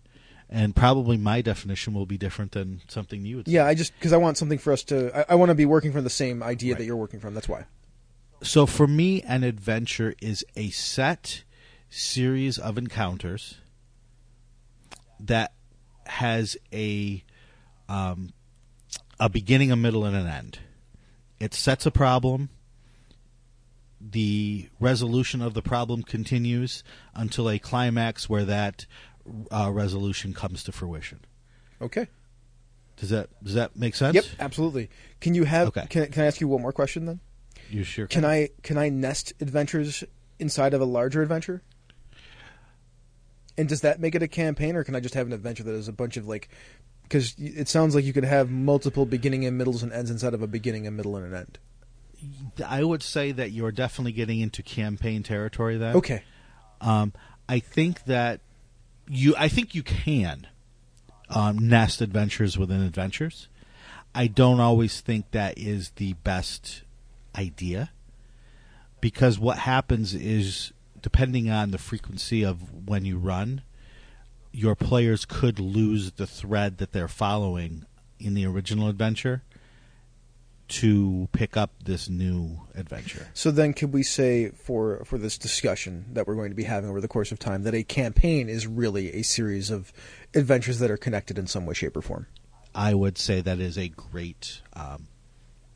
And 0.49 0.75
probably 0.75 1.17
my 1.17 1.41
definition 1.41 1.93
will 1.93 2.05
be 2.05 2.17
different 2.17 2.51
than 2.53 2.81
something 2.87 3.25
you 3.25 3.37
would. 3.37 3.47
say. 3.47 3.53
Yeah, 3.53 3.65
I 3.65 3.73
just 3.73 3.93
because 3.95 4.13
I 4.13 4.17
want 4.17 4.37
something 4.37 4.59
for 4.59 4.71
us 4.71 4.83
to. 4.83 5.11
I, 5.17 5.33
I 5.33 5.35
want 5.35 5.49
to 5.49 5.55
be 5.55 5.65
working 5.65 5.91
from 5.91 6.03
the 6.03 6.09
same 6.09 6.41
idea 6.43 6.73
Right. 6.73 6.79
that 6.79 6.85
you're 6.85 6.95
working 6.95 7.19
from. 7.19 7.33
That's 7.33 7.49
why. 7.49 7.65
So 8.43 8.65
for 8.65 8.87
me, 8.87 9.21
an 9.23 9.43
adventure 9.43 10.13
is 10.21 10.45
a 10.55 10.69
set 10.69 11.43
series 11.89 12.57
of 12.59 12.77
encounters 12.77 13.55
that 15.19 15.53
has 16.05 16.57
a 16.73 17.23
um, 17.89 18.33
a 19.19 19.29
beginning, 19.29 19.71
a 19.71 19.75
middle, 19.75 20.05
and 20.05 20.15
an 20.15 20.27
end. 20.27 20.59
It 21.39 21.53
sets 21.53 21.85
a 21.85 21.91
problem. 21.91 22.49
The 23.99 24.69
resolution 24.79 25.41
of 25.41 25.53
the 25.53 25.61
problem 25.61 26.03
continues 26.03 26.83
until 27.15 27.49
a 27.49 27.57
climax 27.57 28.29
where 28.29 28.45
that 28.45 28.85
uh, 29.51 29.71
resolution 29.71 30.33
comes 30.33 30.63
to 30.63 30.71
fruition. 30.71 31.21
Okay. 31.81 32.07
Does 32.97 33.09
that 33.09 33.29
does 33.43 33.53
that 33.53 33.75
make 33.75 33.95
sense? 33.95 34.15
Yep. 34.15 34.25
Absolutely. 34.39 34.89
Can 35.19 35.33
you 35.33 35.43
have? 35.45 35.67
Okay. 35.69 35.85
Can 35.89 36.11
Can 36.11 36.23
I 36.23 36.25
ask 36.25 36.41
you 36.41 36.47
one 36.47 36.61
more 36.61 36.73
question 36.73 37.05
then? 37.05 37.19
You 37.69 37.83
sure? 37.83 38.07
Can 38.07 38.25
I 38.25 38.49
Can 38.63 38.77
I 38.77 38.89
nest 38.89 39.33
adventures 39.39 40.03
inside 40.39 40.73
of 40.73 40.81
a 40.81 40.85
larger 40.85 41.21
adventure? 41.21 41.61
And 43.57 43.67
does 43.67 43.81
that 43.81 43.99
make 43.99 44.15
it 44.15 44.21
a 44.21 44.27
campaign, 44.27 44.75
or 44.75 44.83
can 44.83 44.95
I 44.95 44.99
just 44.99 45.15
have 45.15 45.27
an 45.27 45.33
adventure 45.33 45.63
that 45.63 45.73
is 45.73 45.87
a 45.87 45.93
bunch 45.93 46.17
of 46.17 46.27
like? 46.27 46.49
Because 47.03 47.35
it 47.37 47.67
sounds 47.67 47.95
like 47.95 48.03
you 48.05 48.13
could 48.13 48.25
have 48.25 48.51
multiple 48.51 49.05
beginning 49.05 49.45
and 49.45 49.57
middles 49.57 49.81
and 49.81 49.91
ends 49.93 50.11
inside 50.11 50.33
of 50.33 50.41
a 50.41 50.47
beginning, 50.47 50.85
a 50.85 50.91
middle, 50.91 51.15
and 51.15 51.33
an 51.33 51.33
end. 51.33 51.59
I 52.65 52.83
would 52.83 53.01
say 53.01 53.31
that 53.31 53.51
you're 53.51 53.71
definitely 53.71 54.11
getting 54.11 54.39
into 54.41 54.61
campaign 54.61 55.23
territory. 55.23 55.77
Then 55.77 55.95
Okay. 55.95 56.23
Um, 56.81 57.13
I 57.47 57.59
think 57.59 58.03
that 58.05 58.41
you. 59.07 59.35
I 59.37 59.47
think 59.47 59.73
you 59.73 59.83
can 59.83 60.47
um, 61.29 61.57
nest 61.57 62.01
adventures 62.01 62.57
within 62.57 62.81
adventures. 62.81 63.47
I 64.13 64.27
don't 64.27 64.59
always 64.59 65.01
think 65.01 65.31
that 65.31 65.57
is 65.57 65.91
the 65.91 66.13
best 66.13 66.83
idea 67.35 67.91
because 69.01 69.37
what 69.37 69.59
happens 69.59 70.13
is 70.13 70.73
depending 71.07 71.49
on 71.49 71.71
the 71.71 71.77
frequency 71.77 72.43
of 72.43 72.85
when 72.85 73.05
you 73.05 73.17
run, 73.17 73.61
your 74.51 74.75
players 74.75 75.23
could 75.23 75.57
lose 75.57 76.11
the 76.11 76.27
thread 76.27 76.79
that 76.79 76.91
they're 76.91 77.07
following 77.07 77.85
in 78.19 78.33
the 78.33 78.45
original 78.45 78.89
adventure 78.89 79.41
to 80.67 81.29
pick 81.31 81.55
up 81.55 81.71
this 81.81 82.09
new 82.09 82.59
adventure. 82.75 83.25
So 83.33 83.51
then, 83.51 83.71
could 83.71 83.93
we 83.93 84.03
say 84.03 84.49
for 84.49 85.01
for 85.05 85.17
this 85.17 85.37
discussion 85.37 86.07
that 86.11 86.27
we're 86.27 86.35
going 86.35 86.49
to 86.49 86.57
be 86.57 86.65
having 86.65 86.89
over 86.89 86.99
the 86.99 87.07
course 87.07 87.31
of 87.31 87.39
time 87.39 87.63
that 87.63 87.73
a 87.73 87.83
campaign 87.83 88.49
is 88.49 88.67
really 88.67 89.13
a 89.13 89.21
series 89.21 89.69
of 89.69 89.93
adventures 90.35 90.79
that 90.79 90.91
are 90.91 90.97
connected 90.97 91.37
in 91.37 91.47
some 91.47 91.65
way, 91.65 91.73
shape, 91.73 91.95
or 91.95 92.01
form? 92.01 92.27
I 92.75 92.93
would 92.93 93.17
say 93.17 93.39
that 93.39 93.61
is 93.61 93.77
a 93.77 93.87
great 93.87 94.61
um, 94.73 95.07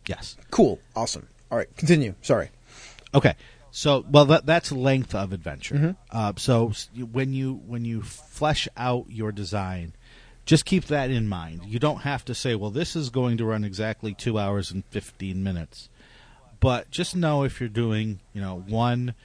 yes. 0.10 0.36
Cool. 0.50 0.82
Awesome. 0.94 1.30
All 1.50 1.58
right. 1.58 1.74
Continue. 1.78 2.15
Sorry. 2.22 2.50
Okay, 3.13 3.36
so 3.71 4.05
well 4.10 4.25
that 4.25 4.45
that's 4.45 4.71
length 4.71 5.15
of 5.15 5.31
adventure. 5.31 5.95
Uh, 6.12 6.34
so 6.38 6.73
when 7.12 7.34
you 7.34 7.53
when 7.65 7.86
you 7.86 8.01
flesh 8.01 8.67
out 8.75 9.05
your 9.10 9.31
design, 9.31 9.93
just 10.45 10.65
keep 10.65 10.86
that 10.86 11.10
in 11.10 11.27
mind. 11.27 11.65
You 11.65 11.79
don't 11.79 12.01
have 12.01 12.25
to 12.25 12.36
say, 12.36 12.55
well, 12.55 12.69
this 12.69 12.95
is 12.95 13.10
going 13.10 13.38
to 13.38 13.45
run 13.45 13.63
exactly 13.63 14.13
two 14.13 14.38
hours 14.38 14.71
and 14.71 14.84
fifteen 14.86 15.43
minutes, 15.43 15.89
but 16.59 16.91
just 16.91 17.15
know 17.15 17.43
if 17.43 17.59
you're 17.59 17.69
doing 17.69 18.19
you 18.34 18.41
know 18.41 18.63
one, 18.67 19.15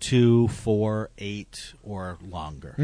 two, 0.00 0.48
four, 0.48 1.10
eight, 1.18 1.74
or 1.82 2.18
longer. 2.28 2.74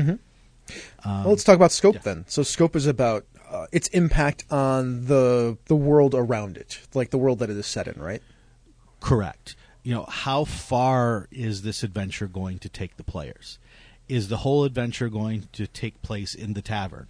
Um, 1.04 1.24
well, 1.24 1.30
let's 1.30 1.44
talk 1.44 1.56
about 1.56 1.72
scope 1.72 1.96
yeah. 1.96 2.02
then. 2.04 2.24
So 2.28 2.42
scope 2.42 2.76
is 2.76 2.86
about 2.86 3.24
uh, 3.50 3.66
its 3.72 3.88
impact 3.88 4.44
on 4.50 5.06
the 5.06 5.58
the 5.66 5.76
world 5.76 6.14
around 6.14 6.56
it, 6.56 6.80
like 6.94 7.10
the 7.10 7.18
world 7.18 7.40
that 7.40 7.50
it 7.50 7.56
is 7.56 7.66
set 7.66 7.88
in, 7.88 8.00
right? 8.00 8.22
Correct. 9.00 9.56
You 9.88 9.94
know, 9.94 10.04
how 10.06 10.44
far 10.44 11.28
is 11.30 11.62
this 11.62 11.82
adventure 11.82 12.26
going 12.26 12.58
to 12.58 12.68
take 12.68 12.98
the 12.98 13.02
players? 13.02 13.58
Is 14.06 14.28
the 14.28 14.36
whole 14.36 14.64
adventure 14.64 15.08
going 15.08 15.48
to 15.52 15.66
take 15.66 16.02
place 16.02 16.34
in 16.34 16.52
the 16.52 16.60
tavern? 16.60 17.08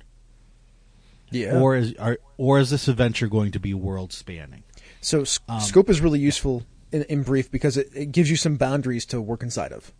Yeah. 1.29 1.59
Or 1.59 1.74
is 1.74 1.95
are, 1.95 2.18
or 2.37 2.61
is 2.61 2.70
this 2.70 2.87
adventure 2.87 3.26
going 3.26 3.51
to 3.51 3.59
be 3.59 3.74
world 3.74 4.12
spanning? 4.12 4.62
so 5.01 5.22
s- 5.22 5.41
um, 5.49 5.59
scope 5.59 5.91
is 5.91 6.01
really 6.01 6.20
useful 6.20 6.62
in, 6.93 7.03
in 7.09 7.24
brief 7.24 7.51
because 7.51 7.76
it, 7.76 7.89
it 7.97 8.12
gives 8.12 8.31
you 8.31 8.37
some 8.37 8.57
boundaries 8.57 9.05
to 9.07 9.20
work 9.20 9.43
inside 9.43 9.72
of. 9.72 9.93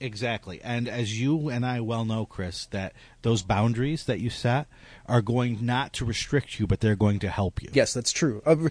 Exactly. 0.00 0.60
And 0.64 0.88
as 0.88 1.20
you 1.20 1.48
and 1.48 1.64
I 1.64 1.80
well 1.80 2.04
know, 2.04 2.26
Chris, 2.26 2.66
that 2.66 2.92
those 3.22 3.42
boundaries 3.42 4.04
that 4.06 4.18
you 4.18 4.30
set 4.30 4.66
are 5.06 5.22
going 5.22 5.64
not 5.64 5.92
to 5.92 6.04
restrict 6.04 6.58
you, 6.58 6.66
but 6.66 6.80
they're 6.80 6.96
going 6.96 7.20
to 7.20 7.30
help 7.30 7.62
you. 7.62 7.70
Yes, 7.72 7.94
that's 7.94 8.10
true. 8.10 8.42
Uh, 8.44 8.68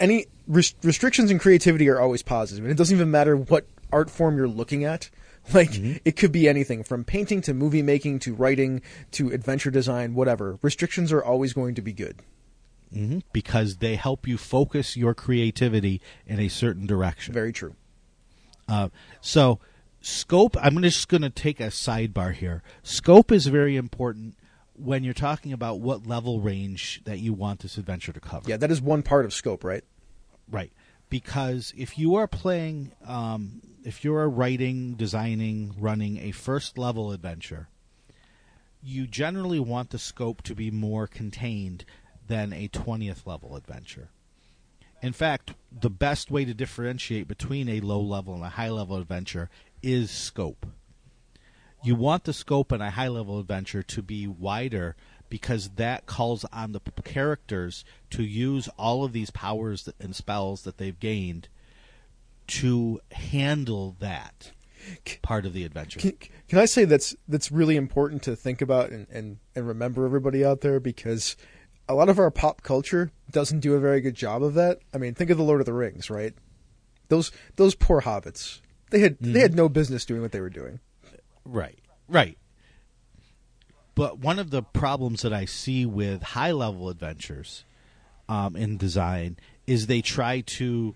any 0.00 0.26
res- 0.46 0.74
restrictions 0.82 1.30
in 1.30 1.38
creativity 1.38 1.88
are 1.88 2.00
always 2.00 2.22
positive, 2.22 2.64
and 2.64 2.70
it 2.72 2.76
doesn't 2.76 2.96
even 2.96 3.10
matter 3.10 3.36
what 3.36 3.66
art 3.92 4.10
form 4.10 4.36
you're 4.36 4.48
looking 4.48 4.84
at. 4.84 5.10
Like 5.54 5.70
it 6.04 6.16
could 6.16 6.30
be 6.30 6.46
anything 6.46 6.84
from 6.84 7.04
painting 7.04 7.40
to 7.42 7.54
movie 7.54 7.80
making 7.80 8.18
to 8.18 8.34
writing 8.34 8.82
to 9.12 9.30
adventure 9.30 9.70
design, 9.70 10.12
whatever. 10.12 10.58
Restrictions 10.60 11.10
are 11.10 11.24
always 11.24 11.54
going 11.54 11.74
to 11.76 11.80
be 11.80 11.94
good. 11.94 12.16
hmm 12.92 13.20
Because 13.32 13.78
they 13.78 13.96
help 13.96 14.28
you 14.28 14.36
focus 14.36 14.94
your 14.94 15.14
creativity 15.14 16.02
in 16.26 16.38
a 16.38 16.48
certain 16.48 16.86
direction. 16.86 17.32
Very 17.32 17.54
true. 17.54 17.76
Uh, 18.68 18.90
so, 19.22 19.58
scope, 20.02 20.54
I'm 20.60 20.82
just 20.82 21.08
going 21.08 21.22
to 21.22 21.30
take 21.30 21.60
a 21.60 21.68
sidebar 21.68 22.34
here. 22.34 22.62
Scope 22.82 23.32
is 23.32 23.46
very 23.46 23.76
important 23.76 24.34
when 24.78 25.04
you're 25.04 25.14
talking 25.14 25.52
about 25.52 25.80
what 25.80 26.06
level 26.06 26.40
range 26.40 27.02
that 27.04 27.18
you 27.18 27.32
want 27.32 27.60
this 27.60 27.78
adventure 27.78 28.12
to 28.12 28.20
cover. 28.20 28.48
Yeah, 28.48 28.56
that 28.56 28.70
is 28.70 28.80
one 28.80 29.02
part 29.02 29.24
of 29.24 29.34
scope, 29.34 29.64
right? 29.64 29.84
Right. 30.50 30.72
Because 31.10 31.72
if 31.76 31.98
you 31.98 32.16
are 32.16 32.26
playing, 32.26 32.92
um, 33.06 33.62
if 33.84 34.04
you 34.04 34.14
are 34.14 34.28
writing, 34.28 34.94
designing, 34.94 35.74
running 35.78 36.18
a 36.18 36.32
first 36.32 36.78
level 36.78 37.12
adventure, 37.12 37.68
you 38.82 39.06
generally 39.06 39.58
want 39.58 39.90
the 39.90 39.98
scope 39.98 40.42
to 40.42 40.54
be 40.54 40.70
more 40.70 41.06
contained 41.06 41.84
than 42.26 42.52
a 42.52 42.68
20th 42.68 43.26
level 43.26 43.56
adventure. 43.56 44.10
In 45.02 45.12
fact, 45.12 45.54
the 45.72 45.90
best 45.90 46.30
way 46.30 46.44
to 46.44 46.54
differentiate 46.54 47.28
between 47.28 47.68
a 47.68 47.80
low 47.80 48.00
level 48.00 48.34
and 48.34 48.44
a 48.44 48.50
high 48.50 48.70
level 48.70 48.96
adventure 48.96 49.48
is 49.82 50.10
scope. 50.10 50.66
You 51.82 51.94
want 51.94 52.24
the 52.24 52.32
scope 52.32 52.72
in 52.72 52.80
a 52.80 52.90
high 52.90 53.08
level 53.08 53.38
adventure 53.38 53.82
to 53.82 54.02
be 54.02 54.26
wider 54.26 54.96
because 55.28 55.70
that 55.70 56.06
calls 56.06 56.44
on 56.52 56.72
the 56.72 56.80
characters 57.04 57.84
to 58.10 58.22
use 58.22 58.68
all 58.78 59.04
of 59.04 59.12
these 59.12 59.30
powers 59.30 59.88
and 60.00 60.14
spells 60.14 60.62
that 60.62 60.78
they've 60.78 60.98
gained 60.98 61.48
to 62.46 63.00
handle 63.12 63.96
that 64.00 64.52
part 65.22 65.44
of 65.44 65.52
the 65.52 65.64
adventure. 65.64 66.00
Can, 66.00 66.12
can 66.48 66.58
I 66.58 66.64
say 66.64 66.84
that's 66.84 67.14
that's 67.26 67.52
really 67.52 67.76
important 67.76 68.22
to 68.22 68.34
think 68.34 68.62
about 68.62 68.90
and, 68.90 69.06
and, 69.10 69.38
and 69.54 69.66
remember 69.66 70.04
everybody 70.04 70.44
out 70.44 70.62
there 70.62 70.80
because 70.80 71.36
a 71.88 71.94
lot 71.94 72.08
of 72.08 72.18
our 72.18 72.30
pop 72.30 72.62
culture 72.62 73.12
doesn't 73.30 73.60
do 73.60 73.74
a 73.74 73.80
very 73.80 74.00
good 74.00 74.14
job 74.14 74.42
of 74.42 74.54
that. 74.54 74.80
I 74.94 74.98
mean, 74.98 75.14
think 75.14 75.30
of 75.30 75.36
the 75.36 75.44
Lord 75.44 75.60
of 75.60 75.66
the 75.66 75.72
Rings, 75.72 76.10
right? 76.10 76.34
Those 77.08 77.32
those 77.56 77.74
poor 77.74 78.02
hobbits. 78.02 78.60
They 78.90 79.00
had 79.00 79.18
they 79.20 79.40
had 79.40 79.52
mm-hmm. 79.52 79.58
no 79.58 79.68
business 79.68 80.04
doing 80.04 80.22
what 80.22 80.32
they 80.32 80.40
were 80.40 80.50
doing. 80.50 80.80
Right. 81.44 81.78
Right. 82.08 82.38
But 83.94 84.18
one 84.18 84.38
of 84.38 84.50
the 84.50 84.62
problems 84.62 85.22
that 85.22 85.32
I 85.32 85.44
see 85.44 85.84
with 85.84 86.22
high 86.22 86.52
level 86.52 86.88
adventures 86.88 87.64
um, 88.28 88.54
in 88.54 88.76
design 88.76 89.38
is 89.66 89.86
they 89.86 90.02
try 90.02 90.40
to 90.40 90.94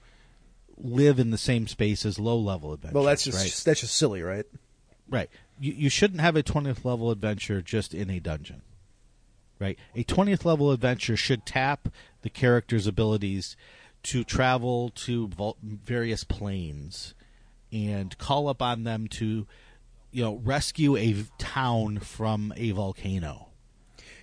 live 0.76 1.18
in 1.18 1.30
the 1.30 1.38
same 1.38 1.66
space 1.66 2.06
as 2.06 2.18
low 2.18 2.38
level 2.38 2.72
adventures. 2.72 2.94
Well, 2.94 3.04
that's 3.04 3.24
just 3.24 3.38
right. 3.38 3.62
that's 3.64 3.80
just 3.80 3.96
silly, 3.96 4.22
right? 4.22 4.46
Right. 5.08 5.30
You, 5.60 5.72
you 5.72 5.88
shouldn't 5.88 6.20
have 6.20 6.36
a 6.36 6.42
20th 6.42 6.84
level 6.84 7.10
adventure 7.10 7.60
just 7.60 7.92
in 7.92 8.08
a 8.10 8.20
dungeon. 8.20 8.62
Right? 9.58 9.78
A 9.94 10.04
20th 10.04 10.44
level 10.44 10.72
adventure 10.72 11.16
should 11.16 11.46
tap 11.46 11.88
the 12.22 12.30
character's 12.30 12.86
abilities 12.86 13.56
to 14.04 14.24
travel 14.24 14.90
to 14.90 15.30
various 15.62 16.24
planes 16.24 17.14
and 17.72 18.16
call 18.18 18.48
upon 18.48 18.84
them 18.84 19.06
to 19.06 19.46
you 20.12 20.22
know 20.22 20.36
rescue 20.36 20.96
a 20.96 21.14
town 21.38 21.98
from 21.98 22.52
a 22.56 22.70
volcano. 22.70 23.48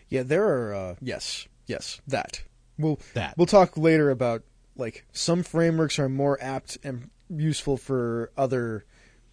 Yeah, 0.08 0.24
there 0.24 0.46
are 0.48 0.74
uh, 0.74 0.96
yes, 1.02 1.48
yes, 1.68 2.00
that. 2.08 2.44
We'll 2.78 3.00
That. 3.14 3.34
we'll 3.38 3.46
talk 3.48 3.78
later 3.78 4.10
about 4.10 4.44
like 4.78 5.06
some 5.12 5.44
frameworks 5.44 6.00
are 6.00 6.08
more 6.08 6.38
apt 6.42 6.78
and 6.84 7.10
useful 7.30 7.76
for 7.78 8.32
other 8.38 8.86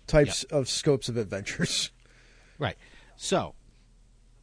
types 0.08 0.42
of 0.44 0.68
scopes 0.68 1.08
of 1.08 1.16
adventures. 1.16 1.90
Right. 2.58 2.76
So 3.16 3.54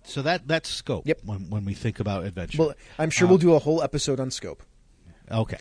so 0.03 0.21
that 0.21 0.47
that's 0.47 0.69
scope 0.69 1.07
Yep. 1.07 1.21
when 1.25 1.49
when 1.49 1.65
we 1.65 1.73
think 1.73 1.99
about 1.99 2.25
adventure. 2.25 2.59
Well, 2.59 2.73
I'm 2.99 3.09
sure 3.09 3.25
Uh, 3.27 3.29
we'll 3.29 3.37
do 3.39 3.53
a 3.55 3.59
whole 3.59 3.81
episode 3.81 4.19
on 4.19 4.29
scope. 4.29 4.61
Okay. 5.31 5.57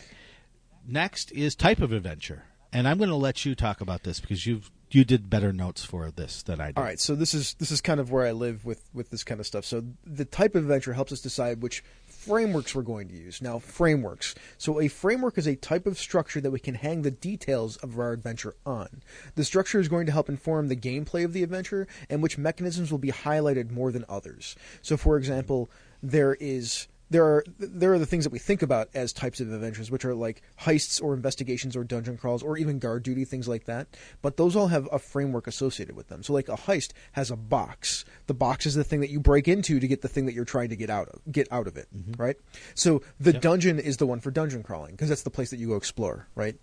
Next 0.87 1.31
is 1.31 1.55
type 1.55 1.81
of 1.81 1.91
adventure. 1.91 2.43
And 2.71 2.87
I'm 2.87 2.97
going 2.97 3.09
to 3.09 3.15
let 3.15 3.43
you 3.45 3.55
talk 3.55 3.81
about 3.81 4.03
this 4.03 4.19
because 4.19 4.45
you've 4.45 4.69
you 4.93 5.03
did 5.03 5.29
better 5.29 5.51
notes 5.51 5.83
for 5.83 6.11
this 6.11 6.43
than 6.43 6.61
I 6.61 6.67
did. 6.67 6.77
All 6.77 6.83
right, 6.83 6.99
so 6.99 7.15
this 7.15 7.33
is 7.33 7.55
this 7.55 7.71
is 7.71 7.81
kind 7.81 7.99
of 7.99 8.11
where 8.11 8.25
I 8.25 8.31
live 8.31 8.65
with 8.65 8.89
with 8.93 9.09
this 9.09 9.23
kind 9.23 9.39
of 9.39 9.47
stuff. 9.47 9.65
So 9.65 9.83
the 10.05 10.25
type 10.25 10.55
of 10.55 10.63
adventure 10.63 10.93
helps 10.93 11.11
us 11.11 11.21
decide 11.21 11.61
which 11.61 11.83
frameworks 12.05 12.73
we're 12.73 12.83
going 12.83 13.09
to 13.09 13.15
use. 13.15 13.41
Now, 13.41 13.59
frameworks. 13.59 14.33
So 14.57 14.79
a 14.79 14.87
framework 14.87 15.37
is 15.37 15.47
a 15.47 15.55
type 15.55 15.85
of 15.85 15.97
structure 15.97 16.39
that 16.39 16.51
we 16.51 16.59
can 16.59 16.75
hang 16.75 17.01
the 17.01 17.11
details 17.11 17.75
of 17.77 17.99
our 17.99 18.13
adventure 18.13 18.55
on. 18.65 19.01
The 19.35 19.43
structure 19.43 19.79
is 19.79 19.89
going 19.89 20.05
to 20.05 20.11
help 20.11 20.29
inform 20.29 20.69
the 20.69 20.75
gameplay 20.75 21.25
of 21.25 21.33
the 21.33 21.43
adventure 21.43 21.87
and 22.09 22.23
which 22.23 22.37
mechanisms 22.37 22.91
will 22.91 22.99
be 22.99 23.11
highlighted 23.11 23.71
more 23.71 23.91
than 23.91 24.05
others. 24.07 24.55
So 24.81 24.95
for 24.95 25.17
example, 25.17 25.69
there 26.01 26.35
is 26.35 26.87
there 27.13 27.25
are 27.25 27.45
there 27.59 27.93
are 27.93 27.99
the 27.99 28.07
things 28.07 28.23
that 28.23 28.33
we 28.33 28.39
think 28.39 28.63
about 28.63 28.89
as 28.95 29.13
types 29.13 29.39
of 29.39 29.53
adventures, 29.53 29.91
which 29.91 30.03
are 30.03 30.15
like 30.15 30.41
heists 30.59 31.01
or 31.01 31.13
investigations 31.13 31.75
or 31.75 31.83
dungeon 31.83 32.17
crawls 32.17 32.41
or 32.41 32.57
even 32.57 32.79
guard 32.79 33.03
duty, 33.03 33.23
things 33.23 33.47
like 33.47 33.65
that. 33.65 33.87
But 34.23 34.37
those 34.37 34.55
all 34.55 34.67
have 34.67 34.89
a 34.91 34.97
framework 34.97 35.45
associated 35.45 35.95
with 35.95 36.07
them. 36.07 36.23
So 36.23 36.33
like 36.33 36.49
a 36.49 36.55
heist 36.55 36.91
has 37.11 37.29
a 37.29 37.35
box. 37.35 38.03
The 38.25 38.33
box 38.33 38.65
is 38.65 38.73
the 38.73 38.83
thing 38.83 39.01
that 39.01 39.11
you 39.11 39.19
break 39.19 39.47
into 39.47 39.79
to 39.79 39.87
get 39.87 40.01
the 40.01 40.07
thing 40.07 40.25
that 40.25 40.33
you're 40.33 40.43
trying 40.43 40.69
to 40.69 40.75
get 40.75 40.89
out 40.89 41.07
of 41.09 41.21
get 41.31 41.47
out 41.51 41.67
of 41.67 41.77
it, 41.77 41.87
right? 42.17 42.35
So 42.73 43.03
the 43.19 43.33
dungeon 43.33 43.77
is 43.79 43.97
the 43.97 44.07
one 44.07 44.19
for 44.19 44.31
dungeon 44.31 44.63
crawling 44.63 44.91
because 44.91 45.09
that's 45.09 45.21
the 45.23 45.29
place 45.29 45.51
that 45.51 45.57
you 45.57 45.67
go 45.67 45.75
explore, 45.75 46.27
right? 46.33 46.55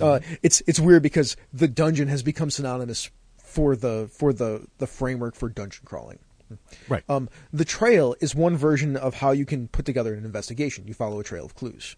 Uh, 0.00 0.20
it's 0.42 0.62
it's 0.66 0.80
weird 0.80 1.02
because 1.02 1.36
the 1.52 1.68
dungeon 1.68 2.08
has 2.08 2.22
become 2.22 2.50
synonymous 2.50 3.10
for 3.36 3.76
the 3.76 4.08
for 4.12 4.32
the 4.32 4.66
the 4.78 4.86
framework 4.86 5.34
for 5.34 5.50
dungeon 5.50 5.82
crawling. 5.84 6.20
Right. 6.88 7.04
Um, 7.08 7.28
the 7.52 7.64
trail 7.64 8.14
is 8.20 8.34
one 8.34 8.56
version 8.56 8.96
of 8.96 9.14
how 9.14 9.32
you 9.32 9.44
can 9.44 9.68
put 9.68 9.84
together 9.84 10.14
an 10.14 10.24
investigation. 10.24 10.86
You 10.86 10.94
follow 10.94 11.20
a 11.20 11.24
trail 11.24 11.44
of 11.44 11.54
clues. 11.54 11.96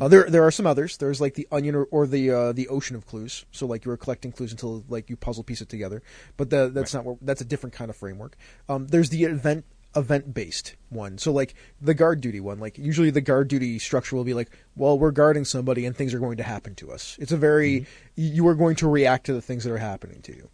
Uh, 0.00 0.08
there, 0.08 0.28
there 0.30 0.44
are 0.44 0.50
some 0.50 0.66
others. 0.66 0.96
There's 0.96 1.20
like 1.20 1.34
the 1.34 1.46
onion 1.50 1.74
or, 1.74 1.84
or 1.90 2.06
the 2.06 2.30
uh, 2.30 2.52
the 2.52 2.68
ocean 2.68 2.96
of 2.96 3.06
clues. 3.06 3.44
So 3.52 3.66
like 3.66 3.84
you're 3.84 3.96
collecting 3.96 4.32
clues 4.32 4.50
until 4.50 4.84
like 4.88 5.10
you 5.10 5.16
puzzle 5.16 5.44
piece 5.44 5.60
it 5.60 5.68
together. 5.68 6.02
But 6.36 6.50
the, 6.50 6.70
that's 6.72 6.94
not 6.94 7.04
what, 7.04 7.18
that's 7.20 7.40
a 7.40 7.44
different 7.44 7.74
kind 7.74 7.90
of 7.90 7.96
framework. 7.96 8.36
Um, 8.68 8.86
there's 8.86 9.10
the 9.10 9.24
event 9.24 9.64
event 9.96 10.32
based 10.32 10.76
one. 10.90 11.18
So 11.18 11.32
like 11.32 11.54
the 11.80 11.94
guard 11.94 12.20
duty 12.20 12.40
one. 12.40 12.60
Like 12.60 12.78
usually 12.78 13.10
the 13.10 13.20
guard 13.20 13.48
duty 13.48 13.78
structure 13.78 14.16
will 14.16 14.24
be 14.24 14.34
like, 14.34 14.50
well, 14.76 14.98
we're 14.98 15.10
guarding 15.10 15.44
somebody 15.44 15.86
and 15.86 15.96
things 15.96 16.14
are 16.14 16.18
going 16.18 16.36
to 16.38 16.42
happen 16.42 16.74
to 16.76 16.92
us. 16.92 17.16
It's 17.20 17.32
a 17.32 17.36
very 17.36 17.86
you 18.14 18.46
are 18.48 18.54
going 18.54 18.76
to 18.76 18.88
react 18.88 19.26
to 19.26 19.32
the 19.32 19.42
things 19.42 19.64
that 19.64 19.72
are 19.72 19.78
happening 19.78 20.22
to 20.22 20.34
you. 20.34 20.48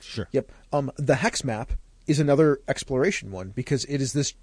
Sure. 0.00 0.28
Yep. 0.32 0.52
Um, 0.72 0.90
the 0.96 1.16
hex 1.16 1.44
map 1.44 1.72
is 2.08 2.18
another 2.18 2.60
exploration 2.66 3.30
one 3.30 3.50
because 3.50 3.84
it 3.84 4.00
is 4.00 4.12
this. 4.12 4.34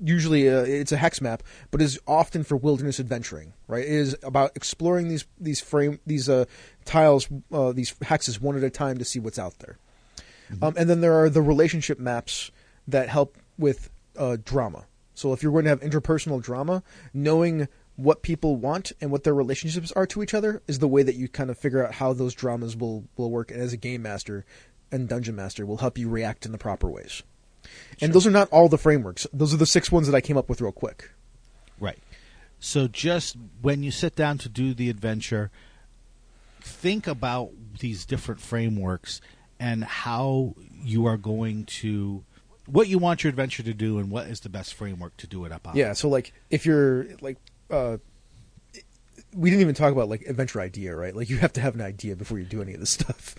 Usually, 0.00 0.48
uh, 0.48 0.62
it's 0.62 0.90
a 0.90 0.96
hex 0.96 1.20
map, 1.20 1.42
but 1.70 1.80
is 1.80 2.00
often 2.06 2.42
for 2.42 2.56
wilderness 2.56 2.98
adventuring. 2.98 3.54
Right? 3.68 3.84
It 3.84 3.92
is 3.92 4.16
about 4.22 4.52
exploring 4.54 5.08
these 5.08 5.24
these 5.40 5.60
frame 5.60 6.00
these 6.06 6.28
uh, 6.28 6.44
tiles, 6.84 7.28
uh, 7.52 7.72
these 7.72 7.94
hexes 7.94 8.40
one 8.40 8.56
at 8.56 8.64
a 8.64 8.70
time 8.70 8.98
to 8.98 9.04
see 9.04 9.18
what's 9.18 9.38
out 9.38 9.58
there. 9.58 9.78
Um, 10.62 10.74
and 10.76 10.88
then 10.88 11.00
there 11.00 11.14
are 11.14 11.30
the 11.30 11.42
relationship 11.42 11.98
maps 11.98 12.50
that 12.86 13.08
help 13.08 13.38
with 13.58 13.90
uh, 14.16 14.36
drama. 14.44 14.84
So 15.14 15.32
if 15.32 15.42
you're 15.42 15.52
going 15.52 15.64
to 15.64 15.70
have 15.70 15.80
interpersonal 15.80 16.42
drama, 16.42 16.82
knowing 17.12 17.68
what 17.96 18.22
people 18.22 18.56
want 18.56 18.92
and 19.00 19.10
what 19.10 19.24
their 19.24 19.34
relationships 19.34 19.92
are 19.92 20.06
to 20.06 20.22
each 20.22 20.34
other 20.34 20.62
is 20.66 20.80
the 20.80 20.88
way 20.88 21.02
that 21.02 21.14
you 21.14 21.28
kind 21.28 21.50
of 21.50 21.58
figure 21.58 21.84
out 21.86 21.94
how 21.94 22.12
those 22.12 22.34
dramas 22.34 22.76
will 22.76 23.04
will 23.16 23.30
work. 23.30 23.50
And 23.50 23.60
as 23.60 23.72
a 23.72 23.76
game 23.76 24.02
master 24.02 24.44
and 24.90 25.08
dungeon 25.08 25.36
master, 25.36 25.66
will 25.66 25.78
help 25.78 25.98
you 25.98 26.08
react 26.08 26.46
in 26.46 26.52
the 26.52 26.58
proper 26.58 26.88
ways. 26.88 27.22
And 28.00 28.12
those 28.12 28.26
are 28.26 28.30
not 28.30 28.48
all 28.50 28.68
the 28.68 28.78
frameworks. 28.78 29.26
Those 29.32 29.54
are 29.54 29.56
the 29.56 29.66
six 29.66 29.90
ones 29.90 30.06
that 30.06 30.14
I 30.14 30.20
came 30.20 30.36
up 30.36 30.48
with 30.48 30.60
real 30.60 30.72
quick. 30.72 31.10
Right. 31.80 31.98
So 32.60 32.88
just 32.88 33.36
when 33.62 33.82
you 33.82 33.90
sit 33.90 34.16
down 34.16 34.38
to 34.38 34.48
do 34.48 34.74
the 34.74 34.90
adventure, 34.90 35.50
think 36.60 37.06
about 37.06 37.52
these 37.80 38.04
different 38.04 38.40
frameworks 38.40 39.20
and 39.58 39.84
how 39.84 40.54
you 40.82 41.06
are 41.06 41.16
going 41.16 41.64
to 41.64 42.24
what 42.66 42.88
you 42.88 42.98
want 42.98 43.22
your 43.22 43.28
adventure 43.28 43.62
to 43.62 43.74
do 43.74 43.98
and 43.98 44.10
what 44.10 44.26
is 44.26 44.40
the 44.40 44.48
best 44.48 44.72
framework 44.72 45.16
to 45.18 45.26
do 45.26 45.44
it 45.44 45.52
up 45.52 45.68
on. 45.68 45.76
Yeah. 45.76 45.92
So 45.92 46.08
like 46.08 46.32
if 46.50 46.66
you're 46.66 47.06
like. 47.20 47.38
Uh, 47.70 47.98
we 49.34 49.50
didn't 49.50 49.62
even 49.62 49.74
talk 49.74 49.92
about 49.92 50.08
like 50.08 50.22
adventure 50.22 50.60
idea, 50.60 50.94
right? 50.94 51.14
Like 51.14 51.28
you 51.28 51.38
have 51.38 51.52
to 51.54 51.60
have 51.60 51.74
an 51.74 51.80
idea 51.80 52.16
before 52.16 52.38
you 52.38 52.44
do 52.44 52.62
any 52.62 52.74
of 52.74 52.80
this 52.80 52.90
stuff. 52.90 53.34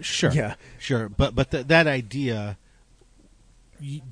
Sure. 0.00 0.32
Yeah. 0.32 0.54
Sure. 0.78 1.08
But 1.08 1.34
but 1.34 1.50
th- 1.50 1.66
that 1.66 1.86
idea 1.86 2.56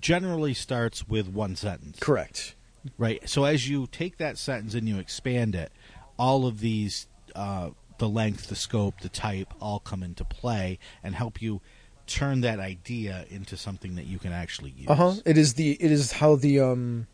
generally 0.01 0.55
starts 0.55 1.09
with 1.09 1.29
one 1.29 1.57
sentence. 1.57 1.99
Correct. 2.01 2.55
Right. 2.99 3.27
So 3.29 3.45
as 3.45 3.69
you 3.69 3.87
take 3.87 4.19
that 4.19 4.37
sentence 4.39 4.75
and 4.75 4.89
you 4.89 4.99
expand 4.99 5.55
it, 5.55 5.73
all 6.19 6.47
of 6.47 6.61
these 6.61 7.07
uh, 7.35 7.71
the 7.99 8.09
length, 8.09 8.49
the 8.49 8.57
scope, 8.57 9.01
the 9.01 9.09
type 9.09 9.55
all 9.61 9.79
come 9.79 10.03
into 10.03 10.25
play 10.25 10.79
and 11.03 11.15
help 11.15 11.41
you 11.41 11.61
turn 12.07 12.41
that 12.43 12.59
idea 12.59 13.25
into 13.31 13.57
something 13.57 13.95
that 13.95 14.07
you 14.07 14.19
can 14.19 14.33
actually 14.33 14.73
use. 14.73 14.89
Uh 14.89 14.95
huh. 14.95 15.15
It 15.25 15.39
is 15.39 15.55
the 15.55 15.73
it 15.73 15.91
is 15.91 16.13
how 16.13 16.37
the 16.37 16.61
um 16.61 17.07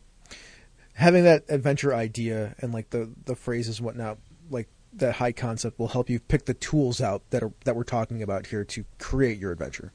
having 0.99 1.25
that 1.25 1.45
adventure 1.49 1.95
idea 1.95 2.55
and 2.61 2.73
like 2.73 2.91
the 2.91 3.09
the 3.25 3.35
phrases 3.37 3.79
and 3.79 3.87
whatnot 3.87 4.19
like 4.51 4.69
that 4.93 5.15
high 5.17 5.33
concept 5.33 5.79
will 5.79 5.89
help 5.89 6.11
you 6.11 6.19
pick 6.19 6.45
the 6.47 6.55
tools 6.55 7.01
out 7.01 7.23
that 7.31 7.43
are 7.43 7.53
that 7.65 7.77
we're 7.77 7.85
talking 7.85 8.23
about 8.23 8.47
here 8.47 8.65
to 8.65 8.85
create 8.99 9.39
your 9.39 9.53
adventure. 9.53 9.93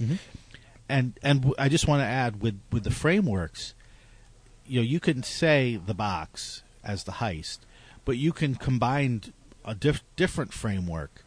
Mm-hmm. 0.00 0.16
and 0.88 1.18
and 1.22 1.40
w- 1.42 1.54
I 1.58 1.68
just 1.68 1.86
want 1.86 2.00
to 2.00 2.06
add 2.06 2.42
with 2.42 2.60
with 2.72 2.82
the 2.84 2.90
frameworks, 2.90 3.74
you 4.66 4.80
know, 4.80 4.84
you 4.84 4.98
can 5.00 5.22
say 5.22 5.76
the 5.76 5.94
box 5.94 6.62
as 6.82 7.04
the 7.04 7.12
heist, 7.12 7.58
but 8.04 8.16
you 8.16 8.32
can 8.32 8.56
combine 8.56 9.22
a 9.64 9.74
diff- 9.74 10.02
different 10.16 10.52
framework 10.52 11.24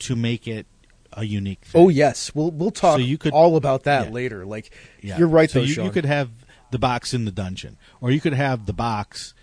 to 0.00 0.14
make 0.16 0.46
it 0.46 0.66
a 1.12 1.24
unique. 1.24 1.62
Oh, 1.68 1.70
thing. 1.72 1.82
Oh 1.82 1.88
yes, 1.88 2.32
we'll 2.34 2.50
we'll 2.52 2.70
talk 2.70 2.98
So 2.98 3.02
you 3.04 3.18
could- 3.18 3.32
all 3.32 3.56
about 3.56 3.84
that 3.84 4.06
yeah. 4.06 4.12
later. 4.12 4.46
Like 4.46 4.70
Yeah. 5.02 5.18
you're 5.18 5.26
right 5.28 5.50
So 5.50 5.58
though, 5.58 5.64
you, 5.64 5.72
Shawn. 5.74 5.84
you 5.86 5.90
could 5.90 6.04
have 6.04 6.30
the 6.70 6.78
box 6.78 7.14
in 7.14 7.24
the 7.24 7.30
dungeon, 7.32 7.76
or 8.00 8.10
you 8.10 8.20
could 8.20 8.32
have 8.34 8.66
the 8.66 8.72
box 8.72 9.34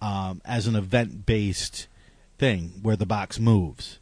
um, 0.00 0.40
as 0.44 0.66
an 0.66 0.74
event 0.76 1.26
based 1.26 1.86
thing 2.38 2.72
where 2.82 2.96
the 2.96 3.06
box 3.06 3.38
moves. 3.38 3.98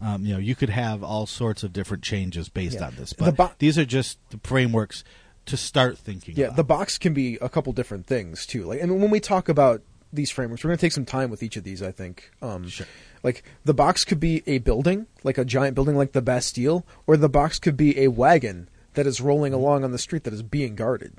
Um, 0.00 0.24
you 0.26 0.32
know, 0.32 0.40
you 0.40 0.54
could 0.56 0.70
have 0.70 1.04
all 1.04 1.26
sorts 1.26 1.62
of 1.62 1.72
different 1.72 2.02
changes 2.02 2.48
based 2.48 2.78
Yeah. 2.80 2.86
on 2.86 2.94
this, 2.96 3.10
The 3.10 3.24
but 3.26 3.36
bo- 3.36 3.52
these 3.58 3.78
are 3.78 3.84
just 3.84 4.18
the 4.30 4.38
frameworks 4.42 5.04
to 5.46 5.56
start 5.56 5.96
thinking. 5.98 6.34
Yeah, 6.36 6.46
about. 6.46 6.56
the 6.56 6.64
box 6.64 6.98
can 6.98 7.14
be 7.14 7.36
a 7.40 7.48
couple 7.48 7.72
different 7.72 8.06
things 8.06 8.44
too. 8.46 8.64
Like, 8.64 8.80
and 8.80 9.00
when 9.00 9.10
we 9.10 9.20
talk 9.20 9.48
about 9.48 9.82
these 10.12 10.30
frameworks, 10.30 10.64
we're 10.64 10.68
going 10.70 10.78
to 10.78 10.80
take 10.80 10.92
some 10.92 11.04
time 11.04 11.30
with 11.30 11.42
each 11.42 11.56
of 11.56 11.64
these. 11.64 11.82
I 11.82 11.92
think. 11.92 12.30
Um, 12.40 12.68
Sure. 12.68 12.86
Like 13.22 13.44
the 13.64 13.74
box 13.74 14.04
could 14.04 14.18
be 14.18 14.42
a 14.48 14.58
building, 14.58 15.06
like 15.22 15.38
a 15.38 15.44
giant 15.44 15.76
building, 15.76 15.96
like 15.96 16.10
the 16.12 16.22
Bastille, 16.22 16.84
or 17.06 17.16
the 17.16 17.28
box 17.28 17.60
could 17.60 17.76
be 17.76 17.96
a 18.00 18.08
wagon 18.08 18.68
that 18.94 19.06
is 19.06 19.20
rolling 19.20 19.52
along 19.52 19.84
on 19.84 19.92
the 19.92 19.98
street 19.98 20.24
that 20.24 20.34
is 20.34 20.42
being 20.42 20.74
guarded. 20.74 21.12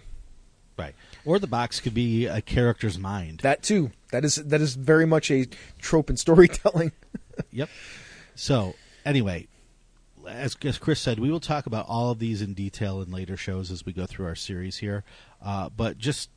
Right. 0.78 0.96
Or 1.26 1.38
the 1.40 1.48
box 1.48 1.80
could 1.80 1.94
be 1.94 2.26
a 2.26 2.42
character's 2.42 2.98
mind. 2.98 3.40
That 3.42 3.62
too. 3.64 3.92
That 4.12 4.26
is 4.26 4.36
that 4.36 4.60
is 4.62 4.76
very 4.76 5.06
much 5.06 5.30
a 5.32 5.46
trope 5.80 6.10
in 6.10 6.18
storytelling. 6.18 6.92
yep. 7.52 7.70
So, 8.36 8.74
anyway, 9.06 9.48
as, 10.28 10.58
as 10.64 10.78
Chris 10.80 11.00
said, 11.00 11.20
we 11.20 11.30
will 11.30 11.40
talk 11.40 11.66
about 11.68 11.86
all 11.88 12.10
of 12.12 12.20
these 12.20 12.42
in 12.42 12.54
detail 12.56 13.02
in 13.02 13.12
later 13.12 13.38
shows 13.38 13.70
as 13.72 13.86
we 13.86 13.94
go 13.94 14.06
through 14.08 14.26
our 14.26 14.36
series 14.36 14.78
here. 14.78 15.04
Uh, 15.44 15.70
but 15.70 15.98
just 16.00 16.30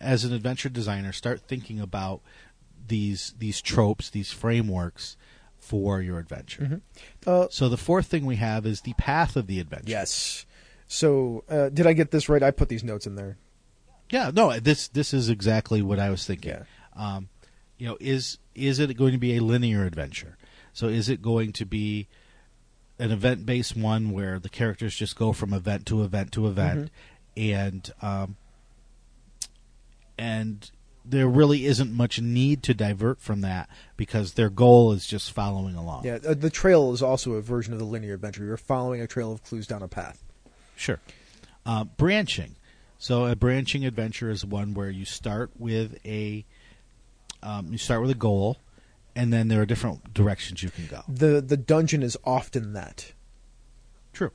as 0.00 0.24
an 0.24 0.32
adventure 0.32 0.68
designer, 0.68 1.10
start 1.12 1.40
thinking 1.48 1.80
about 1.80 2.20
these 2.86 3.34
these 3.38 3.60
tropes, 3.60 4.10
these 4.10 4.30
frameworks 4.32 5.16
for 5.58 6.00
your 6.00 6.18
adventure. 6.20 6.80
Uh, 7.26 7.48
So 7.50 7.68
the 7.68 7.76
fourth 7.76 8.06
thing 8.06 8.24
we 8.26 8.36
have 8.36 8.64
is 8.64 8.82
the 8.82 8.92
path 8.94 9.34
of 9.36 9.48
the 9.48 9.58
adventure. 9.58 9.90
yes. 9.90 10.46
So 10.86 11.42
uh, 11.48 11.68
did 11.70 11.84
I 11.88 11.94
get 11.94 12.12
this 12.12 12.28
right? 12.28 12.44
I 12.44 12.52
put 12.52 12.68
these 12.68 12.84
notes 12.84 13.08
in 13.08 13.16
there. 13.16 13.36
Yeah, 14.10 14.30
no, 14.32 14.58
this 14.58 14.88
this 14.88 15.12
is 15.12 15.28
exactly 15.28 15.82
what 15.82 15.98
I 15.98 16.10
was 16.10 16.26
thinking. 16.26 16.52
Yeah. 16.52 16.64
Um, 16.94 17.28
you 17.78 17.86
know, 17.86 17.96
is 18.00 18.38
is 18.54 18.78
it 18.78 18.96
going 18.96 19.12
to 19.12 19.18
be 19.18 19.36
a 19.36 19.40
linear 19.40 19.84
adventure? 19.84 20.36
So 20.72 20.88
is 20.88 21.08
it 21.08 21.22
going 21.22 21.52
to 21.54 21.64
be 21.64 22.08
an 22.98 23.10
event 23.10 23.46
based 23.46 23.76
one 23.76 24.10
where 24.10 24.38
the 24.38 24.48
characters 24.48 24.94
just 24.94 25.16
go 25.16 25.32
from 25.32 25.52
event 25.52 25.86
to 25.86 26.02
event 26.02 26.32
to 26.32 26.46
event, 26.46 26.90
and 27.36 27.90
um, 28.02 28.36
and 30.18 30.70
there 31.08 31.28
really 31.28 31.66
isn't 31.66 31.92
much 31.92 32.20
need 32.20 32.62
to 32.64 32.74
divert 32.74 33.20
from 33.20 33.40
that 33.42 33.68
because 33.96 34.32
their 34.32 34.50
goal 34.50 34.92
is 34.92 35.06
just 35.06 35.30
following 35.30 35.76
along. 35.76 36.04
Yeah, 36.04 36.18
uh, 36.26 36.34
the 36.34 36.50
trail 36.50 36.92
is 36.92 37.02
also 37.02 37.34
a 37.34 37.40
version 37.40 37.72
of 37.72 37.78
the 37.78 37.84
linear 37.84 38.14
adventure. 38.14 38.44
You're 38.44 38.56
following 38.56 39.00
a 39.00 39.06
trail 39.06 39.32
of 39.32 39.42
clues 39.44 39.66
down 39.66 39.82
a 39.82 39.88
path. 39.88 40.24
Sure. 40.74 41.00
Uh, 41.64 41.84
branching. 41.84 42.55
So 42.98 43.26
a 43.26 43.36
branching 43.36 43.84
adventure 43.84 44.30
is 44.30 44.44
one 44.44 44.74
where 44.74 44.90
you 44.90 45.04
start 45.04 45.50
with 45.58 45.98
a 46.04 46.44
um, 47.42 47.68
you 47.70 47.78
start 47.78 48.00
with 48.00 48.10
a 48.10 48.14
goal, 48.14 48.56
and 49.14 49.32
then 49.32 49.48
there 49.48 49.60
are 49.60 49.66
different 49.66 50.14
directions 50.14 50.62
you 50.62 50.70
can 50.70 50.86
go. 50.86 51.02
The 51.08 51.40
the 51.40 51.56
dungeon 51.56 52.02
is 52.02 52.16
often 52.24 52.72
that. 52.72 53.12
True. 54.12 54.30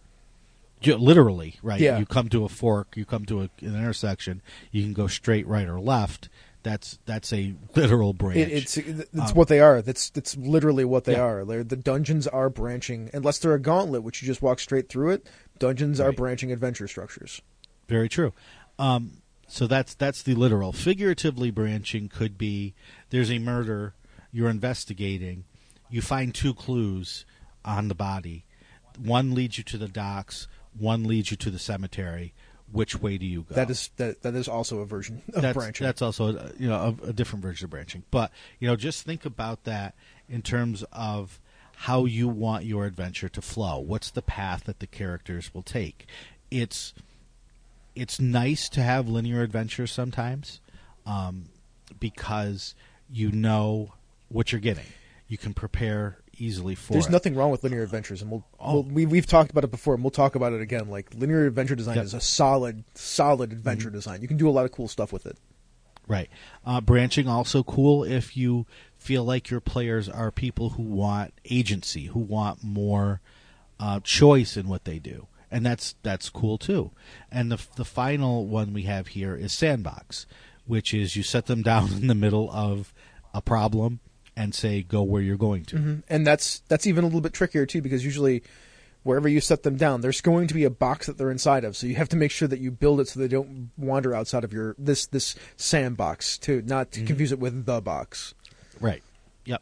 Literally, 0.86 1.56
right? 1.62 1.80
Yeah. 1.80 2.00
You 2.00 2.06
come 2.06 2.30
to 2.30 2.44
a 2.46 2.50
fork, 2.50 2.96
you 2.96 3.06
come 3.06 3.26
to 3.26 3.42
a, 3.42 3.50
an 3.62 3.76
intersection, 3.76 4.42
you 4.72 4.84
can 4.84 4.94
go 4.94 5.08
straight, 5.08 5.46
right, 5.48 5.68
or 5.68 5.80
left. 5.80 6.30
That's 6.64 7.00
that's 7.08 7.34
a 7.34 7.56
literal 7.76 8.14
branch. 8.14 8.38
It, 8.38 8.52
it's 8.52 8.78
it's 8.78 9.32
Um, 9.32 9.36
what 9.36 9.48
they 9.48 9.60
are. 9.60 9.82
That's 9.82 10.12
that's 10.12 10.38
literally 10.38 10.86
what 10.86 11.06
they 11.06 11.14
Yeah. 11.14 11.24
are. 11.24 11.46
They're, 11.46 11.64
the 11.64 11.76
dungeons 11.76 12.28
are 12.28 12.50
branching, 12.52 13.10
unless 13.14 13.40
they're 13.40 13.56
a 13.56 13.60
gauntlet, 13.60 14.04
which 14.04 14.22
you 14.22 14.28
just 14.28 14.44
walk 14.44 14.60
straight 14.60 14.88
through 14.88 15.10
it. 15.12 15.28
Dungeons 15.58 16.00
are 16.00 16.12
branching 16.12 16.52
adventure 16.52 16.88
structures. 16.88 17.42
Very 17.88 18.10
true. 18.10 18.34
Um, 18.80 19.22
so 19.48 19.68
that's 19.68 19.94
that's 19.96 20.24
the 20.24 20.34
literal. 20.34 20.72
Figuratively 20.72 21.52
branching 21.52 22.08
could 22.08 22.38
be 22.38 22.74
there's 23.10 23.30
a 23.32 23.40
murder 23.40 23.94
you're 24.32 24.50
investigating, 24.50 25.44
you 25.90 26.02
find 26.02 26.34
two 26.34 26.54
clues 26.54 27.26
on 27.66 27.90
the 27.90 27.96
body. 27.96 28.46
One 28.98 29.34
leads 29.34 29.58
you 29.58 29.64
to 29.66 29.78
the 29.78 29.88
docks, 29.88 30.48
one 30.78 31.04
leads 31.04 31.32
you 31.32 31.38
to 31.38 31.50
the 31.50 31.60
cemetery. 31.60 32.34
Which 32.72 33.02
way 33.02 33.18
do 33.18 33.26
you 33.26 33.42
go? 33.42 33.56
That 33.56 33.70
is 33.70 33.90
that 33.98 34.22
that 34.22 34.36
is 34.36 34.48
also 34.48 34.80
a 34.80 34.86
version 34.86 35.22
of 35.34 35.42
that's, 35.42 35.58
branching. 35.58 35.86
That's 35.86 36.02
also 36.02 36.38
uh, 36.38 36.52
you 36.58 36.70
know 36.70 36.96
a, 37.04 37.10
a 37.10 37.14
different 37.14 37.44
version 37.44 37.66
of 37.66 37.72
branching. 37.72 38.04
But 38.10 38.32
you 38.60 38.70
know, 38.70 38.78
just 38.78 39.06
think 39.06 39.26
about 39.26 39.66
that 39.66 39.96
in 40.30 40.42
terms 40.42 40.86
of 40.94 41.42
how 41.76 42.06
you 42.06 42.30
want 42.30 42.64
your 42.64 42.86
adventure 42.86 43.28
to 43.28 43.42
flow. 43.42 43.80
What's 43.80 44.12
the 44.12 44.22
path 44.22 44.64
that 44.64 44.80
the 44.80 44.88
characters 44.88 45.54
will 45.54 45.64
take? 45.64 46.06
It's 46.50 46.94
it's 47.96 48.20
nice 48.20 48.70
to 48.70 48.82
have 48.82 49.08
linear 49.10 49.42
adventures 49.42 49.92
sometimes 49.92 50.62
um, 51.06 51.46
because 52.00 52.76
you 53.10 53.32
know 53.32 53.94
what 54.30 54.52
you're 54.52 54.62
getting. 54.62 54.86
You 55.28 55.38
can 55.38 55.54
prepare 55.54 56.18
easily 56.38 56.76
for 56.76 56.94
There's 56.94 57.08
it. 57.08 57.12
nothing 57.12 57.36
wrong 57.36 57.52
with 57.52 57.64
linear 57.64 57.84
adventures, 57.84 58.22
and 58.22 58.32
we'll, 58.32 58.44
Oh. 58.60 58.74
we'll 58.76 58.84
we 58.84 59.06
we've 59.06 59.26
talked 59.26 59.52
about 59.52 59.64
it 59.64 59.72
before, 59.72 59.94
and 59.94 60.04
we'll 60.04 60.12
talk 60.12 60.36
about 60.36 60.54
it 60.54 60.62
again. 60.62 60.90
Like 60.90 61.14
linear 61.16 61.46
adventure 61.46 61.76
design 61.76 61.96
Yep. 61.98 62.06
is 62.06 62.14
a 62.14 62.22
solid 62.22 62.84
solid 62.96 63.52
adventure 63.52 63.88
Mm-hmm. 63.88 63.96
design. 63.98 64.22
You 64.22 64.28
can 64.28 64.38
do 64.38 64.50
a 64.50 64.52
lot 64.52 64.66
of 64.66 64.72
cool 64.72 64.88
stuff 64.88 65.14
with 65.14 65.26
it. 65.26 65.38
Right. 66.08 66.30
Uh, 66.66 66.82
branching 66.82 67.28
also 67.30 67.64
cool 67.64 68.04
if 68.04 68.36
you 68.36 68.66
feel 68.98 69.24
like 69.24 69.50
your 69.50 69.62
players 69.62 70.10
are 70.10 70.32
people 70.32 70.72
who 70.72 70.84
want 70.84 71.34
agency, 71.50 72.06
who 72.08 72.20
want 72.20 72.64
more 72.64 73.22
uh, 73.80 74.00
choice 74.02 74.58
in 74.58 74.68
what 74.68 74.84
they 74.84 75.00
do, 75.00 75.28
and 75.52 75.66
that's 75.66 75.96
that's 76.04 76.30
cool 76.30 76.58
too. 76.58 76.92
And 77.32 77.52
the 77.52 77.66
the 77.76 77.86
final 77.86 78.48
one 78.48 78.74
we 78.74 78.84
have 78.84 79.08
here 79.08 79.36
is 79.36 79.52
sandbox, 79.52 80.26
which 80.66 80.94
is 80.94 81.16
you 81.16 81.24
set 81.24 81.48
them 81.48 81.62
down 81.62 81.92
in 81.94 82.08
the 82.08 82.16
middle 82.16 82.50
of 82.52 82.94
a 83.34 83.42
problem 83.42 84.00
and 84.36 84.56
say 84.56 84.82
go 84.82 85.04
where 85.04 85.22
you're 85.22 85.38
going 85.38 85.66
to. 85.66 85.76
Mm-hmm. 85.76 85.96
and 86.10 86.26
that's 86.26 86.60
that's 86.68 86.88
even 86.88 87.04
a 87.04 87.08
little 87.08 87.22
bit 87.22 87.34
trickier 87.34 87.66
too 87.66 87.82
because 87.82 88.04
usually 88.04 88.44
wherever 89.04 89.28
you 89.28 89.42
set 89.42 89.64
them 89.64 89.76
down 89.76 90.02
there's 90.02 90.22
going 90.22 90.48
to 90.48 90.54
be 90.54 90.64
a 90.64 90.70
box 90.70 91.08
that 91.08 91.18
they're 91.18 91.32
inside 91.32 91.64
of 91.64 91.76
so 91.76 91.88
you 91.88 91.96
have 91.96 92.10
to 92.10 92.16
make 92.16 92.32
sure 92.32 92.48
that 92.48 92.60
you 92.60 92.72
build 92.72 93.00
it 93.00 93.08
so 93.08 93.20
they 93.20 93.28
don't 93.28 93.72
wander 93.78 94.14
outside 94.16 94.44
of 94.44 94.54
your 94.54 94.76
this 94.78 95.06
this 95.08 95.36
sandbox 95.58 96.38
to 96.38 96.62
not 96.62 96.92
to 96.92 97.00
mm-hmm. 97.00 97.08
confuse 97.08 97.32
it 97.32 97.40
with 97.40 97.66
the 97.66 97.82
box 97.82 98.34
Right. 98.82 99.04
Yep. 99.46 99.62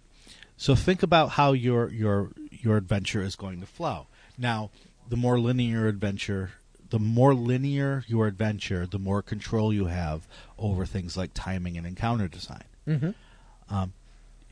So 0.57 0.75
think 0.75 1.03
about 1.03 1.31
how 1.31 1.51
your 1.51 1.91
your 1.91 2.31
your 2.51 2.77
adventure 2.77 3.21
is 3.21 3.35
going 3.35 3.59
to 3.59 3.65
flow. 3.65 4.07
Now, 4.37 4.71
the 5.09 5.17
more 5.17 5.39
linear 5.39 5.87
adventure, 5.87 6.51
the 6.89 6.99
more 6.99 7.33
linear 7.33 8.03
your 8.07 8.27
adventure, 8.27 8.85
the 8.85 8.99
more 8.99 9.21
control 9.21 9.73
you 9.73 9.85
have 9.85 10.27
over 10.57 10.85
things 10.85 11.17
like 11.17 11.31
timing 11.33 11.77
and 11.77 11.85
encounter 11.85 12.27
design. 12.27 12.63
mm-hmm. 12.87 13.11
Um, 13.73 13.93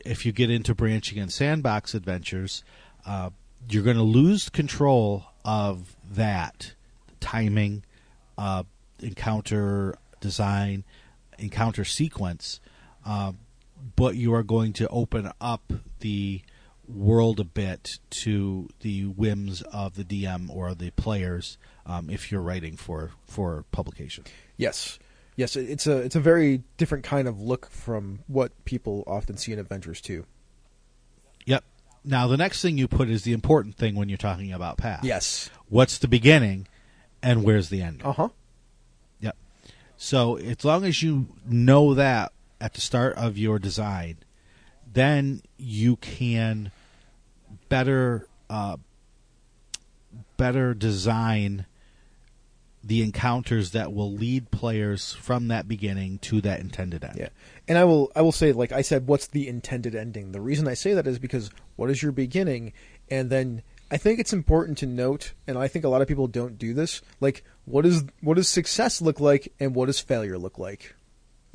if 0.06 0.26
you 0.26 0.32
get 0.32 0.52
into 0.52 0.76
branching 0.76 1.18
and 1.18 1.32
sandbox 1.32 1.96
adventures, 1.96 2.64
uh, 3.06 3.32
you're 3.70 3.84
going 3.84 3.98
to 3.98 4.04
lose 4.04 4.50
control 4.50 5.26
of 5.44 5.96
that 6.12 6.74
timing, 7.20 7.84
uh, 8.38 8.64
encounter 9.00 9.98
design, 10.20 10.84
encounter 11.40 11.84
sequence, 11.84 12.60
uh, 13.06 13.32
but 13.96 14.16
you 14.16 14.34
are 14.34 14.44
going 14.44 14.74
to 14.74 14.88
open 14.90 15.32
up 15.40 15.72
the 16.00 16.42
world 16.88 17.40
a 17.40 17.44
bit 17.44 18.00
to 18.10 18.70
the 18.82 19.06
whims 19.06 19.62
of 19.64 19.96
the 19.96 20.04
DM 20.04 20.50
or 20.50 20.74
the 20.74 20.92
players 20.92 21.58
um, 21.86 22.10
if 22.10 22.32
you're 22.32 22.42
writing 22.42 22.76
for 22.78 23.12
for 23.26 23.66
publication. 23.72 24.24
yes 24.58 24.98
yes 25.36 25.56
it's 25.56 25.86
a 25.86 25.98
it's 25.98 26.16
a 26.16 26.20
very 26.20 26.64
different 26.78 27.04
kind 27.04 27.28
of 27.28 27.40
look 27.42 27.70
from 27.70 28.20
what 28.28 28.52
people 28.66 29.04
often 29.06 29.38
see 29.38 29.52
in 29.54 29.60
adventures 29.60 30.02
too 30.02 30.26
Yep. 31.46 31.64
Now 32.04 32.28
the 32.28 32.38
next 32.38 32.62
thing 32.62 32.78
you 32.78 32.88
put 32.88 33.10
is 33.10 33.24
the 33.24 33.34
important 33.34 33.76
thing 33.76 33.96
when 33.96 34.10
you're 34.10 34.18
talking 34.18 34.52
about 34.52 34.78
path. 34.78 35.04
yes 35.04 35.50
What's 35.70 35.98
the 35.98 36.08
beginning, 36.08 36.68
and 37.22 37.44
where's 37.44 37.70
the 37.70 37.82
end? 37.82 38.02
uh-huh 38.04 38.30
Yep. 39.20 39.36
So 39.98 40.38
as 40.38 40.64
long 40.66 40.86
as 40.86 41.04
you 41.04 41.28
know 41.46 41.94
that 41.94 42.32
at 42.62 42.74
the 42.74 42.82
start 42.82 43.16
of 43.16 43.38
your 43.38 43.60
design, 43.60 44.18
then 44.92 45.42
you 45.58 45.98
can 45.98 46.72
better 47.70 48.28
uh, 48.50 48.78
better 50.38 50.74
design 50.74 51.66
the 52.84 53.02
encounters 53.02 53.72
that 53.72 53.92
will 53.92 54.14
lead 54.14 54.50
players 54.50 55.14
from 55.14 55.50
that 55.50 55.68
beginning 55.68 56.20
to 56.20 56.40
that 56.42 56.62
intended 56.62 57.04
end. 57.04 57.18
Yeah, 57.18 57.30
and 57.68 57.78
I 57.78 57.84
will 57.84 58.12
I 58.16 58.22
will 58.22 58.32
say 58.32 58.52
like 58.52 58.72
I 58.72 58.82
said, 58.82 59.08
what's 59.08 59.28
the 59.28 59.48
intended 59.48 59.96
ending? 59.96 60.32
The 60.32 60.42
reason 60.42 60.68
I 60.68 60.74
say 60.74 60.94
that 60.94 61.08
is 61.08 61.20
because 61.20 61.50
what 61.76 61.90
is 61.90 62.02
your 62.02 62.12
beginning, 62.12 62.74
and 63.10 63.30
then 63.30 63.62
I 63.90 63.98
think 63.98 64.20
it's 64.20 64.34
important 64.34 64.78
to 64.80 64.86
note, 64.86 65.34
and 65.48 65.58
I 65.58 65.68
think 65.68 65.86
a 65.86 65.90
lot 65.90 66.02
of 66.02 66.08
people 66.08 66.28
don't 66.28 66.58
do 66.58 66.74
this. 66.74 67.02
Like, 67.22 67.44
what 67.66 67.86
is 67.86 68.04
what 68.22 68.36
does 68.36 68.50
success 68.50 69.02
look 69.02 69.20
like, 69.20 69.54
and 69.60 69.76
what 69.76 69.88
does 69.88 70.00
failure 70.00 70.38
look 70.38 70.58
like? 70.58 70.96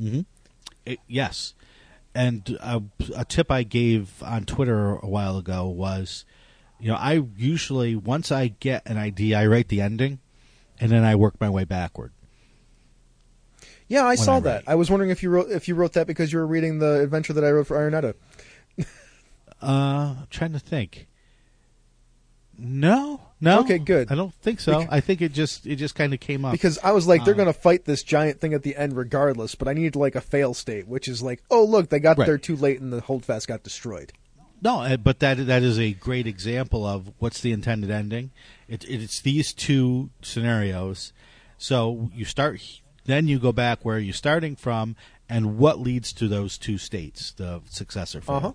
Mm-hmm. 0.00 0.94
Yes, 1.06 1.54
and 2.14 2.58
a, 2.60 2.82
a 3.16 3.24
tip 3.24 3.50
I 3.50 3.62
gave 3.62 4.22
on 4.22 4.44
Twitter 4.44 4.96
a 4.96 5.08
while 5.08 5.38
ago 5.38 5.66
was, 5.66 6.24
you 6.78 6.88
know, 6.88 6.96
I 6.96 7.22
usually 7.36 7.96
once 7.96 8.30
I 8.30 8.48
get 8.48 8.82
an 8.86 8.98
idea, 8.98 9.38
I 9.38 9.46
write 9.46 9.68
the 9.68 9.80
ending, 9.80 10.20
and 10.78 10.90
then 10.90 11.04
I 11.04 11.14
work 11.14 11.40
my 11.40 11.48
way 11.48 11.64
backward. 11.64 12.12
Yeah, 13.88 14.04
I 14.04 14.14
saw 14.14 14.36
I 14.36 14.40
that. 14.40 14.64
I 14.66 14.74
was 14.74 14.90
wondering 14.90 15.10
if 15.10 15.22
you 15.22 15.30
wrote 15.30 15.50
if 15.50 15.68
you 15.68 15.74
wrote 15.74 15.92
that 15.94 16.06
because 16.06 16.32
you 16.32 16.38
were 16.38 16.46
reading 16.46 16.78
the 16.78 17.00
adventure 17.02 17.32
that 17.34 17.44
I 17.44 17.50
wrote 17.50 17.66
for 17.66 17.76
Ironetta. 17.76 18.14
Uh, 19.60 20.16
I'm 20.18 20.26
trying 20.28 20.52
to 20.54 20.58
think. 20.58 21.06
No, 22.58 23.20
no. 23.42 23.60
Okay, 23.60 23.76
good. 23.78 24.10
I 24.10 24.14
don't 24.14 24.32
think 24.34 24.60
so. 24.60 24.78
Bec- 24.80 24.88
I 24.90 25.00
think 25.00 25.20
it 25.20 25.32
just 25.34 25.66
it 25.66 25.76
just 25.76 25.94
kind 25.94 26.14
of 26.14 26.20
came 26.20 26.44
up. 26.46 26.52
Because 26.52 26.78
I 26.82 26.92
was 26.92 27.06
like, 27.06 27.24
they're 27.24 27.34
Uh, 27.34 27.36
going 27.36 27.52
to 27.52 27.52
fight 27.60 27.84
this 27.84 28.02
giant 28.02 28.40
thing 28.40 28.54
at 28.54 28.62
the 28.62 28.74
end 28.76 28.96
regardless, 28.96 29.54
but 29.54 29.68
I 29.68 29.74
need 29.74 29.94
like 29.96 30.14
a 30.14 30.20
fail 30.20 30.54
state, 30.54 30.88
which 30.88 31.08
is 31.08 31.22
like, 31.22 31.42
oh 31.50 31.64
look, 31.64 31.90
they 31.90 31.98
got 32.00 32.16
Right. 32.16 32.26
there 32.26 32.38
too 32.38 32.56
late 32.56 32.80
and 32.80 32.92
the 32.92 33.00
holdfast 33.00 33.48
got 33.48 33.62
destroyed. 33.62 34.12
No, 34.62 34.80
uh, 34.82 34.96
but 34.96 35.18
that 35.18 35.44
that 35.46 35.62
is 35.62 35.78
a 35.78 35.92
great 35.92 36.26
example 36.26 36.86
of 36.86 37.12
what's 37.18 37.40
the 37.40 37.50
intended 37.52 37.90
ending. 37.90 38.30
It, 38.68 38.84
it's 38.88 39.20
these 39.20 39.52
two 39.52 40.10
scenarios. 40.22 41.12
So 41.58 42.10
you 42.14 42.24
start, 42.24 42.60
then 43.04 43.26
you 43.28 43.38
go 43.38 43.52
back 43.52 43.84
where 43.84 43.98
you're 43.98 44.14
starting 44.14 44.56
from, 44.56 44.96
and 45.28 45.58
what 45.58 45.80
leads 45.80 46.12
to 46.14 46.28
those 46.28 46.58
two 46.58 46.78
states, 46.78 47.32
the 47.32 47.60
successor. 47.68 48.20
fail. 48.20 48.36
Uh-huh. 48.36 48.52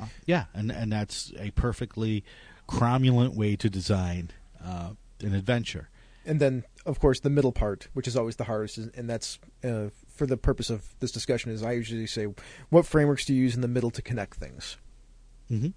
Uh, 0.00 0.06
yeah, 0.26 0.44
and 0.54 0.70
and 0.70 0.92
that's 0.92 1.32
a 1.38 1.50
perfectly 1.52 2.22
cromulent 2.68 3.34
way 3.34 3.56
to 3.56 3.70
design 3.70 4.30
uh, 4.64 4.90
an 5.20 5.34
adventure. 5.34 5.88
And 6.24 6.40
then, 6.40 6.64
of 6.84 7.00
course, 7.00 7.20
the 7.20 7.30
middle 7.30 7.52
part, 7.52 7.88
which 7.94 8.06
is 8.06 8.16
always 8.16 8.36
the 8.36 8.44
hardest, 8.44 8.76
and 8.78 9.08
that's 9.08 9.38
uh, 9.64 9.86
for 10.08 10.26
the 10.26 10.36
purpose 10.36 10.68
of 10.68 10.94
this 11.00 11.10
discussion. 11.10 11.50
Is 11.50 11.62
I 11.62 11.72
usually 11.72 12.06
say, 12.06 12.26
what 12.68 12.84
frameworks 12.84 13.24
do 13.24 13.34
you 13.34 13.42
use 13.42 13.54
in 13.54 13.62
the 13.62 13.68
middle 13.68 13.90
to 13.90 14.02
connect 14.02 14.36
things? 14.36 14.76
hmm 15.48 15.68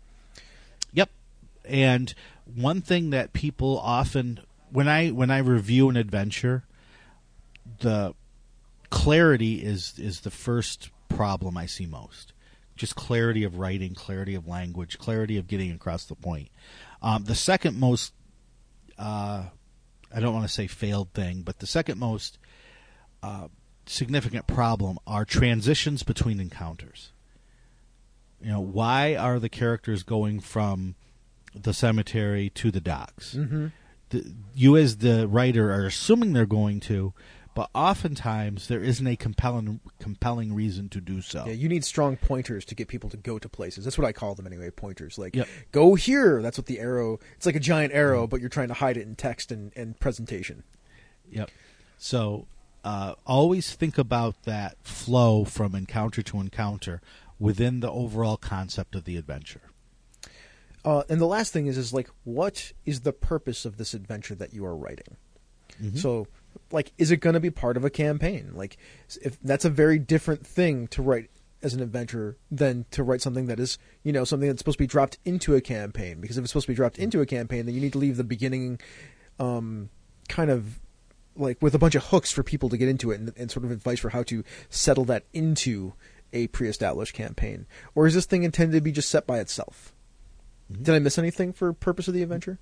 Yep. 0.94 1.10
And 1.64 2.14
one 2.54 2.82
thing 2.82 3.12
that 3.12 3.32
people 3.32 3.80
often 3.80 4.42
when 4.72 4.88
I 4.88 5.10
when 5.10 5.32
I 5.32 5.38
review 5.38 5.90
an 5.90 5.98
adventure, 5.98 6.64
the 7.80 8.14
clarity 8.90 9.64
is 9.64 9.94
is 9.98 10.22
the 10.22 10.32
first 10.32 10.90
problem 11.08 11.58
I 11.58 11.66
see 11.66 11.86
most. 11.86 12.34
Just 12.76 12.96
clarity 12.96 13.44
of 13.44 13.58
writing, 13.58 13.94
clarity 13.94 14.36
of 14.36 14.48
language, 14.48 14.98
clarity 14.98 15.38
of 15.38 15.48
getting 15.48 15.72
across 15.72 16.06
the 16.06 16.16
point. 16.16 16.50
Um, 17.02 17.26
the 17.26 17.36
second 17.36 17.80
most, 17.80 18.14
uh, 18.98 19.46
I 20.14 20.20
don't 20.20 20.34
want 20.34 20.48
to 20.48 20.54
say 20.54 20.68
failed 20.68 21.14
thing, 21.14 21.42
but 21.42 21.60
the 21.60 21.68
second 21.68 22.00
most 22.00 22.38
uh, 23.22 23.48
significant 23.86 24.48
problem 24.48 24.98
are 25.06 25.26
transitions 25.26 26.04
between 26.04 26.40
encounters 26.40 27.12
you 28.42 28.50
know 28.52 28.60
why 28.60 29.16
are 29.16 29.40
the 29.40 29.50
characters 29.50 30.04
going 30.04 30.40
from 30.40 30.96
the 31.54 31.74
cemetery 31.74 32.50
to 32.50 32.72
the 32.72 32.82
docks 32.82 33.36
Mm-hmm. 33.36 33.68
the, 34.10 34.34
you 34.56 34.78
as 34.78 34.98
the 34.98 35.28
writer 35.28 35.72
are 35.72 35.86
assuming 35.86 36.34
they're 36.34 36.46
going 36.46 36.80
to 36.82 37.14
but 37.54 37.70
oftentimes 37.76 38.68
there 38.68 38.82
isn't 38.82 39.06
a 39.06 39.16
compelling 39.16 39.80
compelling 40.00 40.54
reason 40.54 40.88
to 40.90 41.02
do 41.02 41.22
so 41.22 41.46
Yeah, 41.46 41.54
you 41.54 41.68
need 41.68 41.84
strong 41.84 42.18
pointers 42.18 42.64
to 42.66 42.76
get 42.76 42.88
people 42.88 43.10
to 43.10 43.18
go 43.18 43.38
to 43.40 43.50
places. 43.50 43.84
That's 43.84 43.98
what 43.98 44.08
I 44.08 44.14
call 44.14 44.36
them 44.36 44.48
anyway. 44.48 44.70
Pointers, 44.70 45.18
like 45.18 45.36
Yep. 45.36 45.48
go 45.72 45.96
here. 45.96 46.42
That's 46.42 46.58
what 46.58 46.68
the 46.68 46.80
arrow. 46.80 47.20
It's 47.36 47.46
like 47.46 47.56
a 47.56 47.60
giant 47.60 47.94
arrow, 47.94 48.28
but 48.28 48.40
you're 48.40 48.50
trying 48.50 48.70
to 48.70 48.74
hide 48.76 48.98
it 48.98 49.02
in 49.02 49.16
text 49.16 49.52
and, 49.52 49.72
and 49.76 50.00
presentation. 50.00 50.64
Yep. 51.30 51.52
So 51.98 52.48
uh, 52.84 53.16
always 53.28 53.74
think 53.74 53.98
about 53.98 54.44
that 54.44 54.78
flow 54.84 55.44
from 55.46 55.76
encounter 55.76 56.22
to 56.24 56.40
encounter 56.40 57.02
within 57.40 57.80
the 57.80 57.92
overall 57.92 58.38
concept 58.38 58.96
of 58.96 59.04
the 59.04 59.18
adventure. 59.18 59.62
Uh, 60.84 61.04
and 61.10 61.22
the 61.22 61.28
last 61.28 61.54
thing 61.54 61.68
is, 61.68 61.78
is 61.78 61.94
like, 61.94 62.10
what 62.24 62.72
is 62.86 63.02
the 63.02 63.14
purpose 63.14 63.66
of 63.66 63.78
this 63.78 63.94
adventure 63.94 64.34
that 64.36 64.54
you 64.54 64.66
are 64.66 64.76
writing? 64.76 65.18
So, 65.96 66.28
like, 66.72 66.92
is 66.98 67.12
it 67.12 67.18
going 67.18 67.34
to 67.34 67.40
be 67.40 67.50
part 67.50 67.78
of 67.78 67.86
a 67.86 67.90
campaign? 67.90 68.52
Like, 68.54 68.78
if 69.22 69.40
that's 69.42 69.66
a 69.66 69.70
very 69.70 70.00
different 70.00 70.46
thing 70.46 70.88
to 70.88 71.02
write 71.02 71.30
as 71.64 71.74
an 71.74 71.82
adventure 71.82 72.38
than 72.50 72.86
to 72.92 73.04
write 73.04 73.22
something 73.22 73.46
that 73.48 73.60
is, 73.60 73.78
you 74.04 74.12
know, 74.12 74.24
something 74.24 74.48
that's 74.48 74.60
supposed 74.60 74.78
to 74.78 74.84
be 74.84 74.88
dropped 74.88 75.20
into 75.26 75.56
a 75.56 75.62
campaign. 75.62 76.20
Because 76.20 76.38
if 76.38 76.44
it's 76.44 76.52
supposed 76.52 76.66
to 76.66 76.72
be 76.72 76.76
dropped 76.76 76.98
into 76.98 77.22
a 77.22 77.26
campaign, 77.26 77.66
then 77.66 77.76
you 77.76 77.82
need 77.82 77.94
to 77.94 78.00
leave 78.00 78.18
the 78.18 78.24
beginning, 78.24 78.80
um, 79.40 79.90
kind 80.28 80.50
of 80.50 80.80
like 81.36 81.62
with 81.62 81.76
a 81.76 81.80
bunch 81.80 81.96
of 81.96 82.06
hooks 82.06 82.32
for 82.32 82.44
people 82.44 82.70
to 82.70 82.78
get 82.78 82.90
into 82.90 83.12
it, 83.12 83.20
and, 83.20 83.34
and 83.38 83.52
sort 83.52 83.64
of 83.64 83.72
advice 83.72 84.00
for 84.00 84.10
how 84.10 84.24
to 84.24 84.44
settle 84.70 85.06
that 85.06 85.26
into 85.34 85.94
a 86.34 86.48
pre-established 86.48 87.14
campaign. 87.14 87.68
Or 87.94 88.08
is 88.08 88.14
this 88.14 88.26
thing 88.26 88.44
intended 88.44 88.78
to 88.78 88.82
be 88.82 88.92
just 88.92 89.10
set 89.10 89.28
by 89.28 89.40
itself? 89.40 89.94
Did 90.72 90.96
I 90.96 91.00
miss 91.00 91.18
anything 91.18 91.54
for 91.54 91.74
purpose 91.74 92.08
of 92.08 92.14
the 92.14 92.24
adventure? 92.24 92.60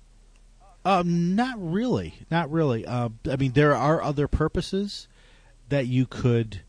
Um, 0.84 1.34
not 1.36 1.56
really, 1.58 2.14
not 2.30 2.50
really. 2.50 2.86
Uh, 2.86 3.10
I 3.30 3.36
mean, 3.36 3.52
there 3.52 3.74
are 3.74 4.02
other 4.02 4.26
purposes 4.28 5.08
that 5.68 5.86
you 5.86 6.06
could 6.06 6.60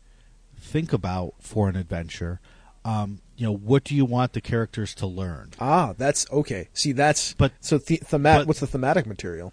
think 0.58 0.92
about 0.92 1.34
for 1.40 1.68
an 1.68 1.76
adventure. 1.76 2.40
Um, 2.84 3.20
you 3.36 3.46
know, 3.46 3.54
what 3.56 3.84
do 3.84 3.94
you 3.94 4.04
want 4.04 4.32
the 4.34 4.40
characters 4.40 4.94
to 4.96 5.06
learn? 5.06 5.50
Ah, 5.60 5.94
that's 5.96 6.30
okay. 6.30 6.68
See, 6.74 6.92
that's 6.92 7.32
But- 7.34 7.52
so 7.60 7.78
the, 7.78 7.98
themat. 7.98 8.38
but- 8.38 8.46
what's 8.48 8.60
the 8.60 8.66
thematic 8.66 9.06
material? 9.06 9.52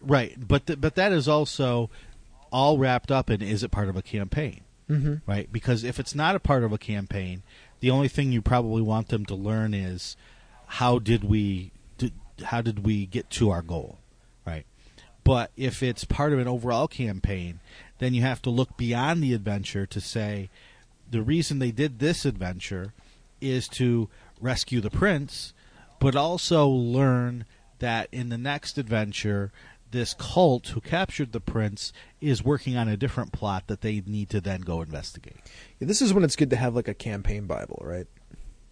Right, 0.00 0.34
but 0.48 0.66
th- 0.66 0.80
but 0.80 0.96
that 0.96 1.12
is 1.12 1.28
also 1.28 1.88
all 2.50 2.76
wrapped 2.76 3.12
up 3.12 3.30
in 3.30 3.40
is 3.40 3.62
it 3.62 3.70
part 3.70 3.88
of 3.88 3.96
a 3.96 4.02
campaign? 4.02 4.62
Mm-hmm. 4.90 5.30
Right, 5.30 5.50
because 5.52 5.84
if 5.84 6.00
it's 6.00 6.14
not 6.14 6.34
a 6.34 6.40
part 6.40 6.64
of 6.64 6.72
a 6.72 6.76
campaign, 6.78 7.44
the 7.78 7.90
only 7.90 8.08
thing 8.08 8.32
you 8.32 8.42
probably 8.42 8.82
want 8.82 9.08
them 9.08 9.24
to 9.26 9.34
learn 9.36 9.74
is 9.74 10.16
how 10.66 10.98
did 10.98 11.22
we 11.22 11.70
how 12.44 12.60
did 12.60 12.84
we 12.84 13.06
get 13.06 13.30
to 13.30 13.50
our 13.50 13.62
goal, 13.62 13.98
right? 14.46 14.66
But 15.24 15.50
if 15.56 15.82
it's 15.82 16.04
part 16.04 16.32
of 16.32 16.38
an 16.38 16.48
overall 16.48 16.88
campaign, 16.88 17.60
then 17.98 18.14
you 18.14 18.22
have 18.22 18.42
to 18.42 18.50
look 18.50 18.76
beyond 18.76 19.22
the 19.22 19.34
adventure 19.34 19.86
to 19.86 20.00
say 20.00 20.50
the 21.10 21.22
reason 21.22 21.58
they 21.58 21.70
did 21.70 21.98
this 21.98 22.24
adventure 22.24 22.92
is 23.40 23.68
to 23.68 24.08
rescue 24.40 24.80
the 24.80 24.90
prince, 24.90 25.52
but 26.00 26.16
also 26.16 26.66
learn 26.66 27.44
that 27.78 28.08
in 28.10 28.28
the 28.28 28.38
next 28.38 28.78
adventure, 28.78 29.52
this 29.90 30.14
cult 30.14 30.68
who 30.68 30.80
captured 30.80 31.32
the 31.32 31.40
prince 31.40 31.92
is 32.20 32.42
working 32.42 32.76
on 32.76 32.88
a 32.88 32.96
different 32.96 33.32
plot 33.32 33.66
that 33.66 33.82
they 33.82 34.02
need 34.06 34.30
to 34.30 34.40
then 34.40 34.62
go 34.62 34.80
investigate. 34.80 35.36
Yeah, 35.78 35.86
this 35.86 36.02
is 36.02 36.12
when 36.12 36.24
it's 36.24 36.36
good 36.36 36.50
to 36.50 36.56
have 36.56 36.74
like 36.74 36.88
a 36.88 36.94
campaign 36.94 37.46
bible, 37.46 37.80
right? 37.84 38.06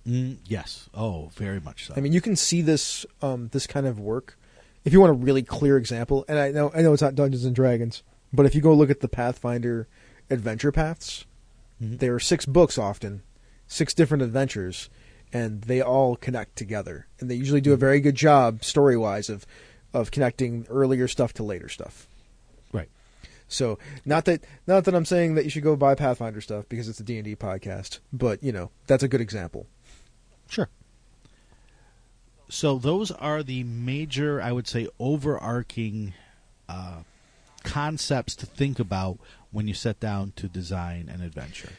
Mm, 0.07 0.39
yes. 0.47 0.89
Oh, 0.95 1.31
very 1.35 1.61
much 1.61 1.87
so. 1.87 1.95
I 1.97 2.01
mean, 2.01 2.13
you 2.13 2.21
can 2.21 2.37
see 2.37 2.63
this 2.63 3.05
um, 3.23 3.49
this 3.53 3.67
kind 3.67 3.87
of 3.87 4.01
work 4.01 4.37
if 4.85 4.93
you 4.93 5.01
want 5.01 5.11
a 5.11 5.15
really 5.15 5.43
clear 5.43 5.77
example. 5.77 6.25
And 6.29 6.39
I 6.39 6.51
know 6.51 6.71
I 6.75 6.83
know 6.83 6.93
it's 6.93 7.03
not 7.03 7.15
Dungeons 7.15 7.45
and 7.45 7.55
Dragons, 7.55 8.03
but 8.33 8.47
if 8.47 8.55
you 8.55 8.61
go 8.61 8.73
look 8.75 8.91
at 8.91 9.01
the 9.01 9.09
Pathfinder 9.09 9.87
adventure 10.31 10.73
paths, 10.73 11.25
Mhm. 11.83 11.99
there 11.99 12.15
are 12.15 12.21
six 12.21 12.47
books 12.47 12.79
often, 12.79 13.23
six 13.67 13.93
different 13.95 14.23
adventures, 14.23 14.89
and 15.33 15.63
they 15.63 15.81
all 15.83 16.17
connect 16.17 16.57
together. 16.57 17.07
And 17.21 17.31
they 17.31 17.35
usually 17.35 17.61
do 17.61 17.73
a 17.73 17.77
very 17.77 18.01
good 18.01 18.15
job 18.15 18.65
story 18.65 18.97
wise 18.97 19.29
of 19.29 19.47
of 19.93 20.11
connecting 20.11 20.67
earlier 20.71 21.09
stuff 21.09 21.33
to 21.35 21.43
later 21.43 21.69
stuff. 21.69 22.07
right. 22.73 22.89
So 23.49 23.79
not 24.07 24.25
that 24.27 24.45
not 24.67 24.85
that 24.85 24.95
I'm 24.95 25.05
saying 25.05 25.35
that 25.35 25.45
you 25.45 25.51
should 25.51 25.65
go 25.65 25.75
buy 25.77 25.95
Pathfinder 25.95 26.41
stuff 26.41 26.67
because 26.69 26.89
it's 26.89 27.01
a 27.01 27.03
D 27.03 27.17
and 27.19 27.25
D 27.25 27.35
podcast, 27.37 27.99
but 28.13 28.43
you 28.43 28.53
know 28.53 28.71
that's 28.87 29.03
a 29.03 29.09
good 29.09 29.21
example. 29.21 29.67
Sure. 30.51 30.69
So 32.49 32.79
those 32.79 33.11
are 33.13 33.43
the 33.43 33.63
major, 33.65 34.43
I 34.43 34.53
would 34.53 34.67
say, 34.67 34.89
overarching 34.99 36.15
uh, 36.69 37.03
concepts 37.63 38.35
to 38.37 38.47
think 38.47 38.79
about 38.81 39.19
when 39.53 39.69
you 39.69 39.75
set 39.75 40.01
down 40.01 40.33
to 40.37 40.49
design 40.49 41.09
an 41.09 41.23
adventure. 41.23 41.73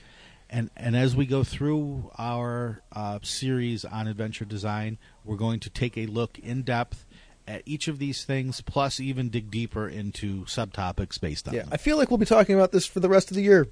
And 0.50 0.70
and 0.76 0.96
as 0.98 1.16
we 1.16 1.26
go 1.26 1.44
through 1.44 2.12
our 2.18 2.82
uh, 2.94 3.20
series 3.24 3.86
on 3.86 4.08
adventure 4.08 4.44
design, 4.46 4.98
we're 5.24 5.38
going 5.38 5.60
to 5.62 5.70
take 5.70 5.98
a 5.98 6.06
look 6.08 6.38
in 6.40 6.64
depth 6.64 7.06
at 7.48 7.64
each 7.66 7.88
of 7.88 8.00
these 8.00 8.24
things, 8.24 8.62
plus 8.62 9.00
even 9.00 9.30
dig 9.30 9.50
deeper 9.50 9.88
into 9.88 10.44
subtopics 10.46 11.20
based 11.20 11.48
on 11.48 11.54
Yeah, 11.54 11.62
them. 11.64 11.70
I 11.74 11.78
feel 11.78 11.98
like 11.98 12.10
we'll 12.12 12.18
be 12.18 12.26
talking 12.26 12.56
about 12.56 12.72
this 12.72 12.86
for 12.86 13.00
the 13.00 13.10
rest 13.10 13.32
of 13.32 13.36
the 13.36 13.44
year, 13.44 13.68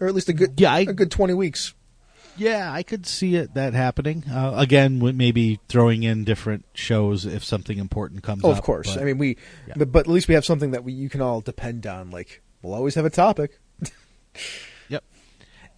or 0.00 0.06
at 0.06 0.14
least 0.14 0.28
a 0.28 0.32
good 0.32 0.60
Yeah, 0.60 0.72
I- 0.72 0.80
a 0.80 0.92
good 0.92 1.10
twenty 1.10 1.34
weeks. 1.34 1.74
Yeah, 2.38 2.72
I 2.72 2.82
could 2.82 3.06
see 3.06 3.34
it 3.36 3.54
that 3.54 3.74
happening. 3.74 4.24
Uh, 4.30 4.54
again, 4.56 4.98
maybe 5.16 5.60
throwing 5.68 6.02
in 6.04 6.24
different 6.24 6.64
shows 6.74 7.26
if 7.26 7.44
something 7.44 7.78
important 7.78 8.22
comes 8.22 8.44
Oh, 8.44 8.50
up. 8.52 8.58
of 8.58 8.64
course. 8.64 8.94
but- 8.94 9.02
I 9.02 9.04
mean, 9.04 9.18
we, 9.18 9.36
Yeah. 9.66 9.74
but, 9.76 9.92
but 9.92 10.00
at 10.00 10.06
least 10.08 10.28
we 10.28 10.34
have 10.34 10.44
something 10.44 10.70
that 10.70 10.84
we 10.84 10.92
you 10.92 11.08
can 11.08 11.20
all 11.20 11.40
depend 11.40 11.86
on. 11.86 12.10
Like, 12.10 12.42
we'll 12.62 12.74
always 12.74 12.94
have 12.94 13.04
a 13.04 13.10
topic. 13.10 13.58
Yep. 14.88 15.04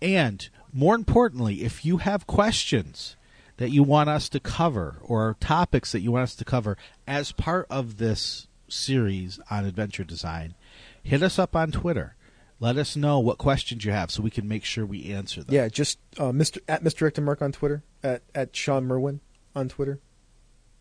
And 0.02 0.48
more 0.72 0.94
importantly, 0.94 1.62
if 1.62 1.84
you 1.84 1.96
have 1.98 2.26
questions 2.26 3.16
that 3.56 3.70
you 3.70 3.82
want 3.82 4.08
us 4.10 4.28
to 4.30 4.40
cover 4.40 4.98
or 5.02 5.36
topics 5.40 5.92
that 5.92 6.00
you 6.00 6.12
want 6.12 6.24
us 6.24 6.34
to 6.36 6.44
cover 6.44 6.76
as 7.06 7.32
part 7.32 7.66
of 7.70 7.96
this 7.96 8.48
series 8.68 9.40
on 9.50 9.64
adventure 9.64 10.04
design, 10.04 10.54
hit 11.02 11.22
us 11.22 11.38
up 11.38 11.56
on 11.56 11.70
Twitter. 11.72 12.16
Let 12.62 12.76
us 12.76 12.94
know 12.94 13.18
what 13.18 13.38
questions 13.38 13.84
you 13.86 13.92
have 13.92 14.10
so 14.10 14.22
we 14.22 14.30
can 14.30 14.46
make 14.46 14.64
sure 14.64 14.84
we 14.84 15.06
answer 15.12 15.42
them. 15.42 15.54
Yeah, 15.54 15.68
just 15.68 15.98
uh, 16.18 16.24
Mr. 16.30 16.58
at 16.68 16.82
misdirected 16.82 17.24
Mark 17.24 17.40
on 17.40 17.52
Twitter, 17.52 17.82
at 18.02 18.22
at 18.34 18.54
Shawn 18.54 18.84
Merwin 18.86 19.20
on 19.56 19.68
Twitter. 19.70 19.98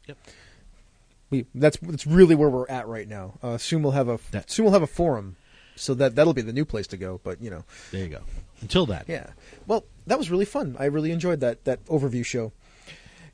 Yep. 0.07 0.17
We 1.29 1.45
that's 1.55 1.77
that's 1.77 2.05
really 2.05 2.35
where 2.35 2.49
we're 2.49 2.67
at 2.67 2.87
right 2.87 3.07
now. 3.07 3.37
Uh, 3.41 3.57
soon 3.57 3.81
we'll 3.81 3.93
have 3.93 4.09
a 4.09 4.19
That- 4.31 4.51
soon 4.51 4.65
we'll 4.65 4.73
have 4.73 4.81
a 4.81 4.87
forum, 4.87 5.37
so 5.75 5.93
that 5.93 6.15
that'll 6.15 6.33
be 6.33 6.41
the 6.41 6.51
new 6.53 6.65
place 6.65 6.87
to 6.87 6.97
go. 6.97 7.21
But 7.23 7.41
you 7.41 7.49
know, 7.49 7.63
There 7.91 8.03
you 8.03 8.09
go. 8.09 8.21
Until 8.61 8.85
then. 8.85 9.05
yeah. 9.07 9.27
Well, 9.67 9.85
that 10.07 10.17
was 10.17 10.29
really 10.29 10.43
fun. 10.45 10.75
I 10.77 10.85
really 10.85 11.11
enjoyed 11.11 11.39
that 11.39 11.63
that 11.63 11.85
overview 11.85 12.25
show. 12.25 12.51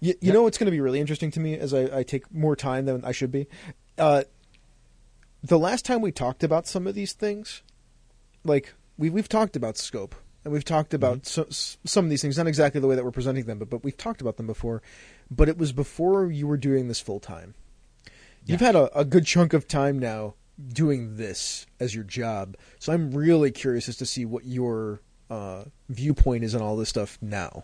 You, 0.02 0.10
you 0.10 0.18
Yep. 0.28 0.34
know 0.36 0.44
what's 0.44 0.58
going 0.60 0.66
to 0.66 0.72
be 0.72 0.82
really 0.82 1.00
interesting 1.00 1.32
to 1.32 1.40
me 1.40 1.58
as 1.58 1.74
I, 1.74 2.00
I 2.00 2.04
take 2.04 2.32
more 2.32 2.56
time 2.56 2.86
than 2.86 3.04
I 3.04 3.12
should 3.12 3.32
be. 3.32 3.48
Uh, 3.98 4.24
the 5.42 5.58
last 5.58 5.86
time 5.86 6.02
we 6.02 6.12
talked 6.12 6.44
about 6.44 6.68
some 6.68 6.86
of 6.86 6.94
these 6.96 7.14
things, 7.14 7.64
like 8.46 8.74
we 8.98 9.10
we've 9.10 9.30
talked 9.30 9.56
about 9.56 9.78
scope 9.78 10.16
and 10.44 10.54
we've 10.54 10.64
talked 10.64 10.94
about 10.94 11.26
so, 11.26 11.48
some 11.50 12.06
of 12.06 12.10
these 12.10 12.22
things, 12.22 12.38
not 12.38 12.48
exactly 12.48 12.80
the 12.80 12.88
way 12.88 12.96
that 12.96 13.04
we're 13.04 13.12
presenting 13.12 13.46
them, 13.46 13.60
but 13.60 13.70
but 13.70 13.84
we've 13.84 13.98
talked 13.98 14.22
about 14.22 14.38
them 14.38 14.48
before. 14.48 14.82
But 15.30 15.50
it 15.50 15.58
was 15.58 15.74
before 15.74 16.32
you 16.32 16.48
were 16.48 16.58
doing 16.58 16.88
this 16.88 17.00
full 17.00 17.20
time. 17.20 17.56
You've 18.46 18.62
had 18.62 18.76
a, 18.76 18.96
a 18.98 19.04
good 19.04 19.26
chunk 19.26 19.54
of 19.54 19.68
time 19.68 19.98
now 19.98 20.36
doing 20.72 21.18
this 21.18 21.66
as 21.80 21.96
your 21.96 22.04
job, 22.04 22.56
so 22.80 22.94
I'm 22.94 23.12
really 23.12 23.50
curious 23.50 23.90
as 23.90 23.98
to 23.98 24.06
see 24.06 24.24
what 24.24 24.46
your 24.46 25.02
uh, 25.32 25.64
viewpoint 25.90 26.44
is 26.44 26.54
on 26.54 26.62
all 26.62 26.78
this 26.78 26.90
stuff 26.90 27.18
now. 27.22 27.64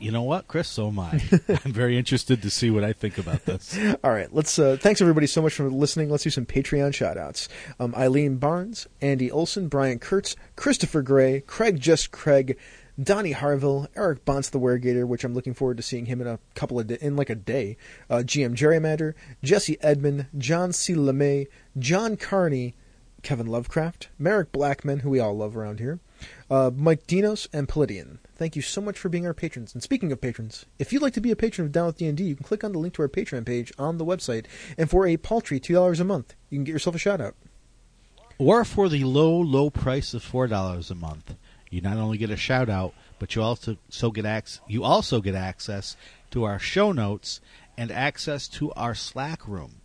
You 0.00 0.10
know 0.10 0.22
what, 0.22 0.48
Chris? 0.48 0.66
So 0.66 0.88
am 0.88 0.98
I. 0.98 1.10
I'm 1.48 1.72
very 1.72 1.98
interested 1.98 2.40
to 2.40 2.48
see 2.48 2.70
what 2.70 2.82
I 2.82 2.94
think 2.94 3.18
about 3.18 3.44
this. 3.44 3.78
All 4.02 4.10
right, 4.10 4.32
let's. 4.34 4.58
Uh, 4.58 4.78
thanks 4.80 5.02
everybody 5.02 5.26
so 5.26 5.42
much 5.42 5.52
for 5.52 5.68
listening. 5.70 6.08
Let's 6.08 6.24
do 6.24 6.30
some 6.30 6.46
Patreon 6.46 6.92
shoutouts. 6.92 7.48
Um, 7.78 7.94
Eileen 7.94 8.36
Barnes, 8.36 8.86
Andy 9.02 9.30
Olson, 9.30 9.68
Brian 9.68 9.98
Kurtz, 9.98 10.36
Christopher 10.56 11.02
Gray, 11.02 11.42
Craig 11.42 11.78
Just 11.78 12.12
Craig, 12.12 12.58
Donnie 13.00 13.32
Harville, 13.32 13.88
Eric 13.94 14.24
Bonts 14.24 14.48
the 14.48 14.58
Weregator, 14.58 15.06
which 15.06 15.22
I'm 15.22 15.34
looking 15.34 15.52
forward 15.52 15.76
to 15.76 15.82
seeing 15.82 16.06
him 16.06 16.22
in 16.22 16.26
a 16.26 16.38
couple 16.54 16.80
of 16.80 16.86
di- 16.86 16.98
in 17.02 17.14
like 17.16 17.28
a 17.28 17.34
day. 17.34 17.76
Uh, 18.08 18.22
GM 18.24 18.54
Gerrymander, 18.54 19.12
Jesse 19.42 19.76
Edmond, 19.82 20.26
John 20.38 20.72
C. 20.72 20.94
LeMay, 20.94 21.46
John 21.78 22.16
Carney, 22.16 22.74
Kevin 23.22 23.46
Lovecraft, 23.46 24.08
Merrick 24.18 24.50
Blackman, 24.50 25.00
who 25.00 25.10
we 25.10 25.20
all 25.20 25.36
love 25.36 25.56
around 25.58 25.78
here, 25.78 26.00
uh, 26.50 26.70
Mike 26.74 27.06
Dinos, 27.06 27.46
and 27.52 27.68
Palladian. 27.68 28.18
Thank 28.34 28.56
you 28.56 28.62
so 28.62 28.80
much 28.80 28.98
for 28.98 29.08
being 29.08 29.26
our 29.26 29.34
patrons. 29.34 29.72
And 29.74 29.82
speaking 29.82 30.10
of 30.12 30.20
patrons, 30.20 30.66
if 30.78 30.92
you'd 30.92 31.02
like 31.02 31.14
to 31.14 31.20
be 31.20 31.30
a 31.30 31.36
patron 31.36 31.66
of 31.66 31.72
Down 31.72 31.86
with 31.86 31.98
D&D, 31.98 32.24
you 32.24 32.34
can 32.34 32.44
click 32.44 32.64
on 32.64 32.72
the 32.72 32.78
link 32.78 32.94
to 32.94 33.02
our 33.02 33.08
Patreon 33.08 33.46
page 33.46 33.72
on 33.78 33.98
the 33.98 34.04
website, 34.04 34.46
and 34.76 34.90
for 34.90 35.06
a 35.06 35.16
paltry 35.16 35.60
$2 35.60 36.00
a 36.00 36.04
month, 36.04 36.34
you 36.48 36.58
can 36.58 36.64
get 36.64 36.72
yourself 36.72 36.96
a 36.96 36.98
shout-out. 36.98 37.34
Or 38.38 38.64
for 38.64 38.88
the 38.88 39.04
low, 39.04 39.38
low 39.38 39.68
price 39.68 40.14
of 40.14 40.22
four 40.22 40.46
dollars 40.46 40.90
a 40.90 40.94
month, 40.94 41.34
you 41.68 41.82
not 41.82 41.98
only 41.98 42.16
get 42.16 42.30
a 42.30 42.38
shout 42.38 42.70
out, 42.70 42.94
but 43.18 43.36
you 43.36 43.42
also 43.42 43.76
so 43.90 44.10
get 44.10 44.24
ac- 44.24 44.60
you 44.66 44.82
also 44.82 45.20
get 45.20 45.34
access 45.34 45.94
to 46.30 46.44
our 46.44 46.58
show 46.58 46.90
notes 46.90 47.42
and 47.76 47.92
access 47.92 48.48
to 48.48 48.72
our 48.72 48.94
Slack 48.94 49.46
room 49.46 49.82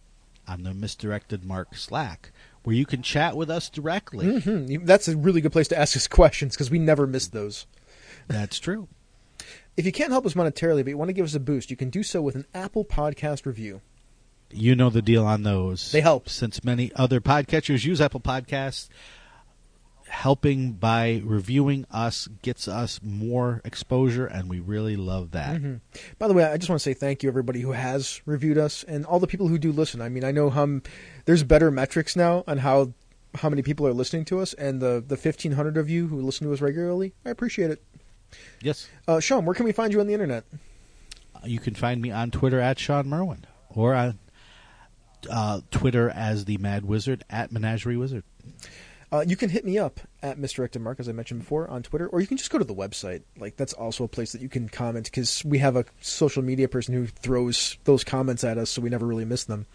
on 0.47 0.63
the 0.63 0.73
misdirected 0.73 1.43
Mark 1.43 1.75
Slack, 1.75 2.31
where 2.65 2.75
you 2.75 2.85
can 2.85 3.01
chat 3.01 3.37
with 3.37 3.49
us 3.49 3.69
directly. 3.69 4.39
hmm 4.41 4.83
That's 4.85 5.07
a 5.07 5.15
really 5.15 5.39
good 5.41 5.51
place 5.53 5.67
to 5.69 5.79
ask 5.79 5.95
us 5.95 6.07
questions, 6.09 6.55
because 6.55 6.69
we 6.69 6.79
never 6.79 7.07
miss 7.07 7.27
those. 7.27 7.65
That's 8.27 8.59
true. 8.59 8.87
If 9.77 9.85
you 9.85 9.91
can't 9.91 10.11
help 10.11 10.25
us 10.25 10.35
monetarily, 10.35 10.85
but 10.85 10.87
you 10.87 10.97
want 10.97 11.09
to 11.09 11.13
give 11.13 11.25
us 11.25 11.35
a 11.35 11.39
boost, 11.39 11.69
you 11.69 11.75
can 11.75 11.89
do 11.89 12.01
so 12.01 12.21
with 12.21 12.35
an 12.35 12.45
Apple 12.53 12.85
Podcast 12.85 13.45
review. 13.45 13.81
You 14.49 14.73
know 14.73 14.89
the 14.89 15.01
deal 15.01 15.25
on 15.25 15.43
those. 15.43 15.91
They 15.91 15.99
help. 15.99 16.29
Since 16.29 16.63
many 16.63 16.93
other 16.95 17.19
podcatchers 17.19 17.83
use 17.83 17.99
Apple 17.99 18.21
Podcasts, 18.21 18.87
helping 20.07 20.73
by 20.73 21.21
reviewing 21.25 21.85
us 21.91 22.27
gets 22.41 22.67
us 22.67 22.99
more 23.03 23.61
exposure, 23.65 24.25
and 24.25 24.49
we 24.49 24.59
really 24.59 24.95
love 24.95 25.31
that. 25.31 25.61
Mhm. 25.61 25.81
By 26.19 26.27
the 26.27 26.33
way, 26.33 26.43
I 26.43 26.57
just 26.57 26.69
want 26.69 26.79
to 26.79 26.83
say 26.83 26.93
thank 26.93 27.23
you 27.23 27.29
everybody 27.29 27.61
who 27.61 27.71
has 27.71 28.21
reviewed 28.25 28.57
us 28.57 28.83
and 28.87 29.05
all 29.05 29.19
the 29.19 29.27
people 29.27 29.47
who 29.47 29.57
do 29.57 29.71
listen. 29.71 30.01
I 30.01 30.09
mean, 30.09 30.23
I 30.23 30.31
know 30.31 30.51
um, 30.51 30.83
there's 31.25 31.43
better 31.43 31.71
metrics 31.71 32.15
now 32.15 32.43
on 32.47 32.59
how 32.59 32.93
how 33.39 33.49
many 33.49 33.61
people 33.61 33.85
are 33.85 33.93
listening 33.93 34.23
to 34.25 34.39
us, 34.39 34.53
and 34.53 34.81
the 34.81 35.03
the 35.05 35.17
1,500 35.17 35.77
of 35.77 35.89
you 35.89 36.07
who 36.07 36.21
listen 36.21 36.47
to 36.47 36.53
us 36.53 36.61
regularly, 36.61 37.13
I 37.25 37.31
appreciate 37.31 37.69
it. 37.71 37.83
Yes. 38.61 38.87
Uh, 39.07 39.19
Shawn, 39.19 39.45
where 39.45 39.55
can 39.55 39.65
we 39.65 39.71
find 39.71 39.91
you 39.91 39.99
on 39.99 40.07
the 40.07 40.13
internet? 40.13 40.45
You 41.43 41.59
can 41.59 41.75
find 41.75 42.01
me 42.01 42.11
on 42.11 42.31
Twitter 42.31 42.59
at 42.59 42.79
Shawn 42.79 43.07
Merwin 43.07 43.45
or 43.69 43.93
on 43.93 44.19
uh, 45.29 45.61
Twitter 45.71 46.09
as 46.09 46.45
the 46.45 46.57
Mad 46.57 46.85
Wizard 46.85 47.23
at 47.29 47.51
Menagerie 47.51 47.97
Wizard. 47.97 48.23
Uh, 49.15 49.23
you 49.25 49.37
can 49.37 49.49
hit 49.49 49.63
me 49.63 49.77
up 49.77 50.01
at 50.21 50.37
Mark, 50.77 50.99
as 50.99 51.07
I 51.07 51.13
mentioned 51.13 51.39
before, 51.39 51.69
on 51.69 51.83
Twitter, 51.83 52.07
or 52.07 52.19
you 52.19 52.27
can 52.27 52.35
just 52.35 52.49
go 52.49 52.57
to 52.57 52.65
the 52.65 52.75
website. 52.75 53.21
Like 53.37 53.55
that's 53.55 53.71
also 53.71 54.03
a 54.03 54.09
place 54.09 54.33
that 54.33 54.41
you 54.41 54.49
can 54.49 54.67
comment 54.67 55.05
because 55.05 55.41
we 55.45 55.59
have 55.59 55.77
a 55.77 55.85
social 56.01 56.43
media 56.43 56.67
person 56.67 56.93
who 56.93 57.07
throws 57.07 57.77
those 57.85 58.03
comments 58.03 58.43
at 58.43 58.57
us, 58.57 58.71
so 58.71 58.81
we 58.81 58.89
never 58.89 59.05
really 59.05 59.23
miss 59.23 59.45
them. 59.45 59.67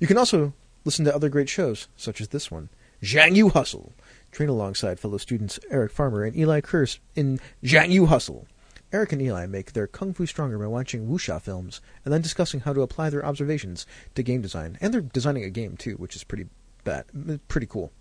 You 0.00 0.06
can 0.06 0.16
also 0.16 0.54
listen 0.86 1.04
to 1.04 1.14
other 1.14 1.28
great 1.28 1.50
shows, 1.50 1.88
such 1.94 2.22
as 2.22 2.28
this 2.28 2.50
one, 2.50 2.70
Jianghu 3.02 3.52
Hustle. 3.52 3.92
Train 4.32 4.48
alongside 4.48 4.98
fellow 4.98 5.18
students 5.18 5.60
Eric 5.70 5.92
Farmer 5.92 6.24
and 6.24 6.34
Eli 6.34 6.62
Kurtz 6.62 6.98
in 7.14 7.38
Jianghu 7.62 8.06
Hustle. 8.06 8.46
Eric 8.94 9.12
and 9.12 9.20
Eli 9.20 9.44
make 9.44 9.74
their 9.74 9.86
kung 9.86 10.14
fu 10.14 10.24
stronger 10.24 10.58
by 10.58 10.68
watching 10.68 11.06
wuxia 11.06 11.42
films 11.42 11.82
and 12.02 12.14
then 12.14 12.22
discussing 12.22 12.60
how 12.60 12.72
to 12.72 12.80
apply 12.80 13.10
their 13.10 13.26
observations 13.26 13.84
to 14.14 14.22
game 14.22 14.40
design. 14.40 14.78
And 14.80 14.94
they're 14.94 15.02
designing 15.02 15.44
a 15.44 15.50
game 15.50 15.76
too, 15.76 15.96
which 15.96 16.16
is 16.16 16.24
pretty 16.24 16.46
bad, 16.82 17.04
pretty 17.48 17.66
cool. 17.66 17.92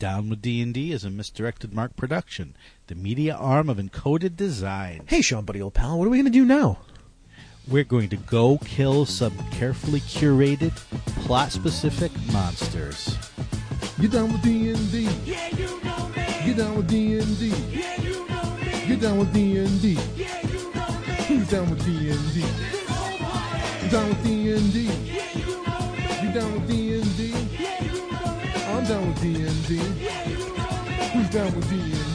Down 0.00 0.30
with 0.30 0.40
D&D 0.40 0.92
is 0.92 1.04
a 1.04 1.10
misdirected 1.10 1.74
Mark 1.74 1.94
production, 1.94 2.56
the 2.86 2.94
media 2.94 3.34
arm 3.34 3.68
of 3.68 3.76
Encoded 3.76 4.34
Design. 4.34 5.02
Hey, 5.06 5.20
Shawn, 5.20 5.44
buddy, 5.44 5.60
old 5.60 5.74
pal, 5.74 5.98
what 5.98 6.06
are 6.06 6.10
we 6.10 6.16
going 6.16 6.24
to 6.24 6.30
do 6.30 6.46
now? 6.46 6.78
We're 7.68 7.84
going 7.84 8.08
to 8.08 8.16
go 8.16 8.56
kill 8.64 9.04
some 9.04 9.36
carefully 9.50 10.00
curated, 10.00 10.74
plot-specific 11.26 12.12
monsters. 12.32 13.14
Get 14.00 14.12
down 14.12 14.32
with 14.32 14.40
D&D. 14.42 15.06
Yeah, 15.26 15.48
you 15.54 15.66
know 15.84 16.08
me. 16.08 16.24
Get 16.46 16.56
down 16.56 16.76
with 16.76 16.88
D&D. 16.88 17.48
Yeah, 17.48 18.00
you 18.00 18.26
know 18.26 18.56
me. 18.56 18.86
Get 18.86 19.00
down 19.02 19.18
with 19.18 19.34
D&D. 19.34 19.98
Yeah, 20.16 20.46
you 20.46 20.72
know 20.72 20.88
me. 21.06 21.14
Who's 21.28 21.50
down 21.50 21.68
with 21.68 21.84
D&D? 21.84 22.40
This 22.40 22.88
whole 22.88 23.18
party. 23.18 23.88
Down 23.90 24.08
with 24.08 24.24
D&D. 24.24 24.80
Yeah, 25.04 25.38
you 25.38 25.44
know 25.66 25.92
me. 25.92 26.26
You 26.26 26.32
down 26.32 26.52
with 26.54 26.68
D&D? 26.68 27.49
Down 28.90 29.06
with 29.06 29.20
D&D. 29.20 29.76
Who's 31.12 31.30
down 31.30 31.54
with 31.54 31.70
D&D? 31.70 32.09